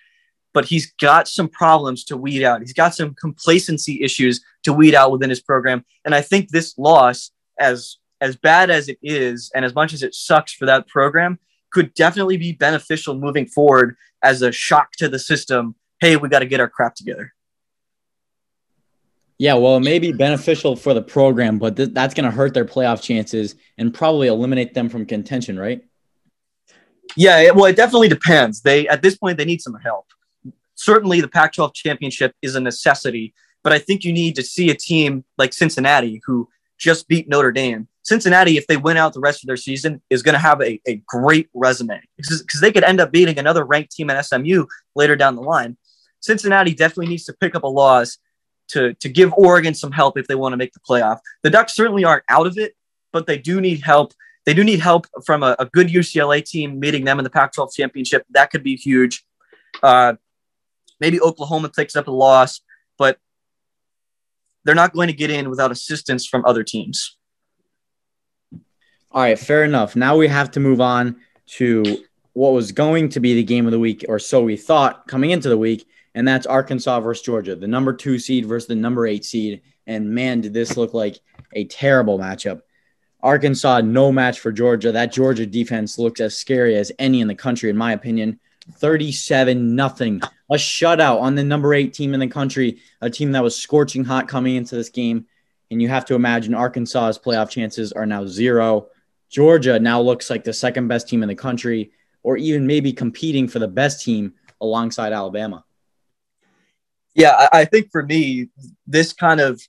but 0.57 0.65
he's 0.65 0.91
got 0.93 1.27
some 1.27 1.47
problems 1.47 2.03
to 2.03 2.17
weed 2.17 2.43
out. 2.43 2.61
He's 2.61 2.73
got 2.73 2.95
some 2.95 3.13
complacency 3.13 4.01
issues 4.01 4.43
to 4.63 4.73
weed 4.73 4.95
out 4.95 5.11
within 5.11 5.29
his 5.29 5.39
program. 5.39 5.85
And 6.03 6.15
I 6.15 6.21
think 6.21 6.49
this 6.49 6.75
loss, 6.79 7.29
as 7.59 7.97
as 8.21 8.35
bad 8.35 8.71
as 8.71 8.89
it 8.89 8.97
is, 9.03 9.51
and 9.53 9.63
as 9.63 9.75
much 9.75 9.93
as 9.93 10.01
it 10.01 10.15
sucks 10.15 10.51
for 10.51 10.65
that 10.65 10.87
program, 10.87 11.37
could 11.71 11.93
definitely 11.93 12.37
be 12.37 12.53
beneficial 12.53 13.15
moving 13.15 13.45
forward 13.45 13.95
as 14.23 14.41
a 14.41 14.51
shock 14.51 14.91
to 14.93 15.09
the 15.09 15.19
system. 15.19 15.75
Hey, 15.99 16.15
we 16.15 16.29
got 16.29 16.39
to 16.39 16.45
get 16.45 16.59
our 16.59 16.69
crap 16.69 16.95
together. 16.95 17.33
Yeah, 19.39 19.53
well, 19.53 19.77
it 19.77 19.81
may 19.81 19.99
be 19.99 20.11
beneficial 20.11 20.75
for 20.75 20.95
the 20.95 21.01
program, 21.01 21.59
but 21.59 21.75
th- 21.75 21.89
that's 21.91 22.15
going 22.15 22.25
to 22.25 22.35
hurt 22.35 22.55
their 22.55 22.65
playoff 22.65 23.03
chances 23.03 23.55
and 23.77 23.93
probably 23.93 24.27
eliminate 24.27 24.73
them 24.73 24.89
from 24.89 25.05
contention, 25.05 25.59
right? 25.59 25.83
Yeah, 27.15 27.39
it, 27.39 27.55
well, 27.55 27.65
it 27.65 27.75
definitely 27.75 28.09
depends. 28.09 28.61
They 28.61 28.87
at 28.87 29.01
this 29.01 29.15
point 29.15 29.37
they 29.37 29.45
need 29.45 29.61
some 29.61 29.75
help. 29.75 30.07
Certainly, 30.75 31.21
the 31.21 31.27
Pac-12 31.27 31.73
championship 31.73 32.33
is 32.41 32.55
a 32.55 32.59
necessity, 32.59 33.33
but 33.63 33.73
I 33.73 33.79
think 33.79 34.03
you 34.03 34.11
need 34.11 34.35
to 34.35 34.43
see 34.43 34.69
a 34.69 34.75
team 34.75 35.23
like 35.37 35.53
Cincinnati 35.53 36.21
who 36.25 36.49
just 36.77 37.07
beat 37.07 37.29
Notre 37.29 37.51
Dame. 37.51 37.87
Cincinnati, 38.07 38.55
if 38.55 38.65
they 38.67 38.77
win 38.77 38.95
out 38.95 39.13
the 39.13 39.19
rest 39.19 39.43
of 39.43 39.47
their 39.47 39.57
season, 39.57 40.01
is 40.09 40.23
going 40.23 40.31
to 40.31 40.39
have 40.39 40.61
a, 40.61 40.79
a 40.87 41.03
great 41.05 41.49
resume 41.53 42.01
because 42.15 42.61
they 42.61 42.71
could 42.71 42.85
end 42.85 43.01
up 43.01 43.11
beating 43.11 43.37
another 43.37 43.65
ranked 43.65 43.91
team 43.91 44.09
at 44.09 44.25
SMU 44.25 44.65
later 44.95 45.17
down 45.17 45.35
the 45.35 45.41
line. 45.41 45.75
Cincinnati 46.21 46.73
definitely 46.73 47.07
needs 47.07 47.25
to 47.25 47.33
pick 47.33 47.53
up 47.53 47.63
a 47.63 47.67
loss 47.67 48.17
to 48.69 48.93
to 48.93 49.09
give 49.09 49.33
Oregon 49.33 49.73
some 49.73 49.91
help 49.91 50.17
if 50.17 50.25
they 50.25 50.35
want 50.35 50.53
to 50.53 50.57
make 50.57 50.71
the 50.71 50.79
playoff. 50.79 51.19
The 51.43 51.49
Ducks 51.49 51.75
certainly 51.75 52.05
aren't 52.05 52.23
out 52.29 52.47
of 52.47 52.57
it, 52.57 52.75
but 53.11 53.27
they 53.27 53.37
do 53.37 53.59
need 53.59 53.81
help. 53.81 54.13
They 54.45 54.53
do 54.53 54.63
need 54.63 54.79
help 54.79 55.05
from 55.25 55.43
a, 55.43 55.57
a 55.59 55.65
good 55.65 55.89
UCLA 55.89 56.41
team 56.45 56.79
meeting 56.79 57.03
them 57.03 57.19
in 57.19 57.25
the 57.25 57.29
Pac-12 57.29 57.73
championship. 57.75 58.25
That 58.29 58.51
could 58.51 58.63
be 58.63 58.77
huge. 58.77 59.25
Uh, 59.83 60.13
maybe 61.01 61.19
Oklahoma 61.19 61.69
takes 61.75 61.97
up 61.97 62.07
a 62.07 62.11
loss, 62.11 62.61
but 62.97 63.19
they're 64.63 64.75
not 64.75 64.93
going 64.93 65.07
to 65.07 65.13
get 65.13 65.29
in 65.29 65.49
without 65.49 65.71
assistance 65.71 66.25
from 66.25 66.45
other 66.45 66.63
teams. 66.63 67.17
All 69.11 69.21
right, 69.21 69.39
fair 69.39 69.63
enough. 69.63 69.95
Now 69.95 70.17
we 70.17 70.27
have 70.27 70.51
to 70.51 70.59
move 70.59 70.81
on 70.81 71.17
to 71.47 72.03
what 72.33 72.53
was 72.53 72.71
going 72.71 73.09
to 73.09 73.19
be 73.19 73.33
the 73.33 73.43
game 73.43 73.65
of 73.65 73.71
the 73.71 73.79
week, 73.79 74.05
or 74.07 74.19
so 74.19 74.43
we 74.43 74.57
thought 74.57 75.07
coming 75.07 75.31
into 75.31 75.49
the 75.49 75.57
week, 75.57 75.87
and 76.13 76.27
that's 76.27 76.45
Arkansas 76.45 76.99
versus 76.99 77.23
Georgia, 77.23 77.55
the 77.55 77.67
number 77.67 77.93
two 77.93 78.19
seed 78.19 78.45
versus 78.45 78.67
the 78.67 78.75
number 78.75 79.07
eight 79.07 79.25
seed. 79.25 79.61
And 79.87 80.09
man, 80.09 80.41
did 80.41 80.53
this 80.53 80.77
look 80.77 80.93
like 80.93 81.19
a 81.53 81.65
terrible 81.65 82.19
matchup. 82.19 82.61
Arkansas, 83.23 83.81
no 83.81 84.11
match 84.11 84.39
for 84.39 84.51
Georgia. 84.51 84.91
That 84.91 85.11
Georgia 85.11 85.45
defense 85.45 85.97
looks 85.97 86.21
as 86.21 86.37
scary 86.37 86.75
as 86.75 86.91
any 86.99 87.21
in 87.21 87.27
the 87.27 87.35
country, 87.35 87.69
in 87.69 87.77
my 87.77 87.93
opinion. 87.93 88.39
37 88.75 89.75
nothing. 89.75 90.21
A 90.49 90.55
shutout 90.55 91.21
on 91.21 91.35
the 91.35 91.43
number 91.43 91.73
eight 91.73 91.93
team 91.93 92.13
in 92.13 92.19
the 92.19 92.27
country, 92.27 92.79
a 93.01 93.09
team 93.09 93.31
that 93.31 93.43
was 93.43 93.55
scorching 93.55 94.03
hot 94.03 94.27
coming 94.27 94.55
into 94.55 94.75
this 94.75 94.89
game. 94.89 95.25
And 95.71 95.81
you 95.81 95.89
have 95.89 96.05
to 96.05 96.15
imagine 96.15 96.53
Arkansas's 96.53 97.19
playoff 97.19 97.49
chances 97.49 97.91
are 97.91 98.05
now 98.05 98.25
zero. 98.25 98.87
Georgia 99.29 99.79
now 99.79 100.01
looks 100.01 100.29
like 100.29 100.43
the 100.43 100.53
second 100.53 100.87
best 100.87 101.07
team 101.07 101.21
in 101.21 101.29
the 101.29 101.35
country, 101.35 101.91
or 102.23 102.37
even 102.37 102.67
maybe 102.67 102.93
competing 102.93 103.47
for 103.47 103.59
the 103.59 103.67
best 103.67 104.03
team 104.03 104.33
alongside 104.61 105.13
Alabama. 105.13 105.63
Yeah, 107.15 107.47
I, 107.51 107.65
think 107.65 107.91
for 107.91 108.03
me, 108.03 108.49
this 108.85 109.11
kind 109.11 109.39
of 109.39 109.59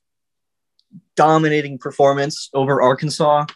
dominating 1.17 1.79
performance 1.79 2.51
over 2.53 2.83
Arkansas, 2.83 3.47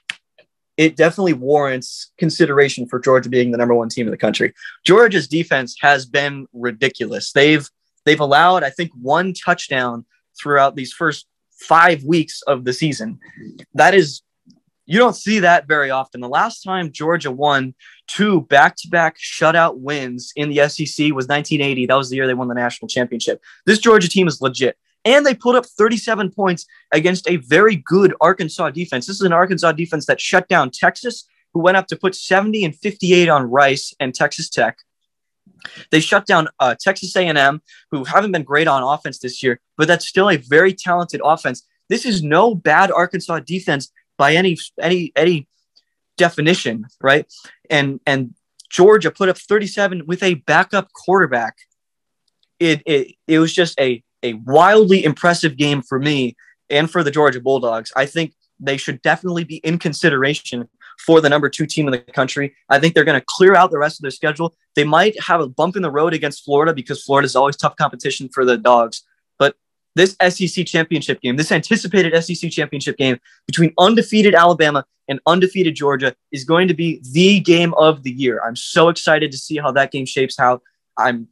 it 0.79 0.97
definitely 0.97 1.35
warrants 1.35 2.11
consideration 2.17 2.89
for 2.89 2.99
Georgia 2.99 3.29
being 3.29 3.51
the 3.51 3.59
number 3.59 3.75
one 3.75 3.91
team 3.91 4.07
in 4.07 4.11
the 4.11 4.17
country. 4.17 4.55
Georgia's 4.85 5.29
defense 5.29 5.77
has 5.81 6.07
been 6.07 6.47
ridiculous. 6.55 7.33
They've 7.33 7.69
they've 8.07 8.19
allowed, 8.19 8.65
I 8.65 8.71
think, 8.71 8.91
one 9.01 9.35
touchdown 9.35 10.07
throughout 10.41 10.75
these 10.75 10.93
first 10.93 11.27
five 11.51 12.03
weeks 12.03 12.41
of 12.43 12.65
the 12.65 12.73
season. 12.73 13.21
That 13.75 13.95
is 13.95 14.23
you 14.93 14.99
don't 14.99 15.17
see 15.17 15.39
that 15.39 15.67
very 15.67 15.91
often. 15.91 16.21
The 16.21 16.29
last 16.29 16.63
time 16.63 16.93
Georgia 16.93 17.31
won 17.31 17.75
two 18.09 18.43
back-to-back 18.43 19.17
shutout 19.17 19.79
wins 19.79 20.35
in 20.37 20.51
the 20.51 20.69
SEC 20.69 21.15
was 21.15 21.27
1980. 21.27 21.87
That 21.87 21.95
was 21.95 22.11
the 22.11 22.17
year 22.17 22.27
they 22.27 22.35
won 22.35 22.49
the 22.49 22.55
national 22.55 22.89
championship. 22.89 23.41
This 23.65 23.79
Georgia 23.79 24.07
team 24.07 24.29
is 24.29 24.43
legit. 24.43 24.77
And 25.07 25.25
they 25.25 25.33
put 25.33 25.57
up 25.57 25.65
37 25.65 26.31
points 26.33 26.67
against 26.93 27.27
a 27.27 27.37
very 27.37 27.77
good 27.77 28.13
Arkansas 28.21 28.69
defense. 28.69 29.07
This 29.07 29.17
is 29.17 29.23
an 29.23 29.33
Arkansas 29.33 29.73
defense 29.73 30.05
that 30.05 30.21
shut 30.21 30.47
down 30.47 30.71
Texas, 30.71 31.27
who 31.55 31.61
went 31.61 31.79
up 31.79 31.87
to 31.87 31.97
put 31.97 32.15
70 32.15 32.63
and 32.63 32.77
58 32.77 33.31
on 33.31 33.51
Rice 33.51 33.95
and 33.99 34.15
Texas 34.15 34.51
Tech. 34.51 34.77
They 35.91 36.01
shut 36.01 36.27
down 36.27 36.49
uh, 36.61 36.75
Texas 36.79 37.17
A&M, 37.17 37.63
who 37.91 38.05
haven't 38.05 38.33
been 38.33 38.43
great 38.43 38.69
on 38.69 38.83
offense 38.83 39.21
this 39.21 39.43
year, 39.43 39.59
but 39.79 39.89
that's 39.89 40.07
still 40.07 40.29
a 40.29 40.37
very 40.37 40.75
talented 40.75 41.23
offense. 41.25 41.67
This 41.89 42.05
is 42.05 42.23
no 42.23 42.55
bad 42.55 42.91
Arkansas 42.91 43.41
defense 43.41 43.91
by 44.23 44.37
any 44.37 44.57
any 44.81 45.11
any 45.17 45.49
definition, 46.17 46.87
right? 47.01 47.27
And 47.69 47.99
and 48.07 48.35
Georgia 48.71 49.11
put 49.11 49.29
up 49.29 49.37
37 49.37 50.07
with 50.07 50.23
a 50.23 50.35
backup 50.35 50.93
quarterback. 50.93 51.57
It 52.61 52.83
it, 52.87 53.15
it 53.27 53.41
was 53.41 53.53
just 53.53 53.75
a 53.81 54.01
a 54.23 54.35
wildly 54.35 55.03
impressive 55.03 55.57
game 55.57 55.83
for 55.83 55.99
me 55.99 56.37
and 56.71 56.89
for 56.89 57.03
the 57.03 57.11
Georgia 57.11 57.41
Bulldogs. 57.41 57.91
I 57.97 58.07
think 58.07 58.35
they 58.61 58.77
should 58.77 59.03
definitely 59.03 59.43
be 59.43 59.57
in 59.57 59.77
consideration 59.81 60.69
for 61.05 61.21
the 61.21 61.29
number 61.29 61.49
two 61.49 61.67
team 61.67 61.89
in 61.89 61.91
the 61.91 61.99
country. 61.99 62.55
I 62.69 62.79
think 62.79 62.95
they're 62.95 63.11
going 63.11 63.21
to 63.21 63.27
clear 63.37 63.57
out 63.57 63.73
the 63.73 63.79
rest 63.85 63.99
of 63.99 64.03
their 64.03 64.13
schedule. 64.13 64.55
They 64.77 64.85
might 64.85 65.21
have 65.21 65.41
a 65.41 65.49
bump 65.49 65.75
in 65.75 65.83
the 65.83 65.91
road 65.91 66.15
against 66.15 66.45
Florida 66.45 66.73
because 66.73 67.03
Florida 67.03 67.27
is 67.27 67.35
always 67.35 67.57
tough 67.57 67.75
competition 67.75 68.29
for 68.29 68.45
the 68.45 68.57
Dogs. 68.57 69.03
This 69.95 70.17
SEC 70.29 70.67
championship 70.67 71.21
game, 71.21 71.37
this 71.37 71.53
anticipated 71.53 72.21
SEC 72.23 72.51
championship 72.51 72.97
game 72.97 73.19
between 73.47 73.75
undefeated 73.79 74.35
Alabama 74.35 74.85
and 75.09 75.21
undefeated 75.27 75.75
Georgia 75.75 76.15
is 76.31 76.45
going 76.45 76.69
to 76.69 76.75
be 76.75 77.03
the 77.13 77.41
game 77.41 77.75
of 77.75 78.03
the 78.03 78.11
year. 78.11 78.41
I'm 78.45 78.57
so 78.57 78.89
excited 78.89 79.31
to 79.33 79.39
see 79.39 79.59
how 79.59 79.73
that 79.73 79.93
game 79.93 80.07
shapes 80.07 80.39
out. 80.39 80.63
I'm 80.97 81.29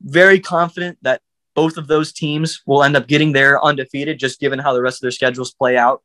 very 0.00 0.38
confident 0.38 0.98
that 1.02 1.22
both 1.54 1.78
of 1.78 1.88
those 1.88 2.12
teams 2.12 2.62
will 2.66 2.84
end 2.84 2.96
up 2.96 3.08
getting 3.08 3.32
there 3.32 3.62
undefeated, 3.64 4.18
just 4.18 4.38
given 4.38 4.58
how 4.58 4.72
the 4.72 4.82
rest 4.82 4.98
of 4.98 5.02
their 5.02 5.10
schedules 5.10 5.52
play 5.54 5.76
out. 5.76 6.02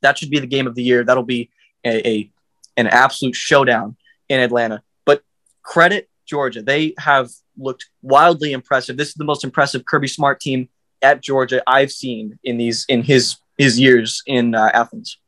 That 0.00 0.16
should 0.16 0.30
be 0.30 0.38
the 0.38 0.46
game 0.46 0.66
of 0.66 0.74
the 0.74 0.82
year. 0.82 1.04
That'll 1.04 1.22
be 1.22 1.50
a, 1.84 2.08
a 2.08 2.30
an 2.76 2.86
absolute 2.86 3.34
showdown 3.34 3.96
in 4.28 4.40
Atlanta. 4.40 4.82
But 5.04 5.22
credit 5.62 6.08
Georgia. 6.26 6.62
They 6.62 6.94
have 6.98 7.30
looked 7.56 7.86
wildly 8.02 8.52
impressive. 8.52 8.96
This 8.96 9.08
is 9.08 9.14
the 9.14 9.24
most 9.24 9.44
impressive 9.44 9.84
Kirby 9.84 10.08
Smart 10.08 10.40
team 10.40 10.68
at 11.04 11.22
Georgia 11.22 11.62
I've 11.66 11.92
seen 11.92 12.38
in 12.42 12.56
these 12.56 12.84
in 12.88 13.02
his 13.02 13.36
his 13.56 13.78
years 13.78 14.22
in 14.26 14.54
uh, 14.54 14.70
Athens. 14.74 15.18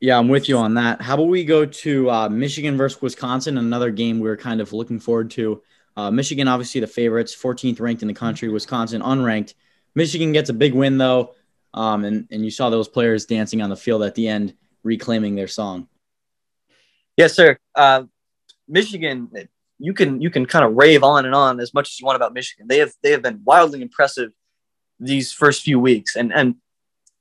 Yeah, 0.00 0.18
I'm 0.18 0.28
with 0.28 0.48
you 0.48 0.58
on 0.58 0.74
that. 0.74 1.00
How 1.00 1.14
about 1.14 1.28
we 1.28 1.44
go 1.44 1.64
to 1.64 2.10
uh, 2.10 2.28
Michigan 2.28 2.76
versus 2.76 3.00
Wisconsin, 3.00 3.56
another 3.56 3.90
game 3.90 4.20
we 4.20 4.28
are 4.28 4.36
kind 4.36 4.60
of 4.60 4.72
looking 4.72 4.98
forward 4.98 5.30
to. 5.32 5.62
Uh, 5.96 6.10
Michigan, 6.10 6.48
obviously 6.48 6.80
the 6.80 6.86
favorites, 6.86 7.36
14th 7.36 7.80
ranked 7.80 8.02
in 8.02 8.08
the 8.08 8.14
country. 8.14 8.48
Wisconsin, 8.48 9.00
unranked. 9.00 9.54
Michigan 9.94 10.32
gets 10.32 10.50
a 10.50 10.54
big 10.54 10.74
win 10.74 10.98
though, 10.98 11.34
um, 11.74 12.04
and 12.04 12.26
and 12.30 12.44
you 12.44 12.50
saw 12.50 12.70
those 12.70 12.88
players 12.88 13.26
dancing 13.26 13.62
on 13.62 13.70
the 13.70 13.76
field 13.76 14.02
at 14.02 14.14
the 14.14 14.28
end, 14.28 14.54
reclaiming 14.82 15.34
their 15.34 15.48
song. 15.48 15.88
Yes, 17.16 17.34
sir. 17.34 17.58
Uh, 17.74 18.04
Michigan, 18.66 19.30
you 19.82 19.92
can 19.92 20.20
you 20.20 20.30
can 20.30 20.46
kind 20.46 20.64
of 20.64 20.74
rave 20.74 21.02
on 21.02 21.26
and 21.26 21.34
on 21.34 21.58
as 21.58 21.74
much 21.74 21.88
as 21.88 21.98
you 21.98 22.06
want 22.06 22.16
about 22.16 22.32
Michigan. 22.32 22.66
They 22.68 22.78
have 22.78 22.92
they 23.02 23.10
have 23.10 23.22
been 23.22 23.40
wildly 23.44 23.82
impressive 23.82 24.30
these 25.00 25.32
first 25.32 25.62
few 25.62 25.80
weeks, 25.80 26.14
and 26.14 26.32
and 26.32 26.54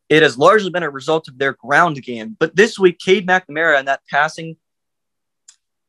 it 0.10 0.22
has 0.22 0.38
largely 0.38 0.70
been 0.70 0.84
a 0.84 0.90
result 0.90 1.28
of 1.28 1.40
their 1.40 1.54
ground 1.54 2.02
game. 2.04 2.38
But 2.40 2.56
this 2.56 2.78
week, 2.78 3.00
Cade 3.00 3.28
McNamara 3.28 3.80
and 3.80 3.88
that 3.88 4.02
passing 4.10 4.58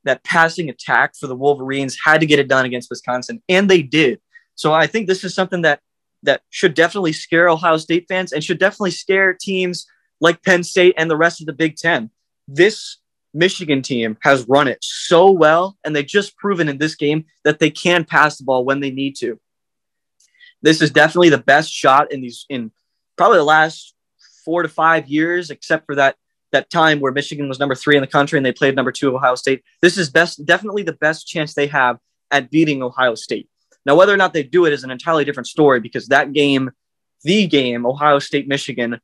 that 0.04 0.24
passing 0.24 0.70
attack 0.70 1.14
for 1.14 1.26
the 1.26 1.36
Wolverines 1.36 1.98
had 2.04 2.20
to 2.20 2.26
get 2.26 2.38
it 2.38 2.48
done 2.48 2.64
against 2.64 2.88
Wisconsin, 2.88 3.42
and 3.48 3.68
they 3.68 3.82
did. 3.82 4.20
So 4.54 4.72
I 4.72 4.86
think 4.86 5.06
this 5.06 5.24
is 5.24 5.34
something 5.34 5.62
that 5.62 5.80
that 6.22 6.40
should 6.48 6.72
definitely 6.72 7.12
scare 7.12 7.50
Ohio 7.50 7.76
State 7.76 8.06
fans 8.08 8.32
and 8.32 8.42
should 8.42 8.58
definitely 8.58 8.92
scare 8.92 9.36
teams 9.38 9.86
like 10.22 10.42
Penn 10.42 10.62
State 10.62 10.94
and 10.96 11.10
the 11.10 11.16
rest 11.18 11.40
of 11.40 11.46
the 11.46 11.52
Big 11.52 11.76
Ten. 11.76 12.10
This 12.48 12.96
Michigan 13.34 13.82
team 13.82 14.18
has 14.22 14.46
run 14.48 14.68
it 14.68 14.78
so 14.82 15.30
well, 15.30 15.76
and 15.84 15.94
they 15.96 16.02
just 16.02 16.36
proven 16.36 16.68
in 16.68 16.78
this 16.78 16.94
game 16.94 17.24
that 17.44 17.58
they 17.58 17.70
can 17.70 18.04
pass 18.04 18.38
the 18.38 18.44
ball 18.44 18.64
when 18.64 18.80
they 18.80 18.90
need 18.90 19.16
to. 19.16 19.38
This 20.60 20.80
is 20.80 20.90
definitely 20.90 21.30
the 21.30 21.38
best 21.38 21.72
shot 21.72 22.12
in 22.12 22.20
these 22.20 22.46
in 22.48 22.70
probably 23.16 23.38
the 23.38 23.44
last 23.44 23.94
four 24.44 24.62
to 24.62 24.68
five 24.68 25.08
years, 25.08 25.50
except 25.50 25.86
for 25.86 25.94
that 25.96 26.16
that 26.52 26.70
time 26.70 27.00
where 27.00 27.12
Michigan 27.12 27.48
was 27.48 27.58
number 27.58 27.74
three 27.74 27.96
in 27.96 28.02
the 28.02 28.06
country 28.06 28.38
and 28.38 28.44
they 28.44 28.52
played 28.52 28.76
number 28.76 28.92
two 28.92 29.14
Ohio 29.14 29.34
State. 29.34 29.62
This 29.80 29.96
is 29.96 30.10
best 30.10 30.44
definitely 30.44 30.82
the 30.82 30.92
best 30.92 31.26
chance 31.26 31.54
they 31.54 31.66
have 31.68 31.98
at 32.30 32.50
beating 32.50 32.82
Ohio 32.82 33.14
State. 33.14 33.48
Now, 33.84 33.96
whether 33.96 34.12
or 34.12 34.16
not 34.16 34.32
they 34.32 34.42
do 34.42 34.66
it 34.66 34.72
is 34.72 34.84
an 34.84 34.90
entirely 34.90 35.24
different 35.24 35.48
story 35.48 35.80
because 35.80 36.08
that 36.08 36.32
game, 36.32 36.70
the 37.24 37.46
game, 37.46 37.84
Ohio 37.86 38.18
State 38.18 38.46
Michigan, 38.46 39.00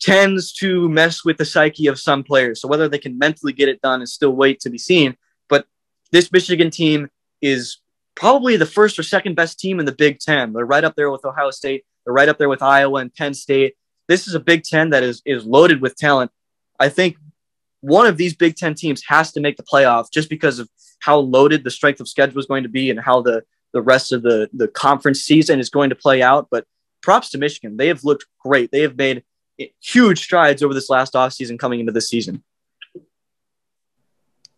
tends 0.00 0.52
to 0.52 0.88
mess 0.88 1.24
with 1.24 1.38
the 1.38 1.44
psyche 1.44 1.86
of 1.86 1.98
some 1.98 2.22
players. 2.22 2.60
So 2.60 2.68
whether 2.68 2.88
they 2.88 2.98
can 2.98 3.18
mentally 3.18 3.52
get 3.52 3.68
it 3.68 3.80
done 3.80 4.02
is 4.02 4.12
still 4.12 4.32
wait 4.32 4.60
to 4.60 4.70
be 4.70 4.78
seen. 4.78 5.16
But 5.48 5.66
this 6.12 6.30
Michigan 6.32 6.70
team 6.70 7.08
is 7.40 7.78
probably 8.14 8.56
the 8.56 8.66
first 8.66 8.98
or 8.98 9.02
second 9.02 9.34
best 9.34 9.58
team 9.58 9.78
in 9.78 9.86
the 9.86 9.92
Big 9.92 10.18
Ten. 10.18 10.52
They're 10.52 10.66
right 10.66 10.84
up 10.84 10.96
there 10.96 11.10
with 11.10 11.24
Ohio 11.24 11.50
State. 11.50 11.84
They're 12.04 12.14
right 12.14 12.28
up 12.28 12.38
there 12.38 12.48
with 12.48 12.62
Iowa 12.62 13.00
and 13.00 13.14
Penn 13.14 13.34
State. 13.34 13.74
This 14.08 14.28
is 14.28 14.34
a 14.34 14.40
Big 14.40 14.64
Ten 14.64 14.90
that 14.90 15.02
is 15.02 15.22
is 15.24 15.44
loaded 15.44 15.80
with 15.80 15.96
talent. 15.96 16.30
I 16.78 16.88
think 16.88 17.16
one 17.80 18.06
of 18.06 18.16
these 18.16 18.34
Big 18.34 18.56
Ten 18.56 18.74
teams 18.74 19.02
has 19.08 19.32
to 19.32 19.40
make 19.40 19.56
the 19.56 19.62
playoff 19.62 20.10
just 20.12 20.30
because 20.30 20.58
of 20.58 20.68
how 21.00 21.18
loaded 21.18 21.64
the 21.64 21.70
strength 21.70 22.00
of 22.00 22.08
schedule 22.08 22.38
is 22.38 22.46
going 22.46 22.62
to 22.62 22.68
be 22.68 22.90
and 22.90 23.00
how 23.00 23.22
the 23.22 23.44
the 23.72 23.82
rest 23.82 24.12
of 24.12 24.22
the 24.22 24.48
the 24.52 24.68
conference 24.68 25.20
season 25.20 25.58
is 25.58 25.70
going 25.70 25.90
to 25.90 25.96
play 25.96 26.22
out. 26.22 26.48
But 26.50 26.66
props 27.02 27.30
to 27.30 27.38
Michigan. 27.38 27.76
They 27.76 27.88
have 27.88 28.04
looked 28.04 28.26
great. 28.44 28.70
They 28.70 28.80
have 28.80 28.96
made 28.96 29.22
huge 29.80 30.20
strides 30.20 30.62
over 30.62 30.74
this 30.74 30.90
last 30.90 31.14
offseason 31.14 31.58
coming 31.58 31.80
into 31.80 31.92
this 31.92 32.08
season. 32.08 32.42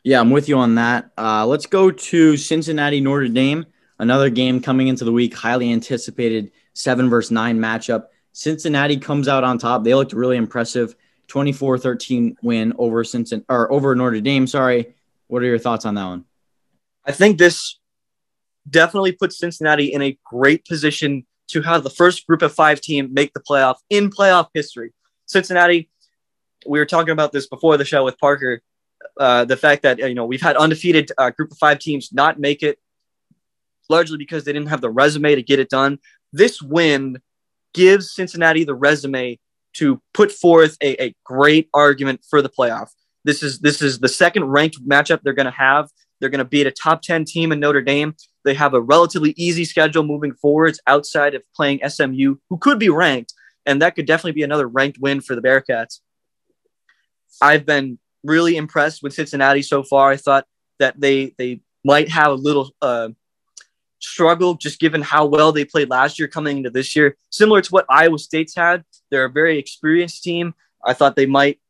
Yeah, 0.02 0.20
I'm 0.20 0.30
with 0.30 0.48
you 0.48 0.58
on 0.58 0.76
that. 0.76 1.10
Uh, 1.18 1.46
let's 1.46 1.66
go 1.66 1.90
to 1.90 2.36
Cincinnati 2.36 3.00
Notre 3.00 3.28
Dame. 3.28 3.66
Another 3.98 4.30
game 4.30 4.60
coming 4.60 4.88
into 4.88 5.04
the 5.04 5.12
week, 5.12 5.34
highly 5.34 5.72
anticipated 5.72 6.52
seven 6.72 7.10
versus 7.10 7.30
nine 7.30 7.58
matchup. 7.58 8.06
Cincinnati 8.32 8.96
comes 8.96 9.26
out 9.26 9.42
on 9.42 9.58
top. 9.58 9.82
They 9.82 9.94
looked 9.94 10.12
really 10.12 10.36
impressive. 10.36 10.94
24-13 11.26 12.36
win 12.42 12.72
over 12.78 13.04
Cincinnati 13.04 13.44
or 13.48 13.70
over 13.70 13.94
Notre 13.94 14.20
Dame. 14.20 14.46
Sorry. 14.46 14.94
What 15.26 15.42
are 15.42 15.46
your 15.46 15.58
thoughts 15.58 15.84
on 15.84 15.94
that 15.96 16.06
one? 16.06 16.24
I 17.04 17.12
think 17.12 17.38
this 17.38 17.78
definitely 18.68 19.12
puts 19.12 19.38
Cincinnati 19.38 19.92
in 19.92 20.00
a 20.00 20.18
great 20.24 20.64
position 20.64 21.26
to 21.48 21.62
have 21.62 21.82
the 21.82 21.90
first 21.90 22.26
group 22.26 22.42
of 22.42 22.52
five 22.52 22.80
team 22.80 23.12
make 23.12 23.32
the 23.32 23.40
playoff 23.40 23.76
in 23.90 24.10
playoff 24.10 24.48
history. 24.54 24.92
Cincinnati, 25.26 25.90
we 26.66 26.78
were 26.78 26.86
talking 26.86 27.12
about 27.12 27.32
this 27.32 27.46
before 27.46 27.76
the 27.76 27.84
show 27.84 28.04
with 28.04 28.18
Parker. 28.18 28.60
Uh, 29.18 29.44
the 29.44 29.56
fact 29.56 29.82
that 29.82 29.98
you 29.98 30.14
know 30.14 30.26
we've 30.26 30.42
had 30.42 30.56
undefeated 30.56 31.10
uh, 31.18 31.30
group 31.30 31.50
of 31.50 31.58
five 31.58 31.78
teams 31.78 32.12
not 32.12 32.38
make 32.38 32.62
it, 32.62 32.78
largely 33.88 34.18
because 34.18 34.44
they 34.44 34.52
didn't 34.52 34.68
have 34.68 34.80
the 34.80 34.90
resume 34.90 35.34
to 35.34 35.42
get 35.42 35.58
it 35.58 35.68
done. 35.68 35.98
This 36.32 36.60
win 36.60 37.20
gives 37.74 38.12
Cincinnati 38.12 38.64
the 38.64 38.74
resume 38.74 39.38
to 39.74 40.02
put 40.14 40.32
forth 40.32 40.76
a, 40.82 41.02
a 41.02 41.14
great 41.24 41.68
argument 41.72 42.24
for 42.28 42.42
the 42.42 42.48
playoff. 42.48 42.88
This 43.24 43.42
is 43.42 43.60
this 43.60 43.82
is 43.82 43.98
the 43.98 44.08
second 44.08 44.44
ranked 44.44 44.86
matchup 44.86 45.20
they're 45.22 45.32
going 45.32 45.46
to 45.46 45.52
have. 45.52 45.90
They're 46.20 46.30
going 46.30 46.38
to 46.40 46.44
beat 46.44 46.66
a 46.66 46.72
top 46.72 47.02
10 47.02 47.24
team 47.24 47.52
in 47.52 47.60
Notre 47.60 47.82
Dame. 47.82 48.16
They 48.44 48.54
have 48.54 48.74
a 48.74 48.80
relatively 48.80 49.34
easy 49.36 49.64
schedule 49.64 50.02
moving 50.02 50.32
forwards 50.34 50.80
outside 50.86 51.34
of 51.34 51.42
playing 51.54 51.80
SMU, 51.86 52.36
who 52.48 52.58
could 52.58 52.78
be 52.78 52.88
ranked, 52.88 53.34
and 53.66 53.82
that 53.82 53.94
could 53.94 54.06
definitely 54.06 54.32
be 54.32 54.42
another 54.42 54.66
ranked 54.66 54.98
win 55.00 55.20
for 55.20 55.34
the 55.34 55.42
Bearcats. 55.42 56.00
I've 57.42 57.66
been 57.66 57.98
really 58.24 58.56
impressed 58.56 59.02
with 59.02 59.14
Cincinnati 59.14 59.62
so 59.62 59.82
far. 59.82 60.10
I 60.10 60.16
thought 60.16 60.46
that 60.78 61.00
they 61.00 61.34
they 61.38 61.60
might 61.84 62.08
have 62.08 62.32
a 62.32 62.34
little 62.34 62.70
uh, 62.80 63.10
struggle 63.98 64.54
just 64.54 64.80
given 64.80 65.02
how 65.02 65.26
well 65.26 65.52
they 65.52 65.64
played 65.64 65.90
last 65.90 66.18
year 66.18 66.28
coming 66.28 66.58
into 66.58 66.70
this 66.70 66.94
year, 66.96 67.16
similar 67.30 67.60
to 67.60 67.70
what 67.70 67.86
Iowa 67.88 68.18
State's 68.18 68.54
had. 68.54 68.84
They're 69.10 69.24
a 69.24 69.30
very 69.30 69.58
experienced 69.58 70.22
team. 70.22 70.54
I 70.84 70.94
thought 70.94 71.16
they 71.16 71.26
might 71.26 71.60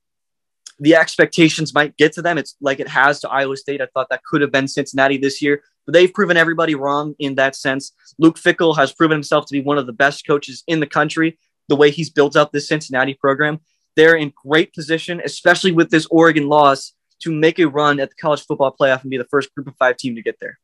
the 0.80 0.94
expectations 0.94 1.74
might 1.74 1.96
get 1.96 2.12
to 2.12 2.22
them. 2.22 2.38
It's 2.38 2.54
like 2.60 2.80
it 2.80 2.88
has 2.88 3.20
to 3.20 3.28
Iowa 3.28 3.56
State. 3.56 3.80
I 3.80 3.86
thought 3.86 4.08
that 4.10 4.22
could 4.24 4.40
have 4.42 4.52
been 4.52 4.68
Cincinnati 4.68 5.18
this 5.18 5.42
year, 5.42 5.62
but 5.88 5.94
they've 5.94 6.12
proven 6.12 6.36
everybody 6.36 6.74
wrong 6.74 7.14
in 7.18 7.36
that 7.36 7.56
sense. 7.56 7.94
Luke 8.18 8.38
Fickell 8.38 8.76
has 8.76 8.92
proven 8.92 9.14
himself 9.14 9.46
to 9.46 9.54
be 9.54 9.62
one 9.62 9.78
of 9.78 9.86
the 9.86 9.92
best 9.94 10.26
coaches 10.26 10.62
in 10.66 10.80
the 10.80 10.86
country. 10.86 11.38
The 11.68 11.76
way 11.76 11.90
he's 11.90 12.10
built 12.10 12.36
up 12.36 12.52
this 12.52 12.68
Cincinnati 12.68 13.14
program, 13.14 13.60
they're 13.96 14.14
in 14.14 14.34
great 14.44 14.74
position, 14.74 15.22
especially 15.24 15.72
with 15.72 15.88
this 15.88 16.06
Oregon 16.10 16.46
loss, 16.46 16.92
to 17.20 17.32
make 17.32 17.58
a 17.58 17.64
run 17.64 18.00
at 18.00 18.10
the 18.10 18.16
college 18.20 18.44
football 18.44 18.76
playoff 18.78 19.00
and 19.00 19.10
be 19.10 19.16
the 19.16 19.24
first 19.30 19.54
group 19.54 19.66
of 19.66 19.76
five 19.78 19.96
team 19.96 20.14
to 20.16 20.20
get 20.20 20.36
there. 20.42 20.58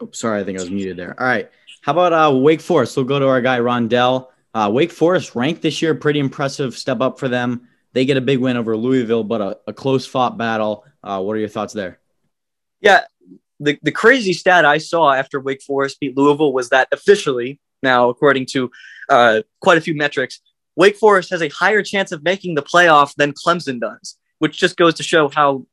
Oh, 0.00 0.08
sorry, 0.12 0.40
I 0.40 0.44
think 0.44 0.58
I 0.58 0.62
was 0.62 0.70
muted 0.70 0.96
there. 0.96 1.20
All 1.20 1.26
right. 1.26 1.50
How 1.82 1.92
about 1.92 2.14
uh, 2.14 2.34
Wake 2.34 2.62
Forest? 2.62 2.96
We'll 2.96 3.04
go 3.04 3.18
to 3.18 3.28
our 3.28 3.42
guy, 3.42 3.58
Rondell. 3.58 4.28
Uh, 4.54 4.70
Wake 4.72 4.90
Forest 4.90 5.34
ranked 5.34 5.60
this 5.60 5.82
year, 5.82 5.94
pretty 5.94 6.18
impressive 6.20 6.78
step 6.78 7.02
up 7.02 7.18
for 7.18 7.28
them. 7.28 7.68
They 7.92 8.06
get 8.06 8.16
a 8.16 8.22
big 8.22 8.38
win 8.38 8.56
over 8.56 8.74
Louisville, 8.74 9.22
but 9.22 9.42
a, 9.42 9.58
a 9.66 9.74
close 9.74 10.06
fought 10.06 10.38
battle. 10.38 10.86
Uh, 11.02 11.20
what 11.22 11.36
are 11.36 11.40
your 11.40 11.48
thoughts 11.48 11.72
there? 11.72 11.98
Yeah, 12.80 13.04
the, 13.60 13.78
the 13.82 13.92
crazy 13.92 14.32
stat 14.32 14.64
I 14.64 14.78
saw 14.78 15.12
after 15.12 15.40
Wake 15.40 15.62
Forest 15.62 15.98
beat 16.00 16.16
Louisville 16.16 16.52
was 16.52 16.68
that 16.70 16.88
officially, 16.92 17.60
now 17.82 18.08
according 18.08 18.46
to 18.46 18.70
uh, 19.08 19.42
quite 19.60 19.78
a 19.78 19.80
few 19.80 19.94
metrics, 19.94 20.40
Wake 20.76 20.96
Forest 20.96 21.30
has 21.30 21.42
a 21.42 21.48
higher 21.48 21.82
chance 21.82 22.12
of 22.12 22.22
making 22.22 22.54
the 22.54 22.62
playoff 22.62 23.14
than 23.16 23.32
Clemson 23.32 23.80
does, 23.80 24.16
which 24.38 24.56
just 24.58 24.76
goes 24.76 24.94
to 24.94 25.02
show 25.02 25.28
how 25.28 25.66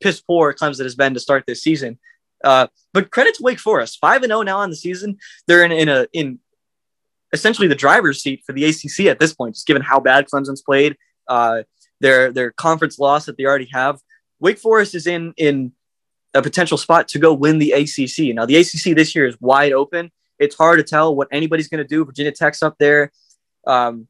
piss 0.00 0.20
poor 0.20 0.52
Clemson 0.52 0.82
has 0.82 0.94
been 0.94 1.14
to 1.14 1.20
start 1.20 1.44
this 1.46 1.62
season. 1.62 1.98
Uh, 2.44 2.66
but 2.92 3.10
credit 3.10 3.34
to 3.36 3.42
Wake 3.42 3.60
Forest, 3.60 3.98
five 4.00 4.22
and 4.22 4.30
zero 4.30 4.40
oh 4.40 4.42
now 4.42 4.58
on 4.58 4.68
the 4.68 4.76
season. 4.76 5.16
They're 5.46 5.64
in 5.64 5.72
in 5.72 5.88
a 5.88 6.06
in 6.12 6.40
essentially 7.32 7.68
the 7.68 7.74
driver's 7.74 8.22
seat 8.22 8.42
for 8.44 8.52
the 8.52 8.64
ACC 8.64 9.06
at 9.06 9.18
this 9.18 9.32
point, 9.32 9.54
just 9.54 9.66
given 9.66 9.80
how 9.80 10.00
bad 10.00 10.26
Clemson's 10.26 10.60
played, 10.60 10.96
uh, 11.28 11.62
their 12.00 12.32
their 12.32 12.50
conference 12.50 12.98
loss 12.98 13.26
that 13.26 13.36
they 13.36 13.44
already 13.44 13.68
have. 13.72 14.00
Wake 14.42 14.58
Forest 14.58 14.96
is 14.96 15.06
in 15.06 15.32
in 15.36 15.72
a 16.34 16.42
potential 16.42 16.76
spot 16.76 17.08
to 17.08 17.18
go 17.18 17.32
win 17.32 17.58
the 17.58 17.72
ACC. 17.72 18.34
Now 18.34 18.44
the 18.44 18.56
ACC 18.56 18.96
this 18.96 19.14
year 19.14 19.26
is 19.26 19.40
wide 19.40 19.72
open. 19.72 20.10
It's 20.38 20.56
hard 20.56 20.78
to 20.78 20.82
tell 20.82 21.14
what 21.14 21.28
anybody's 21.30 21.68
going 21.68 21.82
to 21.82 21.88
do. 21.88 22.04
Virginia 22.04 22.32
Tech's 22.32 22.62
up 22.62 22.76
there. 22.78 23.12
Um, 23.66 24.08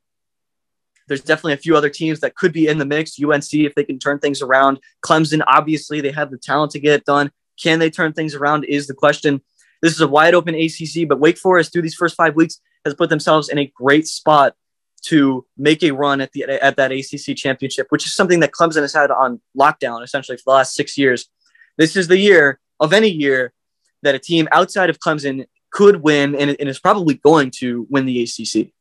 there's 1.06 1.20
definitely 1.20 1.54
a 1.54 1.58
few 1.58 1.76
other 1.76 1.90
teams 1.90 2.20
that 2.20 2.34
could 2.34 2.52
be 2.52 2.68
in 2.68 2.78
the 2.78 2.86
mix. 2.86 3.18
UNC, 3.22 3.52
if 3.52 3.74
they 3.74 3.84
can 3.84 3.98
turn 3.98 4.18
things 4.20 4.40
around. 4.40 4.78
Clemson, 5.04 5.42
obviously, 5.46 6.00
they 6.00 6.12
have 6.12 6.30
the 6.30 6.38
talent 6.38 6.72
to 6.72 6.80
get 6.80 6.94
it 6.94 7.04
done. 7.04 7.30
Can 7.62 7.78
they 7.78 7.90
turn 7.90 8.14
things 8.14 8.34
around? 8.34 8.64
Is 8.64 8.86
the 8.86 8.94
question. 8.94 9.42
This 9.82 9.92
is 9.92 10.00
a 10.00 10.08
wide 10.08 10.34
open 10.34 10.54
ACC, 10.54 11.06
but 11.06 11.20
Wake 11.20 11.36
Forest 11.36 11.72
through 11.72 11.82
these 11.82 11.94
first 11.94 12.16
five 12.16 12.36
weeks 12.36 12.60
has 12.84 12.94
put 12.94 13.10
themselves 13.10 13.50
in 13.50 13.58
a 13.58 13.66
great 13.66 14.06
spot 14.06 14.54
to 15.02 15.44
make 15.56 15.82
a 15.82 15.90
run 15.90 16.20
at 16.20 16.32
the 16.32 16.44
at 16.44 16.76
that 16.76 16.92
ACC 16.92 17.36
championship, 17.36 17.86
which 17.90 18.06
is 18.06 18.14
something 18.14 18.40
that 18.40 18.52
Clemson 18.52 18.82
has 18.82 18.92
had 18.92 19.10
on 19.10 19.40
lockdown 19.58 20.02
essentially 20.02 20.36
for 20.36 20.44
the 20.46 20.50
last 20.52 20.74
six 20.74 20.96
years. 20.96 21.28
This 21.78 21.96
is 21.96 22.08
the 22.08 22.18
year 22.18 22.60
of 22.80 22.92
any 22.92 23.08
year 23.08 23.52
that 24.02 24.14
a 24.14 24.18
team 24.18 24.48
outside 24.52 24.90
of 24.90 24.98
Clemson 24.98 25.46
could 25.70 26.02
win 26.02 26.34
and, 26.34 26.56
and 26.58 26.68
is 26.68 26.78
probably 26.78 27.14
going 27.14 27.50
to 27.58 27.86
win 27.90 28.06
the 28.06 28.22
ACC. 28.22 28.72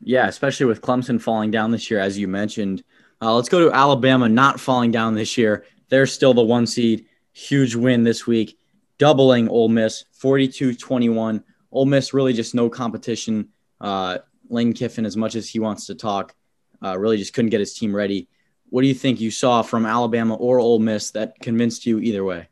Yeah, 0.00 0.26
especially 0.26 0.66
with 0.66 0.80
Clemson 0.80 1.20
falling 1.20 1.50
down 1.50 1.70
this 1.70 1.90
year, 1.90 2.00
as 2.00 2.18
you 2.18 2.28
mentioned. 2.28 2.82
Uh, 3.20 3.34
let's 3.34 3.48
go 3.48 3.68
to 3.68 3.74
Alabama 3.74 4.28
not 4.28 4.60
falling 4.60 4.90
down 4.90 5.14
this 5.14 5.36
year. 5.36 5.64
They're 5.88 6.06
still 6.06 6.34
the 6.34 6.42
one 6.42 6.66
seed. 6.66 7.06
Huge 7.32 7.74
win 7.74 8.04
this 8.04 8.26
week, 8.26 8.58
doubling 8.98 9.48
Ole 9.48 9.68
Miss 9.68 10.04
42 10.12 10.74
21 10.74 11.44
Ole 11.70 11.86
Miss 11.86 12.14
really 12.14 12.32
just 12.32 12.54
no 12.54 12.68
competition. 12.68 13.48
Uh, 13.80 14.18
Lane 14.48 14.72
Kiffin, 14.72 15.06
as 15.06 15.16
much 15.16 15.34
as 15.34 15.48
he 15.48 15.60
wants 15.60 15.86
to 15.86 15.94
talk, 15.94 16.34
uh, 16.82 16.98
really 16.98 17.16
just 17.16 17.34
couldn't 17.34 17.50
get 17.50 17.60
his 17.60 17.74
team 17.74 17.94
ready. 17.94 18.28
What 18.70 18.82
do 18.82 18.88
you 18.88 18.94
think 18.94 19.20
you 19.20 19.30
saw 19.30 19.62
from 19.62 19.86
Alabama 19.86 20.34
or 20.34 20.58
Ole 20.58 20.78
Miss 20.78 21.10
that 21.12 21.38
convinced 21.40 21.86
you 21.86 21.98
either 21.98 22.24
way? 22.24 22.48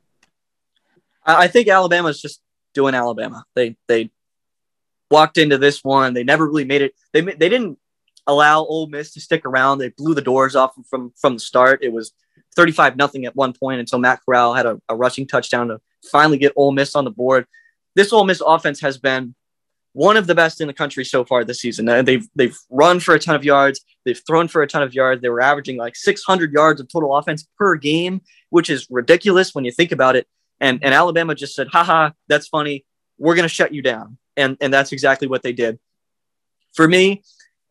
I 1.24 1.48
think 1.48 1.68
Alabama 1.68 2.08
is 2.08 2.22
just 2.22 2.40
doing 2.72 2.94
Alabama. 2.94 3.44
They 3.54 3.76
they 3.88 4.10
walked 5.10 5.38
into 5.38 5.58
this 5.58 5.82
one. 5.82 6.14
They 6.14 6.24
never 6.24 6.46
really 6.46 6.64
made 6.64 6.82
it. 6.82 6.94
They 7.12 7.20
they 7.20 7.48
didn't 7.48 7.78
allow 8.26 8.64
Ole 8.64 8.86
Miss 8.86 9.12
to 9.14 9.20
stick 9.20 9.44
around. 9.44 9.78
They 9.78 9.88
blew 9.88 10.14
the 10.14 10.22
doors 10.22 10.54
off 10.54 10.74
from 10.88 11.12
from 11.20 11.34
the 11.34 11.40
start. 11.40 11.82
It 11.82 11.92
was 11.92 12.12
35 12.54 12.96
nothing 12.96 13.26
at 13.26 13.36
one 13.36 13.52
point 13.52 13.80
until 13.80 13.98
Matt 13.98 14.20
Corral 14.24 14.54
had 14.54 14.66
a, 14.66 14.80
a 14.88 14.96
rushing 14.96 15.26
touchdown 15.26 15.68
to 15.68 15.80
finally 16.10 16.38
get 16.38 16.52
Ole 16.56 16.72
Miss 16.72 16.94
on 16.94 17.04
the 17.04 17.10
board 17.10 17.46
this 17.96 18.12
Ole 18.12 18.24
Miss 18.24 18.42
offense 18.46 18.78
has 18.80 18.98
been 18.98 19.34
one 19.96 20.18
of 20.18 20.26
the 20.26 20.34
best 20.34 20.60
in 20.60 20.66
the 20.66 20.74
country 20.74 21.06
so 21.06 21.24
far 21.24 21.42
this 21.42 21.60
season. 21.60 21.88
And 21.88 22.06
they've 22.06 22.28
they've 22.34 22.58
run 22.68 23.00
for 23.00 23.14
a 23.14 23.18
ton 23.18 23.34
of 23.34 23.46
yards. 23.46 23.80
They've 24.04 24.20
thrown 24.26 24.46
for 24.46 24.60
a 24.60 24.66
ton 24.66 24.82
of 24.82 24.92
yards. 24.92 25.22
They 25.22 25.30
were 25.30 25.40
averaging 25.40 25.78
like 25.78 25.96
600 25.96 26.52
yards 26.52 26.82
of 26.82 26.88
total 26.88 27.16
offense 27.16 27.48
per 27.58 27.76
game, 27.76 28.20
which 28.50 28.68
is 28.68 28.86
ridiculous 28.90 29.54
when 29.54 29.64
you 29.64 29.72
think 29.72 29.92
about 29.92 30.14
it. 30.14 30.28
And 30.60 30.80
and 30.82 30.92
Alabama 30.92 31.34
just 31.34 31.54
said, 31.54 31.68
"Haha, 31.68 32.10
that's 32.28 32.46
funny. 32.46 32.84
We're 33.16 33.36
going 33.36 33.48
to 33.48 33.54
shut 33.54 33.72
you 33.72 33.80
down." 33.80 34.18
And 34.36 34.58
and 34.60 34.70
that's 34.70 34.92
exactly 34.92 35.28
what 35.28 35.42
they 35.42 35.54
did. 35.54 35.78
For 36.74 36.86
me, 36.86 37.22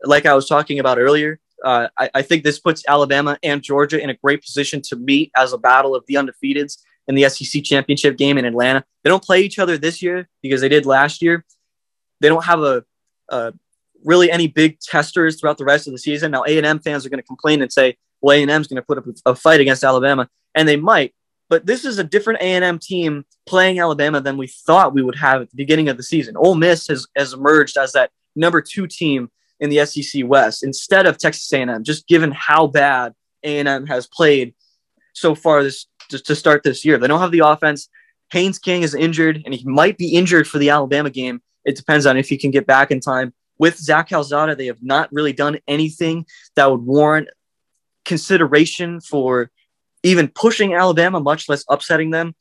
like 0.03 0.25
I 0.25 0.33
was 0.33 0.47
talking 0.47 0.79
about 0.79 0.97
earlier, 0.97 1.39
uh, 1.63 1.89
I, 1.95 2.09
I 2.15 2.21
think 2.23 2.43
this 2.43 2.57
puts 2.57 2.83
Alabama 2.87 3.37
and 3.43 3.61
Georgia 3.61 4.01
in 4.01 4.09
a 4.09 4.15
great 4.15 4.41
position 4.41 4.81
to 4.89 4.95
meet 4.95 5.31
as 5.37 5.53
a 5.53 5.59
battle 5.59 5.93
of 5.93 6.03
the 6.07 6.15
undefeateds 6.15 6.79
in 7.07 7.13
the 7.13 7.29
SEC 7.29 7.63
championship 7.63 8.17
game 8.17 8.39
in 8.39 8.45
Atlanta. 8.45 8.83
They 9.03 9.11
don't 9.11 9.23
play 9.23 9.41
each 9.41 9.59
other 9.59 9.77
this 9.77 10.01
year 10.01 10.27
because 10.41 10.61
they 10.61 10.69
did 10.69 10.87
last 10.87 11.21
year. 11.21 11.45
They 12.21 12.29
don't 12.29 12.43
have 12.45 12.61
a, 12.61 12.83
a 13.29 13.53
really 14.03 14.31
any 14.31 14.47
big 14.47 14.79
testers 14.79 15.39
throughout 15.39 15.57
the 15.57 15.65
rest 15.65 15.87
of 15.87 15.93
the 15.93 15.99
season. 15.99 16.31
Now 16.31 16.43
A 16.47 16.57
and 16.57 16.65
M 16.65 16.79
fans 16.79 17.05
are 17.05 17.09
going 17.09 17.21
to 17.21 17.27
complain 17.27 17.61
and 17.61 17.71
say, 17.71 17.97
"Well, 18.21 18.37
A 18.37 18.41
and 18.41 18.51
M 18.51 18.61
is 18.61 18.67
going 18.67 18.81
to 18.81 18.81
put 18.81 18.97
up 18.97 19.05
a 19.25 19.35
fight 19.35 19.59
against 19.59 19.83
Alabama," 19.83 20.29
and 20.53 20.67
they 20.67 20.77
might. 20.77 21.13
But 21.49 21.65
this 21.65 21.85
is 21.85 21.99
a 21.99 22.03
different 22.03 22.41
A 22.41 22.45
and 22.45 22.63
M 22.63 22.79
team 22.79 23.25
playing 23.45 23.79
Alabama 23.79 24.21
than 24.21 24.37
we 24.37 24.47
thought 24.47 24.93
we 24.93 25.03
would 25.03 25.15
have 25.15 25.41
at 25.41 25.49
the 25.49 25.55
beginning 25.55 25.89
of 25.89 25.97
the 25.97 26.03
season. 26.03 26.35
Ole 26.37 26.55
Miss 26.55 26.87
has, 26.87 27.07
has 27.15 27.33
emerged 27.33 27.77
as 27.77 27.91
that 27.91 28.11
number 28.35 28.61
two 28.61 28.87
team 28.87 29.29
in 29.59 29.69
the 29.69 29.85
SEC 29.85 30.23
West 30.25 30.63
instead 30.63 31.05
of 31.05 31.17
Texas 31.17 31.51
A&M. 31.53 31.83
Just 31.83 32.07
given 32.07 32.31
how 32.31 32.67
bad 32.67 33.13
A&M 33.43 33.85
has 33.85 34.07
played 34.07 34.53
so 35.13 35.35
far 35.35 35.63
this 35.63 35.87
to 36.09 36.35
start 36.35 36.63
this 36.63 36.85
year. 36.85 36.97
They 36.97 37.07
don't 37.07 37.19
have 37.19 37.31
the 37.31 37.39
offense. 37.39 37.89
Haynes 38.31 38.59
King 38.59 38.81
is 38.81 38.93
injured, 38.95 39.41
and 39.45 39.53
he 39.53 39.63
might 39.65 39.97
be 39.97 40.15
injured 40.15 40.47
for 40.47 40.57
the 40.57 40.69
Alabama 40.71 41.09
game. 41.09 41.41
It 41.65 41.75
depends 41.75 42.05
on 42.05 42.17
if 42.17 42.29
he 42.29 42.37
can 42.37 42.51
get 42.51 42.65
back 42.67 42.91
in 42.91 42.99
time. 42.99 43.33
With 43.57 43.77
Zach 43.77 44.09
Calzada, 44.09 44.55
they 44.55 44.67
have 44.67 44.83
not 44.83 45.11
really 45.11 45.33
done 45.33 45.59
anything 45.67 46.25
that 46.55 46.69
would 46.69 46.81
warrant 46.81 47.29
consideration 48.03 49.01
for 49.01 49.49
even 50.03 50.27
pushing 50.27 50.73
Alabama, 50.73 51.19
much 51.19 51.49
less 51.49 51.65
upsetting 51.69 52.11
them. 52.11 52.35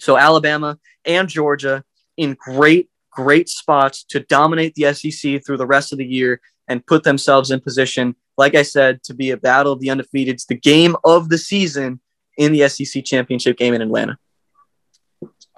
So 0.00 0.16
Alabama 0.16 0.78
and 1.04 1.28
Georgia 1.28 1.84
in 2.16 2.36
great, 2.38 2.90
great 3.10 3.48
spots 3.48 4.04
to 4.10 4.20
dominate 4.20 4.74
the 4.74 4.92
SEC 4.92 5.44
through 5.44 5.56
the 5.56 5.66
rest 5.66 5.92
of 5.92 5.98
the 5.98 6.06
year 6.06 6.40
and 6.68 6.84
put 6.86 7.04
themselves 7.04 7.50
in 7.50 7.60
position, 7.60 8.14
like 8.36 8.54
I 8.54 8.62
said, 8.62 9.02
to 9.04 9.14
be 9.14 9.30
a 9.30 9.36
battle 9.36 9.72
of 9.72 9.80
the 9.80 9.90
undefeated. 9.90 10.34
It's 10.34 10.44
the 10.44 10.54
game 10.54 10.94
of 11.04 11.30
the 11.30 11.38
season 11.38 12.00
in 12.36 12.52
the 12.52 12.68
SEC 12.68 13.04
championship 13.04 13.56
game 13.56 13.72
in 13.72 13.80
Atlanta. 13.80 14.18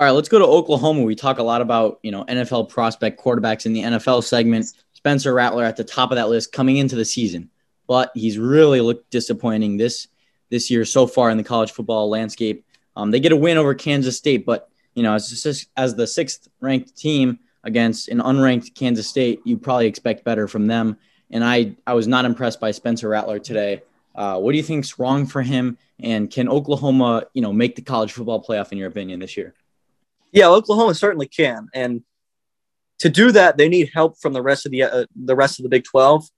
All 0.00 0.06
right, 0.06 0.12
let's 0.12 0.30
go 0.30 0.38
to 0.38 0.46
Oklahoma. 0.46 1.02
We 1.02 1.14
talk 1.14 1.40
a 1.40 1.42
lot 1.42 1.60
about, 1.60 2.00
you 2.02 2.10
know, 2.10 2.24
NFL 2.24 2.70
prospect 2.70 3.20
quarterbacks 3.20 3.66
in 3.66 3.74
the 3.74 3.82
NFL 3.82 4.24
segment. 4.24 4.72
Spencer 4.94 5.34
Rattler 5.34 5.62
at 5.62 5.76
the 5.76 5.84
top 5.84 6.10
of 6.10 6.16
that 6.16 6.30
list 6.30 6.52
coming 6.52 6.78
into 6.78 6.96
the 6.96 7.04
season. 7.04 7.50
But 7.86 8.10
he's 8.14 8.38
really 8.38 8.80
looked 8.80 9.10
disappointing 9.10 9.76
this 9.76 10.08
this 10.48 10.70
year 10.70 10.86
so 10.86 11.06
far 11.06 11.28
in 11.28 11.36
the 11.36 11.44
college 11.44 11.72
football 11.72 12.08
landscape. 12.08 12.64
Um, 12.96 13.10
they 13.10 13.20
get 13.20 13.32
a 13.32 13.36
win 13.36 13.58
over 13.58 13.74
Kansas 13.74 14.16
State, 14.16 14.46
but 14.46 14.70
you 14.94 15.02
know, 15.02 15.12
as 15.12 15.68
as 15.76 15.94
the 15.94 16.06
sixth 16.06 16.48
ranked 16.62 16.96
team 16.96 17.38
against 17.64 18.08
an 18.08 18.20
unranked 18.20 18.74
Kansas 18.74 19.06
State, 19.06 19.42
you 19.44 19.58
probably 19.58 19.86
expect 19.86 20.24
better 20.24 20.48
from 20.48 20.66
them. 20.66 20.96
And 21.30 21.44
I 21.44 21.76
I 21.86 21.92
was 21.92 22.08
not 22.08 22.24
impressed 22.24 22.58
by 22.58 22.70
Spencer 22.70 23.10
Rattler 23.10 23.38
today. 23.38 23.82
Uh, 24.14 24.40
what 24.40 24.52
do 24.52 24.56
you 24.56 24.64
think's 24.64 24.98
wrong 24.98 25.26
for 25.26 25.42
him? 25.42 25.76
And 25.98 26.30
can 26.30 26.48
Oklahoma, 26.48 27.24
you 27.34 27.42
know, 27.42 27.52
make 27.52 27.76
the 27.76 27.82
college 27.82 28.14
football 28.14 28.42
playoff 28.42 28.72
in 28.72 28.78
your 28.78 28.88
opinion 28.88 29.20
this 29.20 29.36
year? 29.36 29.54
Yeah, 30.32 30.48
Oklahoma 30.48 30.94
certainly 30.94 31.26
can, 31.26 31.68
and 31.74 32.02
to 33.00 33.08
do 33.08 33.32
that, 33.32 33.56
they 33.56 33.68
need 33.68 33.90
help 33.92 34.18
from 34.18 34.32
the 34.32 34.42
rest 34.42 34.66
of 34.66 34.72
the 34.72 34.82
uh, 34.82 35.06
the 35.16 35.34
rest 35.34 35.58
of 35.58 35.64
the 35.64 35.68
Big 35.68 35.84
Twelve. 35.84 36.28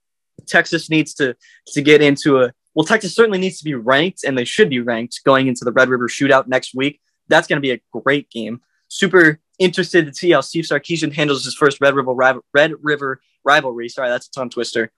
Texas 0.47 0.89
needs 0.89 1.13
to 1.15 1.35
to 1.67 1.81
get 1.81 2.01
into 2.01 2.41
a 2.41 2.53
well. 2.73 2.85
Texas 2.85 3.13
certainly 3.13 3.37
needs 3.37 3.57
to 3.59 3.63
be 3.63 3.75
ranked, 3.75 4.23
and 4.23 4.37
they 4.37 4.45
should 4.45 4.69
be 4.69 4.79
ranked 4.79 5.21
going 5.23 5.47
into 5.47 5.65
the 5.65 5.71
Red 5.71 5.89
River 5.89 6.07
Shootout 6.07 6.47
next 6.47 6.73
week. 6.73 6.99
That's 7.27 7.47
going 7.47 7.57
to 7.57 7.61
be 7.61 7.71
a 7.71 7.81
great 7.91 8.29
game. 8.29 8.61
Super 8.87 9.39
interested 9.59 10.07
to 10.07 10.13
see 10.13 10.31
how 10.31 10.41
Steve 10.41 10.65
Sarkisian 10.65 11.13
handles 11.13 11.45
his 11.45 11.55
first 11.55 11.79
Red 11.81 11.95
River 11.95 12.13
Red 12.53 12.71
River 12.81 13.21
rivalry. 13.43 13.89
Sorry, 13.89 14.09
that's 14.09 14.27
a 14.27 14.31
tongue 14.31 14.49
twister. 14.49 14.91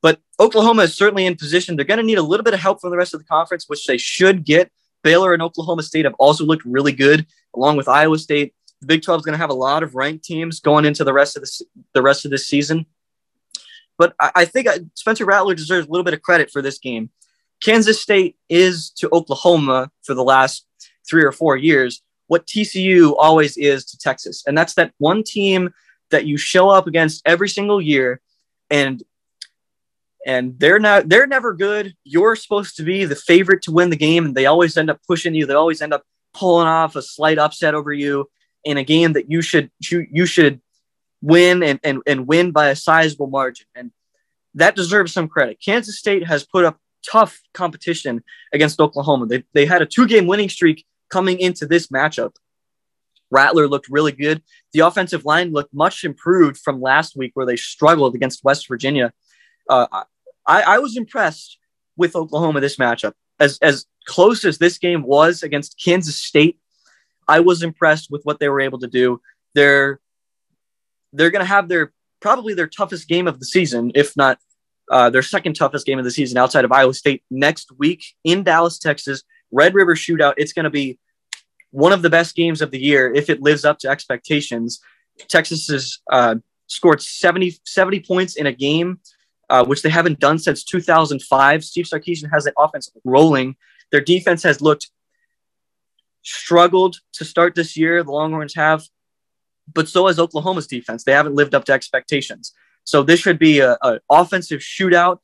But 0.00 0.20
Oklahoma 0.40 0.82
is 0.82 0.96
certainly 0.96 1.26
in 1.26 1.36
position. 1.36 1.76
They're 1.76 1.84
going 1.84 1.98
to 1.98 2.04
need 2.04 2.18
a 2.18 2.22
little 2.22 2.42
bit 2.42 2.54
of 2.54 2.60
help 2.60 2.80
from 2.80 2.90
the 2.90 2.96
rest 2.96 3.14
of 3.14 3.20
the 3.20 3.26
conference, 3.26 3.68
which 3.68 3.86
they 3.86 3.98
should 3.98 4.44
get. 4.44 4.70
Baylor 5.02 5.32
and 5.32 5.42
Oklahoma 5.42 5.82
State 5.82 6.04
have 6.04 6.14
also 6.14 6.44
looked 6.44 6.64
really 6.64 6.92
good, 6.92 7.26
along 7.54 7.76
with 7.76 7.88
Iowa 7.88 8.18
State. 8.18 8.54
The 8.80 8.86
Big 8.86 9.02
12 9.02 9.20
is 9.20 9.24
going 9.24 9.34
to 9.34 9.38
have 9.38 9.50
a 9.50 9.54
lot 9.54 9.82
of 9.82 9.94
ranked 9.94 10.24
teams 10.24 10.60
going 10.60 10.84
into 10.84 11.04
the 11.04 11.12
rest 11.12 11.36
of 11.36 11.42
the, 11.42 11.64
the 11.94 12.02
rest 12.02 12.24
of 12.24 12.30
this 12.30 12.48
season. 12.48 12.86
But 13.98 14.14
I, 14.18 14.30
I 14.34 14.44
think 14.44 14.66
uh, 14.66 14.78
Spencer 14.94 15.24
Rattler 15.24 15.54
deserves 15.54 15.86
a 15.86 15.90
little 15.90 16.04
bit 16.04 16.14
of 16.14 16.22
credit 16.22 16.50
for 16.50 16.62
this 16.62 16.78
game. 16.78 17.10
Kansas 17.60 18.00
State 18.00 18.36
is 18.48 18.90
to 18.96 19.08
Oklahoma 19.12 19.90
for 20.02 20.14
the 20.14 20.24
last 20.24 20.66
three 21.08 21.24
or 21.24 21.32
four 21.32 21.56
years 21.56 22.02
what 22.32 22.46
TCU 22.46 23.14
always 23.18 23.58
is 23.58 23.84
to 23.84 23.98
Texas. 23.98 24.42
And 24.46 24.56
that's 24.56 24.72
that 24.74 24.94
one 24.96 25.22
team 25.22 25.74
that 26.10 26.24
you 26.24 26.38
show 26.38 26.70
up 26.70 26.86
against 26.86 27.20
every 27.26 27.48
single 27.48 27.78
year 27.78 28.22
and 28.70 29.02
and 30.26 30.58
they're 30.58 30.78
not 30.78 31.08
they're 31.08 31.26
never 31.26 31.54
good. 31.54 31.94
You're 32.04 32.36
supposed 32.36 32.76
to 32.76 32.82
be 32.82 33.04
the 33.04 33.16
favorite 33.16 33.62
to 33.62 33.72
win 33.72 33.90
the 33.90 33.96
game, 33.96 34.26
and 34.26 34.34
they 34.34 34.46
always 34.46 34.76
end 34.76 34.90
up 34.90 35.00
pushing 35.06 35.34
you. 35.34 35.46
They 35.46 35.54
always 35.54 35.82
end 35.82 35.92
up 35.92 36.04
pulling 36.34 36.68
off 36.68 36.96
a 36.96 37.02
slight 37.02 37.38
upset 37.38 37.74
over 37.74 37.92
you 37.92 38.28
in 38.64 38.76
a 38.76 38.84
game 38.84 39.14
that 39.14 39.30
you 39.30 39.42
should 39.42 39.70
you, 39.90 40.06
you 40.10 40.26
should 40.26 40.60
win 41.20 41.62
and, 41.62 41.80
and, 41.84 42.00
and 42.06 42.26
win 42.26 42.50
by 42.50 42.68
a 42.68 42.76
sizable 42.76 43.28
margin. 43.28 43.66
And 43.74 43.92
that 44.54 44.76
deserves 44.76 45.12
some 45.12 45.28
credit. 45.28 45.58
Kansas 45.64 45.98
State 45.98 46.26
has 46.26 46.44
put 46.44 46.64
up 46.64 46.78
tough 47.08 47.40
competition 47.54 48.22
against 48.52 48.80
Oklahoma. 48.80 49.26
They, 49.26 49.44
they 49.54 49.66
had 49.66 49.82
a 49.82 49.86
two 49.86 50.06
game 50.06 50.26
winning 50.26 50.48
streak 50.48 50.84
coming 51.10 51.38
into 51.38 51.66
this 51.66 51.88
matchup. 51.88 52.34
Rattler 53.30 53.66
looked 53.66 53.88
really 53.88 54.12
good. 54.12 54.42
The 54.72 54.80
offensive 54.80 55.24
line 55.24 55.52
looked 55.52 55.72
much 55.72 56.04
improved 56.04 56.58
from 56.58 56.82
last 56.82 57.16
week, 57.16 57.32
where 57.34 57.46
they 57.46 57.56
struggled 57.56 58.14
against 58.14 58.44
West 58.44 58.68
Virginia. 58.68 59.12
Uh, 59.68 59.86
I, 60.46 60.62
I 60.62 60.78
was 60.78 60.96
impressed 60.96 61.58
with 61.96 62.16
Oklahoma 62.16 62.60
this 62.60 62.76
matchup. 62.76 63.12
As 63.38 63.58
as 63.60 63.86
close 64.06 64.44
as 64.44 64.58
this 64.58 64.78
game 64.78 65.02
was 65.02 65.42
against 65.42 65.80
Kansas 65.82 66.16
State, 66.16 66.58
I 67.28 67.40
was 67.40 67.62
impressed 67.62 68.10
with 68.10 68.22
what 68.24 68.40
they 68.40 68.48
were 68.48 68.60
able 68.60 68.78
to 68.80 68.88
do. 68.88 69.20
They're 69.54 70.00
they're 71.12 71.30
going 71.30 71.44
to 71.44 71.46
have 71.46 71.68
their 71.68 71.92
probably 72.20 72.54
their 72.54 72.66
toughest 72.68 73.08
game 73.08 73.26
of 73.26 73.38
the 73.38 73.44
season, 73.44 73.92
if 73.94 74.16
not 74.16 74.38
uh, 74.90 75.10
their 75.10 75.22
second 75.22 75.54
toughest 75.54 75.86
game 75.86 75.98
of 75.98 76.04
the 76.04 76.10
season 76.10 76.38
outside 76.38 76.64
of 76.64 76.72
Iowa 76.72 76.94
State 76.94 77.22
next 77.30 77.70
week 77.78 78.04
in 78.24 78.42
Dallas, 78.42 78.78
Texas. 78.78 79.22
Red 79.50 79.74
River 79.74 79.94
Shootout. 79.94 80.34
It's 80.38 80.52
going 80.52 80.64
to 80.64 80.70
be 80.70 80.98
one 81.70 81.92
of 81.92 82.02
the 82.02 82.10
best 82.10 82.34
games 82.34 82.62
of 82.62 82.70
the 82.70 82.80
year 82.80 83.12
if 83.12 83.28
it 83.28 83.42
lives 83.42 83.64
up 83.64 83.78
to 83.80 83.88
expectations. 83.88 84.80
Texas 85.28 85.68
has 85.68 85.98
uh, 86.10 86.36
scored 86.66 87.02
70, 87.02 87.58
70 87.64 88.00
points 88.00 88.36
in 88.36 88.46
a 88.46 88.52
game 88.52 89.00
uh, 89.52 89.62
which 89.62 89.82
they 89.82 89.90
haven't 89.90 90.18
done 90.18 90.38
since 90.38 90.64
2005. 90.64 91.62
Steve 91.62 91.84
Sarkisian 91.84 92.30
has 92.32 92.46
an 92.46 92.54
offense 92.58 92.90
rolling. 93.04 93.54
Their 93.90 94.00
defense 94.00 94.42
has 94.44 94.62
looked 94.62 94.90
struggled 96.22 96.96
to 97.12 97.24
start 97.26 97.54
this 97.54 97.76
year. 97.76 98.02
The 98.02 98.12
Longhorns 98.12 98.54
have, 98.54 98.82
but 99.74 99.88
so 99.88 100.06
has 100.06 100.18
Oklahoma's 100.18 100.66
defense. 100.66 101.04
They 101.04 101.12
haven't 101.12 101.34
lived 101.34 101.54
up 101.54 101.66
to 101.66 101.72
expectations. 101.72 102.54
So 102.84 103.02
this 103.02 103.20
should 103.20 103.38
be 103.38 103.60
an 103.60 103.76
offensive 104.10 104.60
shootout. 104.60 105.18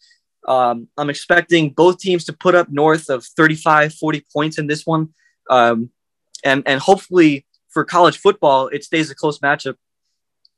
Um, 0.47 0.89
I'm 0.99 1.09
expecting 1.09 1.71
both 1.71 1.99
teams 1.99 2.27
to 2.27 2.35
put 2.35 2.55
up 2.55 2.69
north 2.69 3.09
of 3.09 3.25
35, 3.25 3.95
40 3.95 4.25
points 4.31 4.59
in 4.59 4.67
this 4.67 4.85
one. 4.85 5.15
Um, 5.49 5.89
and, 6.45 6.63
and 6.67 6.83
hopefully 6.83 7.47
for 7.71 7.83
college 7.83 8.19
football, 8.19 8.69
it 8.69 8.85
stays 8.85 9.11
a 9.11 9.15
close 9.15 9.39
matchup 9.39 9.77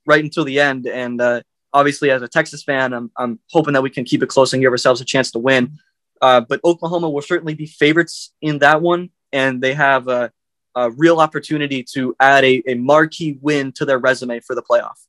right 0.06 0.24
until 0.24 0.44
the 0.44 0.58
end. 0.58 0.88
And 0.88 1.20
uh, 1.20 1.42
obviously, 1.72 2.10
as 2.10 2.22
a 2.22 2.28
Texas 2.28 2.62
fan, 2.62 2.92
I'm, 2.92 3.10
I'm 3.16 3.38
hoping 3.50 3.74
that 3.74 3.82
we 3.82 3.90
can 3.90 4.04
keep 4.04 4.22
it 4.22 4.28
close 4.28 4.52
and 4.52 4.62
give 4.62 4.72
ourselves 4.72 5.00
a 5.00 5.04
chance 5.04 5.30
to 5.32 5.38
win. 5.38 5.78
Uh, 6.20 6.40
but 6.40 6.60
Oklahoma 6.64 7.08
will 7.08 7.22
certainly 7.22 7.54
be 7.54 7.66
favorites 7.66 8.32
in 8.42 8.58
that 8.58 8.82
one, 8.82 9.10
and 9.32 9.62
they 9.62 9.74
have 9.74 10.08
a, 10.08 10.30
a 10.74 10.90
real 10.90 11.18
opportunity 11.18 11.82
to 11.94 12.14
add 12.20 12.44
a, 12.44 12.62
a 12.66 12.74
marquee 12.74 13.38
win 13.40 13.72
to 13.72 13.84
their 13.84 13.98
resume 13.98 14.40
for 14.40 14.54
the 14.54 14.62
playoff. 14.62 15.06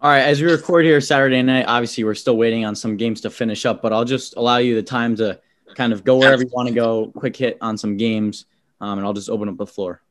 All 0.00 0.10
right, 0.10 0.20
as 0.20 0.42
we 0.42 0.50
record 0.50 0.84
here 0.84 1.00
Saturday 1.00 1.40
night, 1.40 1.64
obviously 1.66 2.04
we're 2.04 2.14
still 2.14 2.36
waiting 2.36 2.66
on 2.66 2.76
some 2.76 2.98
games 2.98 3.22
to 3.22 3.30
finish 3.30 3.64
up, 3.64 3.80
but 3.80 3.90
I'll 3.90 4.04
just 4.04 4.36
allow 4.36 4.58
you 4.58 4.74
the 4.74 4.82
time 4.82 5.16
to 5.16 5.40
kind 5.74 5.94
of 5.94 6.04
go 6.04 6.18
wherever 6.18 6.42
you 6.42 6.50
want 6.52 6.68
to 6.68 6.74
go, 6.74 7.10
quick 7.16 7.34
hit 7.34 7.56
on 7.62 7.78
some 7.78 7.96
games, 7.96 8.44
um, 8.82 8.98
and 8.98 9.06
I'll 9.06 9.14
just 9.14 9.30
open 9.30 9.48
up 9.48 9.56
the 9.56 9.66
floor. 9.66 10.02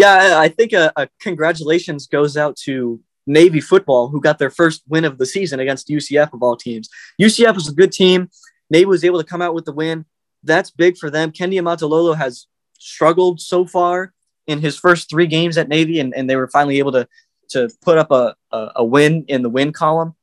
Yeah, 0.00 0.38
I 0.38 0.48
think 0.48 0.72
a, 0.72 0.90
a, 0.96 1.08
congratulations 1.20 2.06
goes 2.06 2.38
out 2.38 2.56
to 2.64 3.00
Navy 3.26 3.60
football, 3.60 4.08
who 4.08 4.18
got 4.18 4.38
their 4.38 4.48
first 4.48 4.82
win 4.88 5.04
of 5.04 5.18
the 5.18 5.26
season 5.26 5.60
against 5.60 5.88
UCF 5.88 6.32
of 6.32 6.42
all 6.42 6.56
teams. 6.56 6.88
UCF 7.20 7.54
was 7.54 7.68
a 7.68 7.74
good 7.74 7.92
team. 7.92 8.30
Navy 8.70 8.86
was 8.86 9.04
able 9.04 9.18
to 9.18 9.26
come 9.26 9.42
out 9.42 9.52
with 9.52 9.66
the 9.66 9.74
win. 9.74 10.06
That's 10.42 10.70
big 10.70 10.96
for 10.96 11.10
them. 11.10 11.32
Ken 11.32 11.50
Niumatalolo 11.50 12.16
has 12.16 12.46
struggled 12.78 13.42
so 13.42 13.66
far 13.66 14.14
in 14.46 14.62
his 14.62 14.74
first 14.74 15.10
three 15.10 15.26
games 15.26 15.58
at 15.58 15.68
Navy, 15.68 16.00
and, 16.00 16.14
and 16.14 16.30
they 16.30 16.36
were 16.36 16.48
finally 16.48 16.78
able 16.78 16.92
to 16.92 17.06
to 17.50 17.68
put 17.82 17.98
up 17.98 18.10
a, 18.10 18.34
a, 18.52 18.70
a 18.76 18.84
win 18.84 19.26
in 19.28 19.42
the 19.42 19.50
win 19.50 19.70
column. 19.70 20.14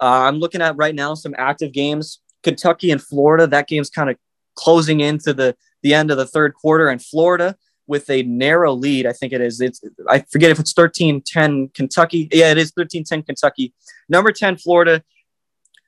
Uh, 0.00 0.28
I'm 0.28 0.38
looking 0.38 0.62
at 0.62 0.76
right 0.76 0.94
now 0.94 1.14
some 1.14 1.34
active 1.36 1.72
games. 1.72 2.20
Kentucky 2.44 2.92
and 2.92 3.02
Florida. 3.02 3.48
That 3.48 3.66
game's 3.66 3.90
kind 3.90 4.10
of 4.10 4.16
closing 4.54 5.00
into 5.00 5.34
the 5.34 5.56
the 5.82 5.92
end 5.92 6.12
of 6.12 6.18
the 6.18 6.26
third 6.26 6.54
quarter, 6.54 6.88
and 6.88 7.04
Florida 7.04 7.56
with 7.88 8.08
a 8.10 8.22
narrow 8.22 8.74
lead. 8.74 9.06
I 9.06 9.12
think 9.12 9.32
it 9.32 9.40
is. 9.40 9.60
It's 9.60 9.80
I 10.08 10.20
forget 10.30 10.52
if 10.52 10.60
it's 10.60 10.74
13-10 10.74 11.74
Kentucky. 11.74 12.28
Yeah, 12.30 12.52
it 12.52 12.58
is 12.58 12.70
13-10 12.72 13.26
Kentucky. 13.26 13.74
Number 14.08 14.30
10 14.30 14.58
Florida. 14.58 15.02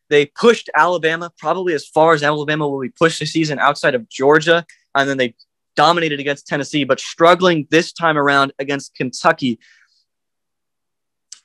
They 0.08 0.26
pushed 0.26 0.68
Alabama 0.74 1.30
probably 1.38 1.72
as 1.74 1.86
far 1.86 2.14
as 2.14 2.24
Alabama 2.24 2.66
will 2.68 2.80
be 2.80 2.88
pushed 2.88 3.20
this 3.20 3.32
season 3.32 3.60
outside 3.60 3.94
of 3.94 4.08
Georgia, 4.08 4.66
and 4.96 5.08
then 5.08 5.18
they 5.18 5.36
dominated 5.76 6.18
against 6.18 6.48
Tennessee, 6.48 6.82
but 6.82 6.98
struggling 6.98 7.68
this 7.70 7.92
time 7.92 8.18
around 8.18 8.52
against 8.58 8.96
Kentucky. 8.96 9.60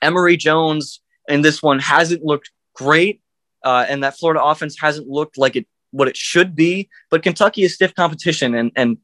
Emory 0.02 0.36
Jones 0.36 1.00
in 1.28 1.42
this 1.42 1.62
one 1.62 1.78
hasn't 1.78 2.24
looked 2.24 2.50
great, 2.74 3.20
uh, 3.64 3.86
and 3.88 4.02
that 4.02 4.18
Florida 4.18 4.42
offense 4.42 4.76
hasn't 4.80 5.06
looked 5.06 5.38
like 5.38 5.54
it 5.54 5.66
what 5.92 6.08
it 6.08 6.16
should 6.16 6.56
be. 6.56 6.88
But 7.08 7.22
Kentucky 7.22 7.62
is 7.62 7.74
stiff 7.74 7.94
competition, 7.94 8.54
and 8.56 8.72
and 8.74 8.98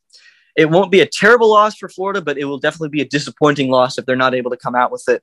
it 0.56 0.68
won't 0.70 0.90
be 0.90 1.00
a 1.00 1.06
terrible 1.06 1.50
loss 1.50 1.76
for 1.76 1.88
Florida, 1.88 2.20
but 2.20 2.38
it 2.38 2.44
will 2.44 2.58
definitely 2.58 2.90
be 2.90 3.00
a 3.00 3.08
disappointing 3.08 3.70
loss 3.70 3.98
if 3.98 4.06
they're 4.06 4.16
not 4.16 4.34
able 4.34 4.50
to 4.50 4.56
come 4.56 4.74
out 4.74 4.90
with 4.90 5.08
it. 5.08 5.22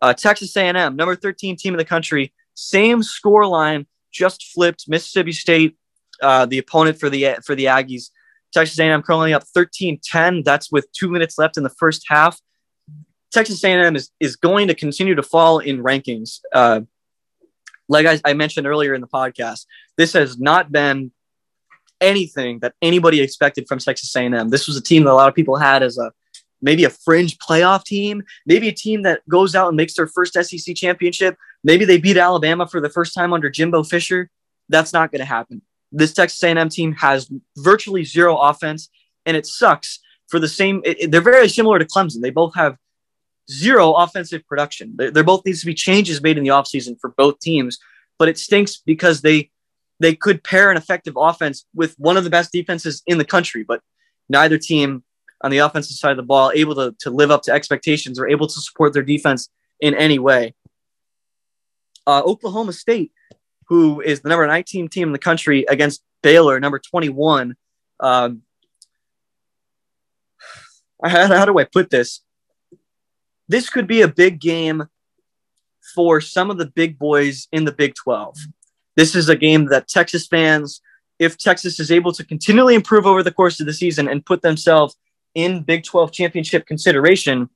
Uh, 0.00 0.12
Texas 0.12 0.56
A&M, 0.56 0.96
number 0.96 1.14
13 1.14 1.56
team 1.56 1.74
in 1.74 1.78
the 1.78 1.84
country, 1.84 2.32
same 2.54 3.02
score 3.02 3.46
line, 3.46 3.86
just 4.12 4.44
flipped. 4.52 4.88
Mississippi 4.88 5.32
State 5.32 5.76
uh, 6.22 6.46
the 6.46 6.58
opponent 6.58 6.98
for 6.98 7.10
the 7.10 7.36
for 7.44 7.54
the 7.54 7.66
Aggies. 7.66 8.10
Texas 8.52 8.78
A&M 8.78 9.02
currently 9.02 9.32
up 9.32 9.44
13-10. 9.56 10.44
That's 10.44 10.70
with 10.70 10.86
two 10.92 11.08
minutes 11.08 11.38
left 11.38 11.56
in 11.56 11.62
the 11.62 11.70
first 11.70 12.04
half. 12.06 12.38
Texas 13.32 13.62
A&M 13.64 13.96
is 13.96 14.10
is 14.20 14.36
going 14.36 14.68
to 14.68 14.74
continue 14.74 15.14
to 15.14 15.22
fall 15.22 15.58
in 15.58 15.82
rankings. 15.82 16.40
Uh, 16.52 16.82
like 17.88 18.06
I, 18.06 18.20
I 18.24 18.34
mentioned 18.34 18.66
earlier 18.66 18.94
in 18.94 19.00
the 19.00 19.08
podcast, 19.08 19.66
this 19.96 20.12
has 20.12 20.38
not 20.38 20.70
been 20.70 21.12
anything 22.02 22.58
that 22.58 22.74
anybody 22.82 23.20
expected 23.20 23.66
from 23.66 23.78
Texas 23.78 24.14
A&M. 24.14 24.50
This 24.50 24.66
was 24.66 24.76
a 24.76 24.82
team 24.82 25.04
that 25.04 25.12
a 25.12 25.14
lot 25.14 25.28
of 25.28 25.34
people 25.34 25.56
had 25.56 25.82
as 25.82 25.96
a 25.96 26.12
maybe 26.60 26.84
a 26.84 26.90
fringe 26.90 27.38
playoff 27.38 27.84
team, 27.84 28.22
maybe 28.46 28.68
a 28.68 28.72
team 28.72 29.02
that 29.02 29.26
goes 29.28 29.54
out 29.54 29.68
and 29.68 29.76
makes 29.76 29.94
their 29.94 30.06
first 30.06 30.34
SEC 30.34 30.74
championship. 30.76 31.36
Maybe 31.64 31.84
they 31.84 31.98
beat 31.98 32.16
Alabama 32.16 32.66
for 32.66 32.80
the 32.80 32.90
first 32.90 33.14
time 33.14 33.32
under 33.32 33.50
Jimbo 33.50 33.82
Fisher. 33.84 34.30
That's 34.68 34.92
not 34.92 35.10
going 35.10 35.20
to 35.20 35.24
happen. 35.24 35.62
This 35.90 36.12
Texas 36.12 36.42
A&M 36.42 36.68
team 36.68 36.92
has 36.94 37.30
virtually 37.58 38.04
zero 38.04 38.36
offense, 38.36 38.88
and 39.26 39.36
it 39.36 39.46
sucks 39.46 40.00
for 40.28 40.38
the 40.38 40.48
same. 40.48 40.80
It, 40.84 41.10
they're 41.10 41.20
very 41.20 41.48
similar 41.48 41.78
to 41.78 41.84
Clemson. 41.84 42.22
They 42.22 42.30
both 42.30 42.54
have 42.54 42.76
zero 43.50 43.92
offensive 43.92 44.46
production. 44.46 44.94
There, 44.96 45.10
there 45.10 45.24
both 45.24 45.44
needs 45.44 45.60
to 45.60 45.66
be 45.66 45.74
changes 45.74 46.22
made 46.22 46.38
in 46.38 46.44
the 46.44 46.50
offseason 46.50 46.98
for 47.00 47.10
both 47.10 47.40
teams, 47.40 47.78
but 48.18 48.28
it 48.28 48.38
stinks 48.38 48.78
because 48.78 49.20
they 49.20 49.50
they 50.02 50.14
could 50.14 50.42
pair 50.42 50.70
an 50.70 50.76
effective 50.76 51.14
offense 51.16 51.64
with 51.74 51.94
one 51.98 52.16
of 52.16 52.24
the 52.24 52.30
best 52.30 52.52
defenses 52.52 53.02
in 53.06 53.18
the 53.18 53.24
country, 53.24 53.62
but 53.62 53.80
neither 54.28 54.58
team 54.58 55.04
on 55.42 55.50
the 55.50 55.58
offensive 55.58 55.96
side 55.96 56.10
of 56.10 56.16
the 56.16 56.22
ball 56.22 56.50
able 56.54 56.74
to, 56.74 56.94
to 57.00 57.10
live 57.10 57.30
up 57.30 57.42
to 57.42 57.52
expectations 57.52 58.18
or 58.18 58.28
able 58.28 58.46
to 58.46 58.60
support 58.60 58.92
their 58.92 59.02
defense 59.02 59.48
in 59.80 59.94
any 59.94 60.18
way. 60.18 60.54
Uh, 62.06 62.22
Oklahoma 62.24 62.72
State, 62.72 63.12
who 63.68 64.00
is 64.00 64.20
the 64.20 64.28
number 64.28 64.46
19 64.46 64.88
team 64.88 65.08
in 65.08 65.12
the 65.12 65.18
country 65.18 65.64
against 65.68 66.02
Baylor, 66.22 66.58
number 66.58 66.80
21. 66.80 67.54
Um, 68.00 68.42
how, 71.04 71.26
how 71.28 71.44
do 71.44 71.58
I 71.58 71.64
put 71.64 71.90
this? 71.90 72.22
This 73.48 73.70
could 73.70 73.86
be 73.86 74.02
a 74.02 74.08
big 74.08 74.40
game 74.40 74.84
for 75.94 76.20
some 76.20 76.50
of 76.50 76.58
the 76.58 76.66
big 76.66 76.98
boys 76.98 77.48
in 77.52 77.64
the 77.64 77.72
Big 77.72 77.94
12. 77.94 78.36
This 78.96 79.14
is 79.14 79.28
a 79.28 79.36
game 79.36 79.66
that 79.66 79.88
Texas 79.88 80.26
fans, 80.26 80.80
if 81.18 81.38
Texas 81.38 81.80
is 81.80 81.90
able 81.90 82.12
to 82.12 82.24
continually 82.24 82.74
improve 82.74 83.06
over 83.06 83.22
the 83.22 83.32
course 83.32 83.60
of 83.60 83.66
the 83.66 83.72
season 83.72 84.08
and 84.08 84.24
put 84.24 84.42
themselves 84.42 84.96
in 85.34 85.62
Big 85.62 85.84
12 85.84 86.12
championship 86.12 86.66
consideration, 86.66 87.48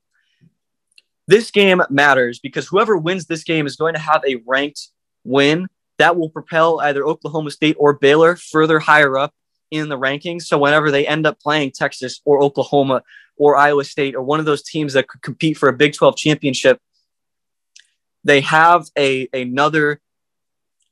this 1.27 1.51
game 1.51 1.81
matters 1.89 2.39
because 2.39 2.67
whoever 2.67 2.97
wins 2.97 3.25
this 3.25 3.43
game 3.43 3.67
is 3.67 3.75
going 3.75 3.93
to 3.93 3.99
have 3.99 4.23
a 4.25 4.41
ranked 4.45 4.89
win 5.23 5.67
that 5.99 6.15
will 6.15 6.29
propel 6.29 6.79
either 6.81 7.05
Oklahoma 7.05 7.51
State 7.51 7.75
or 7.79 7.93
Baylor 7.93 8.35
further 8.35 8.79
higher 8.79 9.17
up 9.17 9.33
in 9.71 9.89
the 9.89 9.97
rankings. 9.97 10.43
So 10.43 10.57
whenever 10.57 10.91
they 10.91 11.05
end 11.05 11.27
up 11.27 11.39
playing 11.39 11.71
Texas 11.71 12.21
or 12.23 12.41
Oklahoma 12.41 13.03
or 13.35 13.57
Iowa 13.57 13.83
State 13.83 14.15
or 14.15 14.21
one 14.21 14.39
of 14.39 14.45
those 14.45 14.63
teams 14.63 14.93
that 14.93 15.07
could 15.07 15.21
compete 15.21 15.57
for 15.57 15.69
a 15.69 15.73
Big 15.73 15.93
12 15.93 16.15
championship, 16.15 16.79
they 18.23 18.41
have 18.41 18.87
a 18.97 19.27
another 19.33 19.99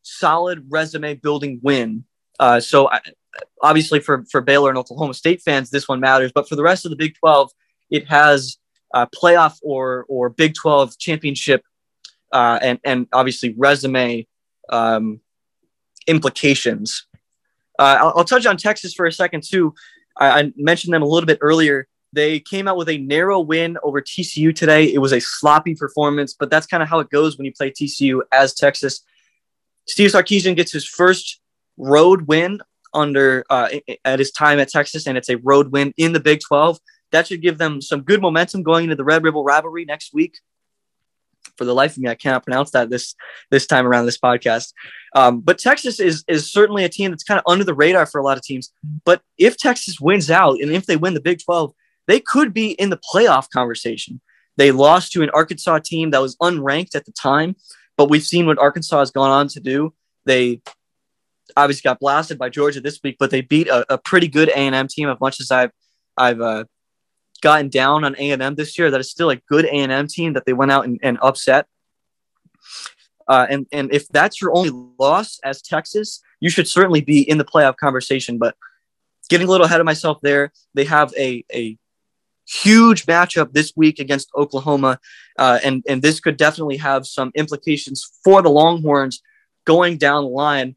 solid 0.05 0.65
resume 0.69 1.15
building 1.15 1.59
win. 1.63 2.05
Uh, 2.39 2.59
so 2.59 2.89
I, 2.89 2.99
obviously 3.61 3.99
for 3.99 4.25
for 4.29 4.41
Baylor 4.41 4.69
and 4.69 4.77
Oklahoma 4.77 5.13
State 5.13 5.41
fans, 5.41 5.69
this 5.69 5.87
one 5.87 5.99
matters. 5.99 6.31
But 6.33 6.47
for 6.47 6.55
the 6.55 6.63
rest 6.63 6.85
of 6.85 6.91
the 6.91 6.95
Big 6.95 7.15
12, 7.15 7.51
it 7.89 8.07
has 8.07 8.57
uh, 8.93 9.07
playoff 9.07 9.57
or 9.61 10.05
or 10.07 10.29
Big 10.29 10.53
12 10.53 10.97
championship 10.97 11.63
uh, 12.31 12.59
and 12.61 12.79
and 12.83 13.07
obviously 13.13 13.53
resume 13.57 14.27
um, 14.69 15.19
implications. 16.07 17.07
Uh, 17.77 17.97
I'll, 17.99 18.13
I'll, 18.17 18.23
touch 18.23 18.45
on 18.45 18.55
Texas 18.55 18.93
for 18.93 19.05
a 19.05 19.11
second 19.11 19.43
too. 19.43 19.73
I, 20.17 20.39
I, 20.39 20.53
mentioned 20.55 20.93
them 20.93 21.01
a 21.01 21.05
little 21.05 21.27
bit 21.27 21.39
earlier. 21.41 21.87
They 22.13 22.39
came 22.39 22.69
out 22.69 22.77
with 22.77 22.87
a 22.87 22.97
narrow 22.97 23.41
win 23.41 23.77
over 23.83 24.01
TCU 24.01 24.55
today. 24.55 24.85
It 24.85 24.99
was 24.99 25.11
a 25.11 25.19
sloppy 25.19 25.75
performance, 25.75 26.33
but 26.33 26.49
that's 26.49 26.65
kind 26.65 26.81
of 26.81 26.87
how 26.87 26.99
it 26.99 27.09
goes 27.09 27.37
when 27.37 27.45
you 27.45 27.51
play 27.51 27.69
TCU 27.69 28.21
as 28.31 28.53
Texas. 28.53 29.01
Steve 29.87 30.11
Sarkisian 30.11 30.55
gets 30.55 30.71
his 30.71 30.85
first 30.85 31.39
road 31.77 32.27
win 32.27 32.59
under 32.93 33.45
uh, 33.49 33.69
at 34.03 34.19
his 34.19 34.31
time 34.31 34.59
at 34.59 34.69
Texas, 34.69 35.05
and 35.05 35.17
it's 35.17 35.29
a 35.29 35.37
road 35.37 35.71
win 35.71 35.93
in 35.97 36.13
the 36.13 36.19
Big 36.19 36.39
12. 36.47 36.79
That 37.11 37.27
should 37.27 37.41
give 37.41 37.57
them 37.57 37.81
some 37.81 38.01
good 38.01 38.21
momentum 38.21 38.63
going 38.63 38.85
into 38.85 38.95
the 38.95 39.03
Red 39.03 39.23
River 39.23 39.39
rivalry 39.39 39.85
next 39.85 40.13
week. 40.13 40.39
For 41.57 41.65
the 41.65 41.75
life 41.75 41.91
of 41.91 41.99
me, 41.99 42.09
I 42.09 42.15
cannot 42.15 42.43
pronounce 42.43 42.71
that 42.71 42.89
this 42.89 43.15
this 43.51 43.67
time 43.67 43.85
around 43.85 44.05
this 44.05 44.17
podcast. 44.17 44.73
Um, 45.15 45.41
but 45.41 45.59
Texas 45.59 45.99
is 45.99 46.23
is 46.27 46.51
certainly 46.51 46.83
a 46.83 46.89
team 46.89 47.11
that's 47.11 47.23
kind 47.23 47.37
of 47.37 47.43
under 47.47 47.63
the 47.63 47.73
radar 47.73 48.05
for 48.05 48.19
a 48.19 48.23
lot 48.23 48.37
of 48.37 48.43
teams. 48.43 48.71
But 49.05 49.21
if 49.37 49.55
Texas 49.55 49.99
wins 49.99 50.31
out, 50.31 50.59
and 50.59 50.71
if 50.71 50.85
they 50.85 50.97
win 50.97 51.13
the 51.13 51.21
Big 51.21 51.39
12, 51.43 51.73
they 52.07 52.19
could 52.19 52.53
be 52.53 52.71
in 52.71 52.89
the 52.89 52.99
playoff 53.13 53.49
conversation. 53.49 54.21
They 54.57 54.71
lost 54.71 55.11
to 55.11 55.21
an 55.21 55.29
Arkansas 55.31 55.79
team 55.79 56.11
that 56.11 56.21
was 56.21 56.35
unranked 56.37 56.95
at 56.95 57.05
the 57.05 57.11
time, 57.11 57.55
but 57.97 58.09
we've 58.09 58.23
seen 58.23 58.45
what 58.45 58.59
Arkansas 58.59 58.99
has 58.99 59.11
gone 59.11 59.31
on 59.31 59.47
to 59.49 59.59
do. 59.59 59.93
They 60.25 60.61
obviously 61.55 61.87
got 61.87 61.99
blasted 61.99 62.37
by 62.37 62.49
Georgia 62.49 62.81
this 62.81 62.99
week, 63.03 63.17
but 63.19 63.31
they 63.31 63.41
beat 63.41 63.67
a, 63.67 63.93
a 63.93 63.97
pretty 63.97 64.27
good 64.27 64.49
A 64.49 64.57
and 64.57 64.75
M 64.75 64.87
team. 64.87 65.09
As 65.09 65.19
much 65.19 65.39
as 65.39 65.51
I've 65.51 65.71
I've 66.17 66.41
uh, 66.41 66.65
gotten 67.41 67.69
down 67.69 68.03
on 68.03 68.15
A 68.17 68.31
and 68.31 68.41
M 68.41 68.55
this 68.55 68.77
year, 68.77 68.91
that 68.91 68.99
is 68.99 69.09
still 69.09 69.29
a 69.29 69.35
good 69.35 69.65
A 69.65 69.73
and 69.73 69.91
M 69.91 70.07
team 70.07 70.33
that 70.33 70.45
they 70.45 70.53
went 70.53 70.71
out 70.71 70.85
and, 70.85 70.99
and 71.03 71.17
upset. 71.21 71.67
Uh, 73.27 73.45
and 73.49 73.65
and 73.71 73.93
if 73.93 74.07
that's 74.09 74.41
your 74.41 74.55
only 74.55 74.71
loss 74.99 75.39
as 75.43 75.61
Texas, 75.61 76.21
you 76.39 76.49
should 76.49 76.67
certainly 76.67 77.01
be 77.01 77.21
in 77.21 77.37
the 77.37 77.45
playoff 77.45 77.75
conversation. 77.77 78.37
But 78.37 78.55
getting 79.29 79.47
a 79.47 79.51
little 79.51 79.65
ahead 79.65 79.79
of 79.79 79.85
myself 79.85 80.19
there, 80.21 80.51
they 80.73 80.85
have 80.85 81.13
a 81.17 81.43
a 81.53 81.77
huge 82.47 83.05
matchup 83.07 83.53
this 83.53 83.73
week 83.75 83.99
against 83.99 84.29
Oklahoma, 84.35 84.99
uh, 85.37 85.59
and 85.63 85.83
and 85.87 86.01
this 86.01 86.19
could 86.19 86.37
definitely 86.37 86.77
have 86.77 87.05
some 87.05 87.31
implications 87.35 88.09
for 88.23 88.41
the 88.41 88.49
Longhorns 88.49 89.21
going 89.65 89.97
down 89.97 90.23
the 90.23 90.29
line. 90.29 90.75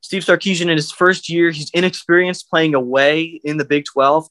Steve 0.00 0.22
Sarkisian 0.22 0.62
in 0.62 0.76
his 0.76 0.92
first 0.92 1.28
year, 1.28 1.50
he's 1.50 1.70
inexperienced 1.70 2.48
playing 2.48 2.74
away 2.74 3.40
in 3.42 3.56
the 3.56 3.64
Big 3.64 3.84
12. 3.86 4.28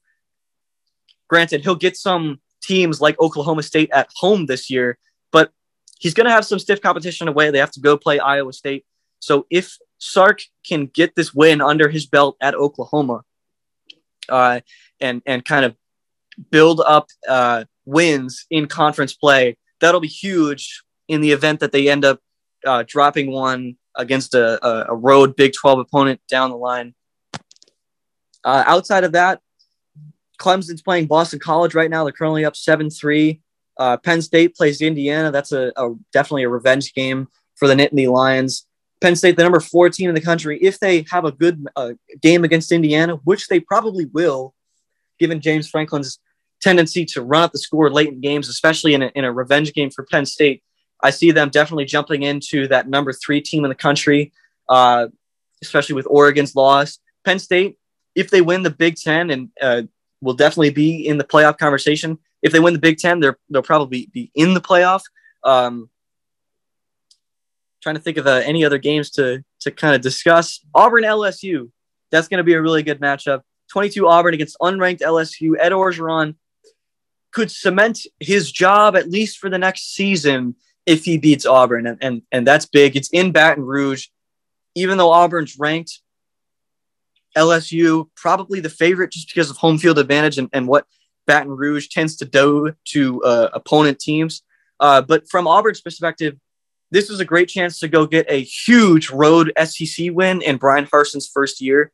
Granted, 1.27 1.61
he'll 1.61 1.75
get 1.75 1.97
some 1.97 2.39
teams 2.61 3.01
like 3.01 3.19
Oklahoma 3.19 3.63
State 3.63 3.89
at 3.91 4.09
home 4.15 4.45
this 4.45 4.69
year, 4.69 4.97
but 5.31 5.51
he's 5.99 6.13
going 6.13 6.25
to 6.25 6.31
have 6.31 6.45
some 6.45 6.59
stiff 6.59 6.81
competition 6.81 7.27
away. 7.27 7.51
They 7.51 7.57
have 7.57 7.71
to 7.71 7.81
go 7.81 7.97
play 7.97 8.19
Iowa 8.19 8.53
State. 8.53 8.85
So 9.19 9.47
if 9.49 9.77
Sark 9.97 10.41
can 10.65 10.85
get 10.85 11.15
this 11.15 11.33
win 11.33 11.61
under 11.61 11.89
his 11.89 12.05
belt 12.05 12.37
at 12.39 12.55
Oklahoma 12.55 13.23
uh, 14.29 14.61
and 14.99 15.21
and 15.25 15.43
kind 15.43 15.65
of 15.65 15.75
build 16.51 16.81
up 16.85 17.07
uh, 17.27 17.65
wins 17.85 18.45
in 18.49 18.67
conference 18.67 19.13
play, 19.13 19.57
that'll 19.79 20.01
be 20.01 20.07
huge 20.07 20.83
in 21.07 21.21
the 21.21 21.31
event 21.31 21.59
that 21.59 21.71
they 21.71 21.89
end 21.89 22.05
up 22.05 22.19
uh, 22.65 22.83
dropping 22.87 23.31
one 23.31 23.77
against 23.95 24.33
a, 24.33 24.89
a, 24.89 24.95
road 24.95 25.35
Big 25.35 25.53
12 25.53 25.79
opponent 25.79 26.19
down 26.29 26.49
the 26.49 26.57
line. 26.57 26.93
Uh, 28.43 28.63
outside 28.65 29.03
of 29.03 29.13
that, 29.13 29.39
Clemson's 30.39 30.81
playing 30.81 31.07
Boston 31.07 31.39
College 31.39 31.75
right 31.75 31.89
now. 31.89 32.03
They're 32.03 32.11
currently 32.11 32.45
up 32.45 32.55
7 32.55 32.89
3. 32.89 33.41
Uh, 33.77 33.97
Penn 33.97 34.21
State 34.21 34.55
plays 34.55 34.81
Indiana. 34.81 35.31
That's 35.31 35.51
a, 35.51 35.71
a, 35.75 35.93
definitely 36.11 36.43
a 36.43 36.49
revenge 36.49 36.93
game 36.93 37.27
for 37.55 37.67
the 37.67 37.75
Nittany 37.75 38.09
Lions. 38.09 38.67
Penn 39.01 39.15
State, 39.15 39.35
the 39.35 39.43
number 39.43 39.59
four 39.59 39.89
team 39.89 40.09
in 40.09 40.15
the 40.15 40.21
country, 40.21 40.57
if 40.61 40.79
they 40.79 41.05
have 41.11 41.25
a 41.25 41.31
good 41.31 41.65
uh, 41.75 41.93
game 42.21 42.43
against 42.43 42.71
Indiana, 42.71 43.15
which 43.23 43.47
they 43.47 43.59
probably 43.59 44.05
will, 44.05 44.53
given 45.19 45.41
James 45.41 45.69
Franklin's 45.69 46.19
tendency 46.65 47.05
to 47.05 47.21
run 47.21 47.43
up 47.43 47.51
the 47.51 47.59
score 47.59 47.91
late 47.91 48.09
in 48.09 48.21
games, 48.21 48.49
especially 48.49 48.95
in 48.95 49.03
a, 49.03 49.11
in 49.13 49.23
a 49.23 49.31
revenge 49.31 49.71
game 49.73 49.91
for 49.91 50.03
Penn 50.03 50.25
State, 50.25 50.63
I 51.03 51.11
see 51.11 51.29
them 51.29 51.49
definitely 51.49 51.85
jumping 51.85 52.23
into 52.23 52.67
that 52.69 52.89
number 52.89 53.13
three 53.13 53.39
team 53.39 53.63
in 53.63 53.69
the 53.69 53.75
country, 53.75 54.33
uh, 54.67 55.07
especially 55.61 55.93
with 55.93 56.07
Oregon's 56.09 56.55
loss. 56.55 56.97
Penn 57.23 57.37
State, 57.37 57.77
if 58.15 58.31
they 58.31 58.41
win 58.41 58.63
the 58.63 58.71
Big 58.71 58.95
Ten, 58.95 59.29
and 59.29 59.49
uh, 59.61 59.83
will 60.21 60.33
definitely 60.33 60.71
be 60.71 61.07
in 61.07 61.19
the 61.19 61.23
playoff 61.23 61.59
conversation. 61.59 62.17
If 62.41 62.51
they 62.51 62.59
win 62.59 62.73
the 62.73 62.79
Big 62.79 62.97
Ten, 62.97 63.19
they're 63.19 63.37
they'll 63.49 63.61
probably 63.61 64.09
be 64.11 64.31
in 64.33 64.55
the 64.55 64.61
playoff. 64.61 65.01
Um, 65.43 65.89
trying 67.83 67.95
to 67.95 68.01
think 68.01 68.17
of 68.17 68.25
uh, 68.25 68.41
any 68.43 68.65
other 68.65 68.79
games 68.79 69.11
to 69.11 69.43
to 69.61 69.69
kind 69.71 69.93
of 69.93 70.01
discuss. 70.01 70.61
Auburn 70.73 71.03
LSU, 71.03 71.69
that's 72.09 72.27
going 72.27 72.39
to 72.39 72.43
be 72.43 72.53
a 72.53 72.61
really 72.61 72.81
good 72.81 72.99
matchup. 72.99 73.41
22 73.71 74.07
Auburn 74.07 74.33
against 74.33 74.57
unranked 74.59 75.01
LSU. 75.01 75.53
Ed 75.59 75.71
Orgeron 75.71 76.35
could 77.35 77.51
cement 77.51 77.99
his 78.19 78.49
job 78.49 78.95
at 78.95 79.09
least 79.09 79.37
for 79.39 79.49
the 79.49 79.57
next 79.57 79.93
season 79.93 80.55
if 80.85 81.03
he 81.03 81.17
beats 81.17 81.45
Auburn, 81.45 81.85
and 81.85 81.97
and, 82.01 82.21
and 82.31 82.47
that's 82.47 82.65
big. 82.65 82.95
It's 82.95 83.09
in 83.09 83.31
Baton 83.31 83.65
Rouge, 83.65 84.07
even 84.73 84.97
though 84.97 85.11
Auburn's 85.11 85.59
ranked. 85.59 85.99
LSU 87.37 88.07
probably 88.15 88.61
the 88.61 88.69
favorite 88.69 89.11
just 89.11 89.27
because 89.27 89.49
of 89.49 89.57
home 89.57 89.77
field 89.77 89.99
advantage 89.99 90.37
and, 90.37 90.49
and 90.53 90.69
what 90.69 90.85
Baton 91.27 91.51
Rouge 91.51 91.89
tends 91.89 92.15
to 92.17 92.25
do 92.25 92.71
to 92.85 93.21
uh, 93.23 93.49
opponent 93.51 93.99
teams. 93.99 94.41
Uh, 94.79 95.01
but 95.01 95.27
from 95.29 95.45
Auburn's 95.45 95.81
perspective, 95.81 96.37
this 96.91 97.09
is 97.09 97.19
a 97.19 97.25
great 97.25 97.49
chance 97.49 97.79
to 97.79 97.89
go 97.89 98.05
get 98.05 98.25
a 98.29 98.41
huge 98.41 99.09
road 99.09 99.51
SEC 99.65 100.11
win 100.11 100.41
in 100.41 100.55
Bryan 100.55 100.85
Harsin's 100.85 101.27
first 101.27 101.59
year. 101.59 101.91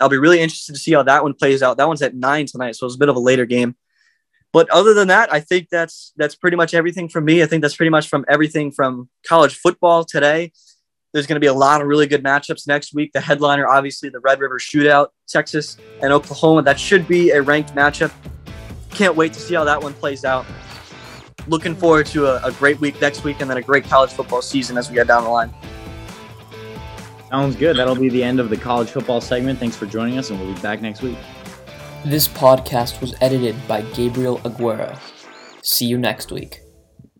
I'll 0.00 0.08
be 0.08 0.16
really 0.16 0.40
interested 0.40 0.72
to 0.72 0.78
see 0.78 0.92
how 0.94 1.02
that 1.02 1.22
one 1.22 1.34
plays 1.34 1.62
out. 1.62 1.76
That 1.76 1.88
one's 1.88 2.00
at 2.00 2.14
nine 2.14 2.46
tonight, 2.46 2.76
so 2.76 2.86
it's 2.86 2.94
a 2.94 2.98
bit 2.98 3.10
of 3.10 3.16
a 3.16 3.20
later 3.20 3.44
game. 3.44 3.76
But 4.52 4.68
other 4.70 4.92
than 4.92 5.08
that, 5.08 5.32
I 5.32 5.40
think 5.40 5.68
that's 5.70 6.12
that's 6.16 6.34
pretty 6.34 6.56
much 6.56 6.74
everything 6.74 7.08
from 7.08 7.24
me. 7.24 7.42
I 7.42 7.46
think 7.46 7.62
that's 7.62 7.76
pretty 7.76 7.90
much 7.90 8.08
from 8.08 8.24
everything 8.28 8.70
from 8.70 9.08
college 9.26 9.56
football 9.56 10.04
today. 10.04 10.52
There's 11.12 11.26
going 11.26 11.36
to 11.36 11.40
be 11.40 11.46
a 11.46 11.54
lot 11.54 11.80
of 11.82 11.86
really 11.86 12.06
good 12.06 12.22
matchups 12.22 12.66
next 12.66 12.94
week. 12.94 13.12
The 13.12 13.20
headliner, 13.20 13.66
obviously, 13.66 14.08
the 14.08 14.20
Red 14.20 14.40
River 14.40 14.58
Shootout, 14.58 15.08
Texas 15.28 15.76
and 16.02 16.12
Oklahoma. 16.12 16.62
That 16.62 16.80
should 16.80 17.06
be 17.06 17.30
a 17.30 17.42
ranked 17.42 17.74
matchup. 17.74 18.12
Can't 18.90 19.14
wait 19.14 19.32
to 19.34 19.40
see 19.40 19.54
how 19.54 19.64
that 19.64 19.82
one 19.82 19.94
plays 19.94 20.24
out. 20.24 20.46
Looking 21.48 21.74
forward 21.74 22.06
to 22.06 22.26
a, 22.26 22.40
a 22.46 22.52
great 22.52 22.80
week 22.80 23.00
next 23.00 23.24
week 23.24 23.40
and 23.40 23.50
then 23.50 23.58
a 23.58 23.62
great 23.62 23.84
college 23.84 24.10
football 24.10 24.42
season 24.42 24.78
as 24.78 24.88
we 24.88 24.94
get 24.94 25.06
down 25.06 25.24
the 25.24 25.30
line. 25.30 25.52
Sounds 27.28 27.56
good. 27.56 27.76
That'll 27.76 27.94
be 27.94 28.10
the 28.10 28.22
end 28.22 28.40
of 28.40 28.50
the 28.50 28.56
college 28.58 28.90
football 28.90 29.20
segment. 29.20 29.58
Thanks 29.58 29.76
for 29.76 29.86
joining 29.86 30.18
us, 30.18 30.28
and 30.28 30.38
we'll 30.38 30.54
be 30.54 30.60
back 30.60 30.82
next 30.82 31.00
week. 31.00 31.16
This 32.04 32.26
podcast 32.26 33.00
was 33.00 33.14
edited 33.20 33.54
by 33.68 33.82
Gabriel 33.94 34.38
Aguero. 34.38 34.98
See 35.62 35.86
you 35.86 35.96
next 35.96 36.32
week. 36.32 36.61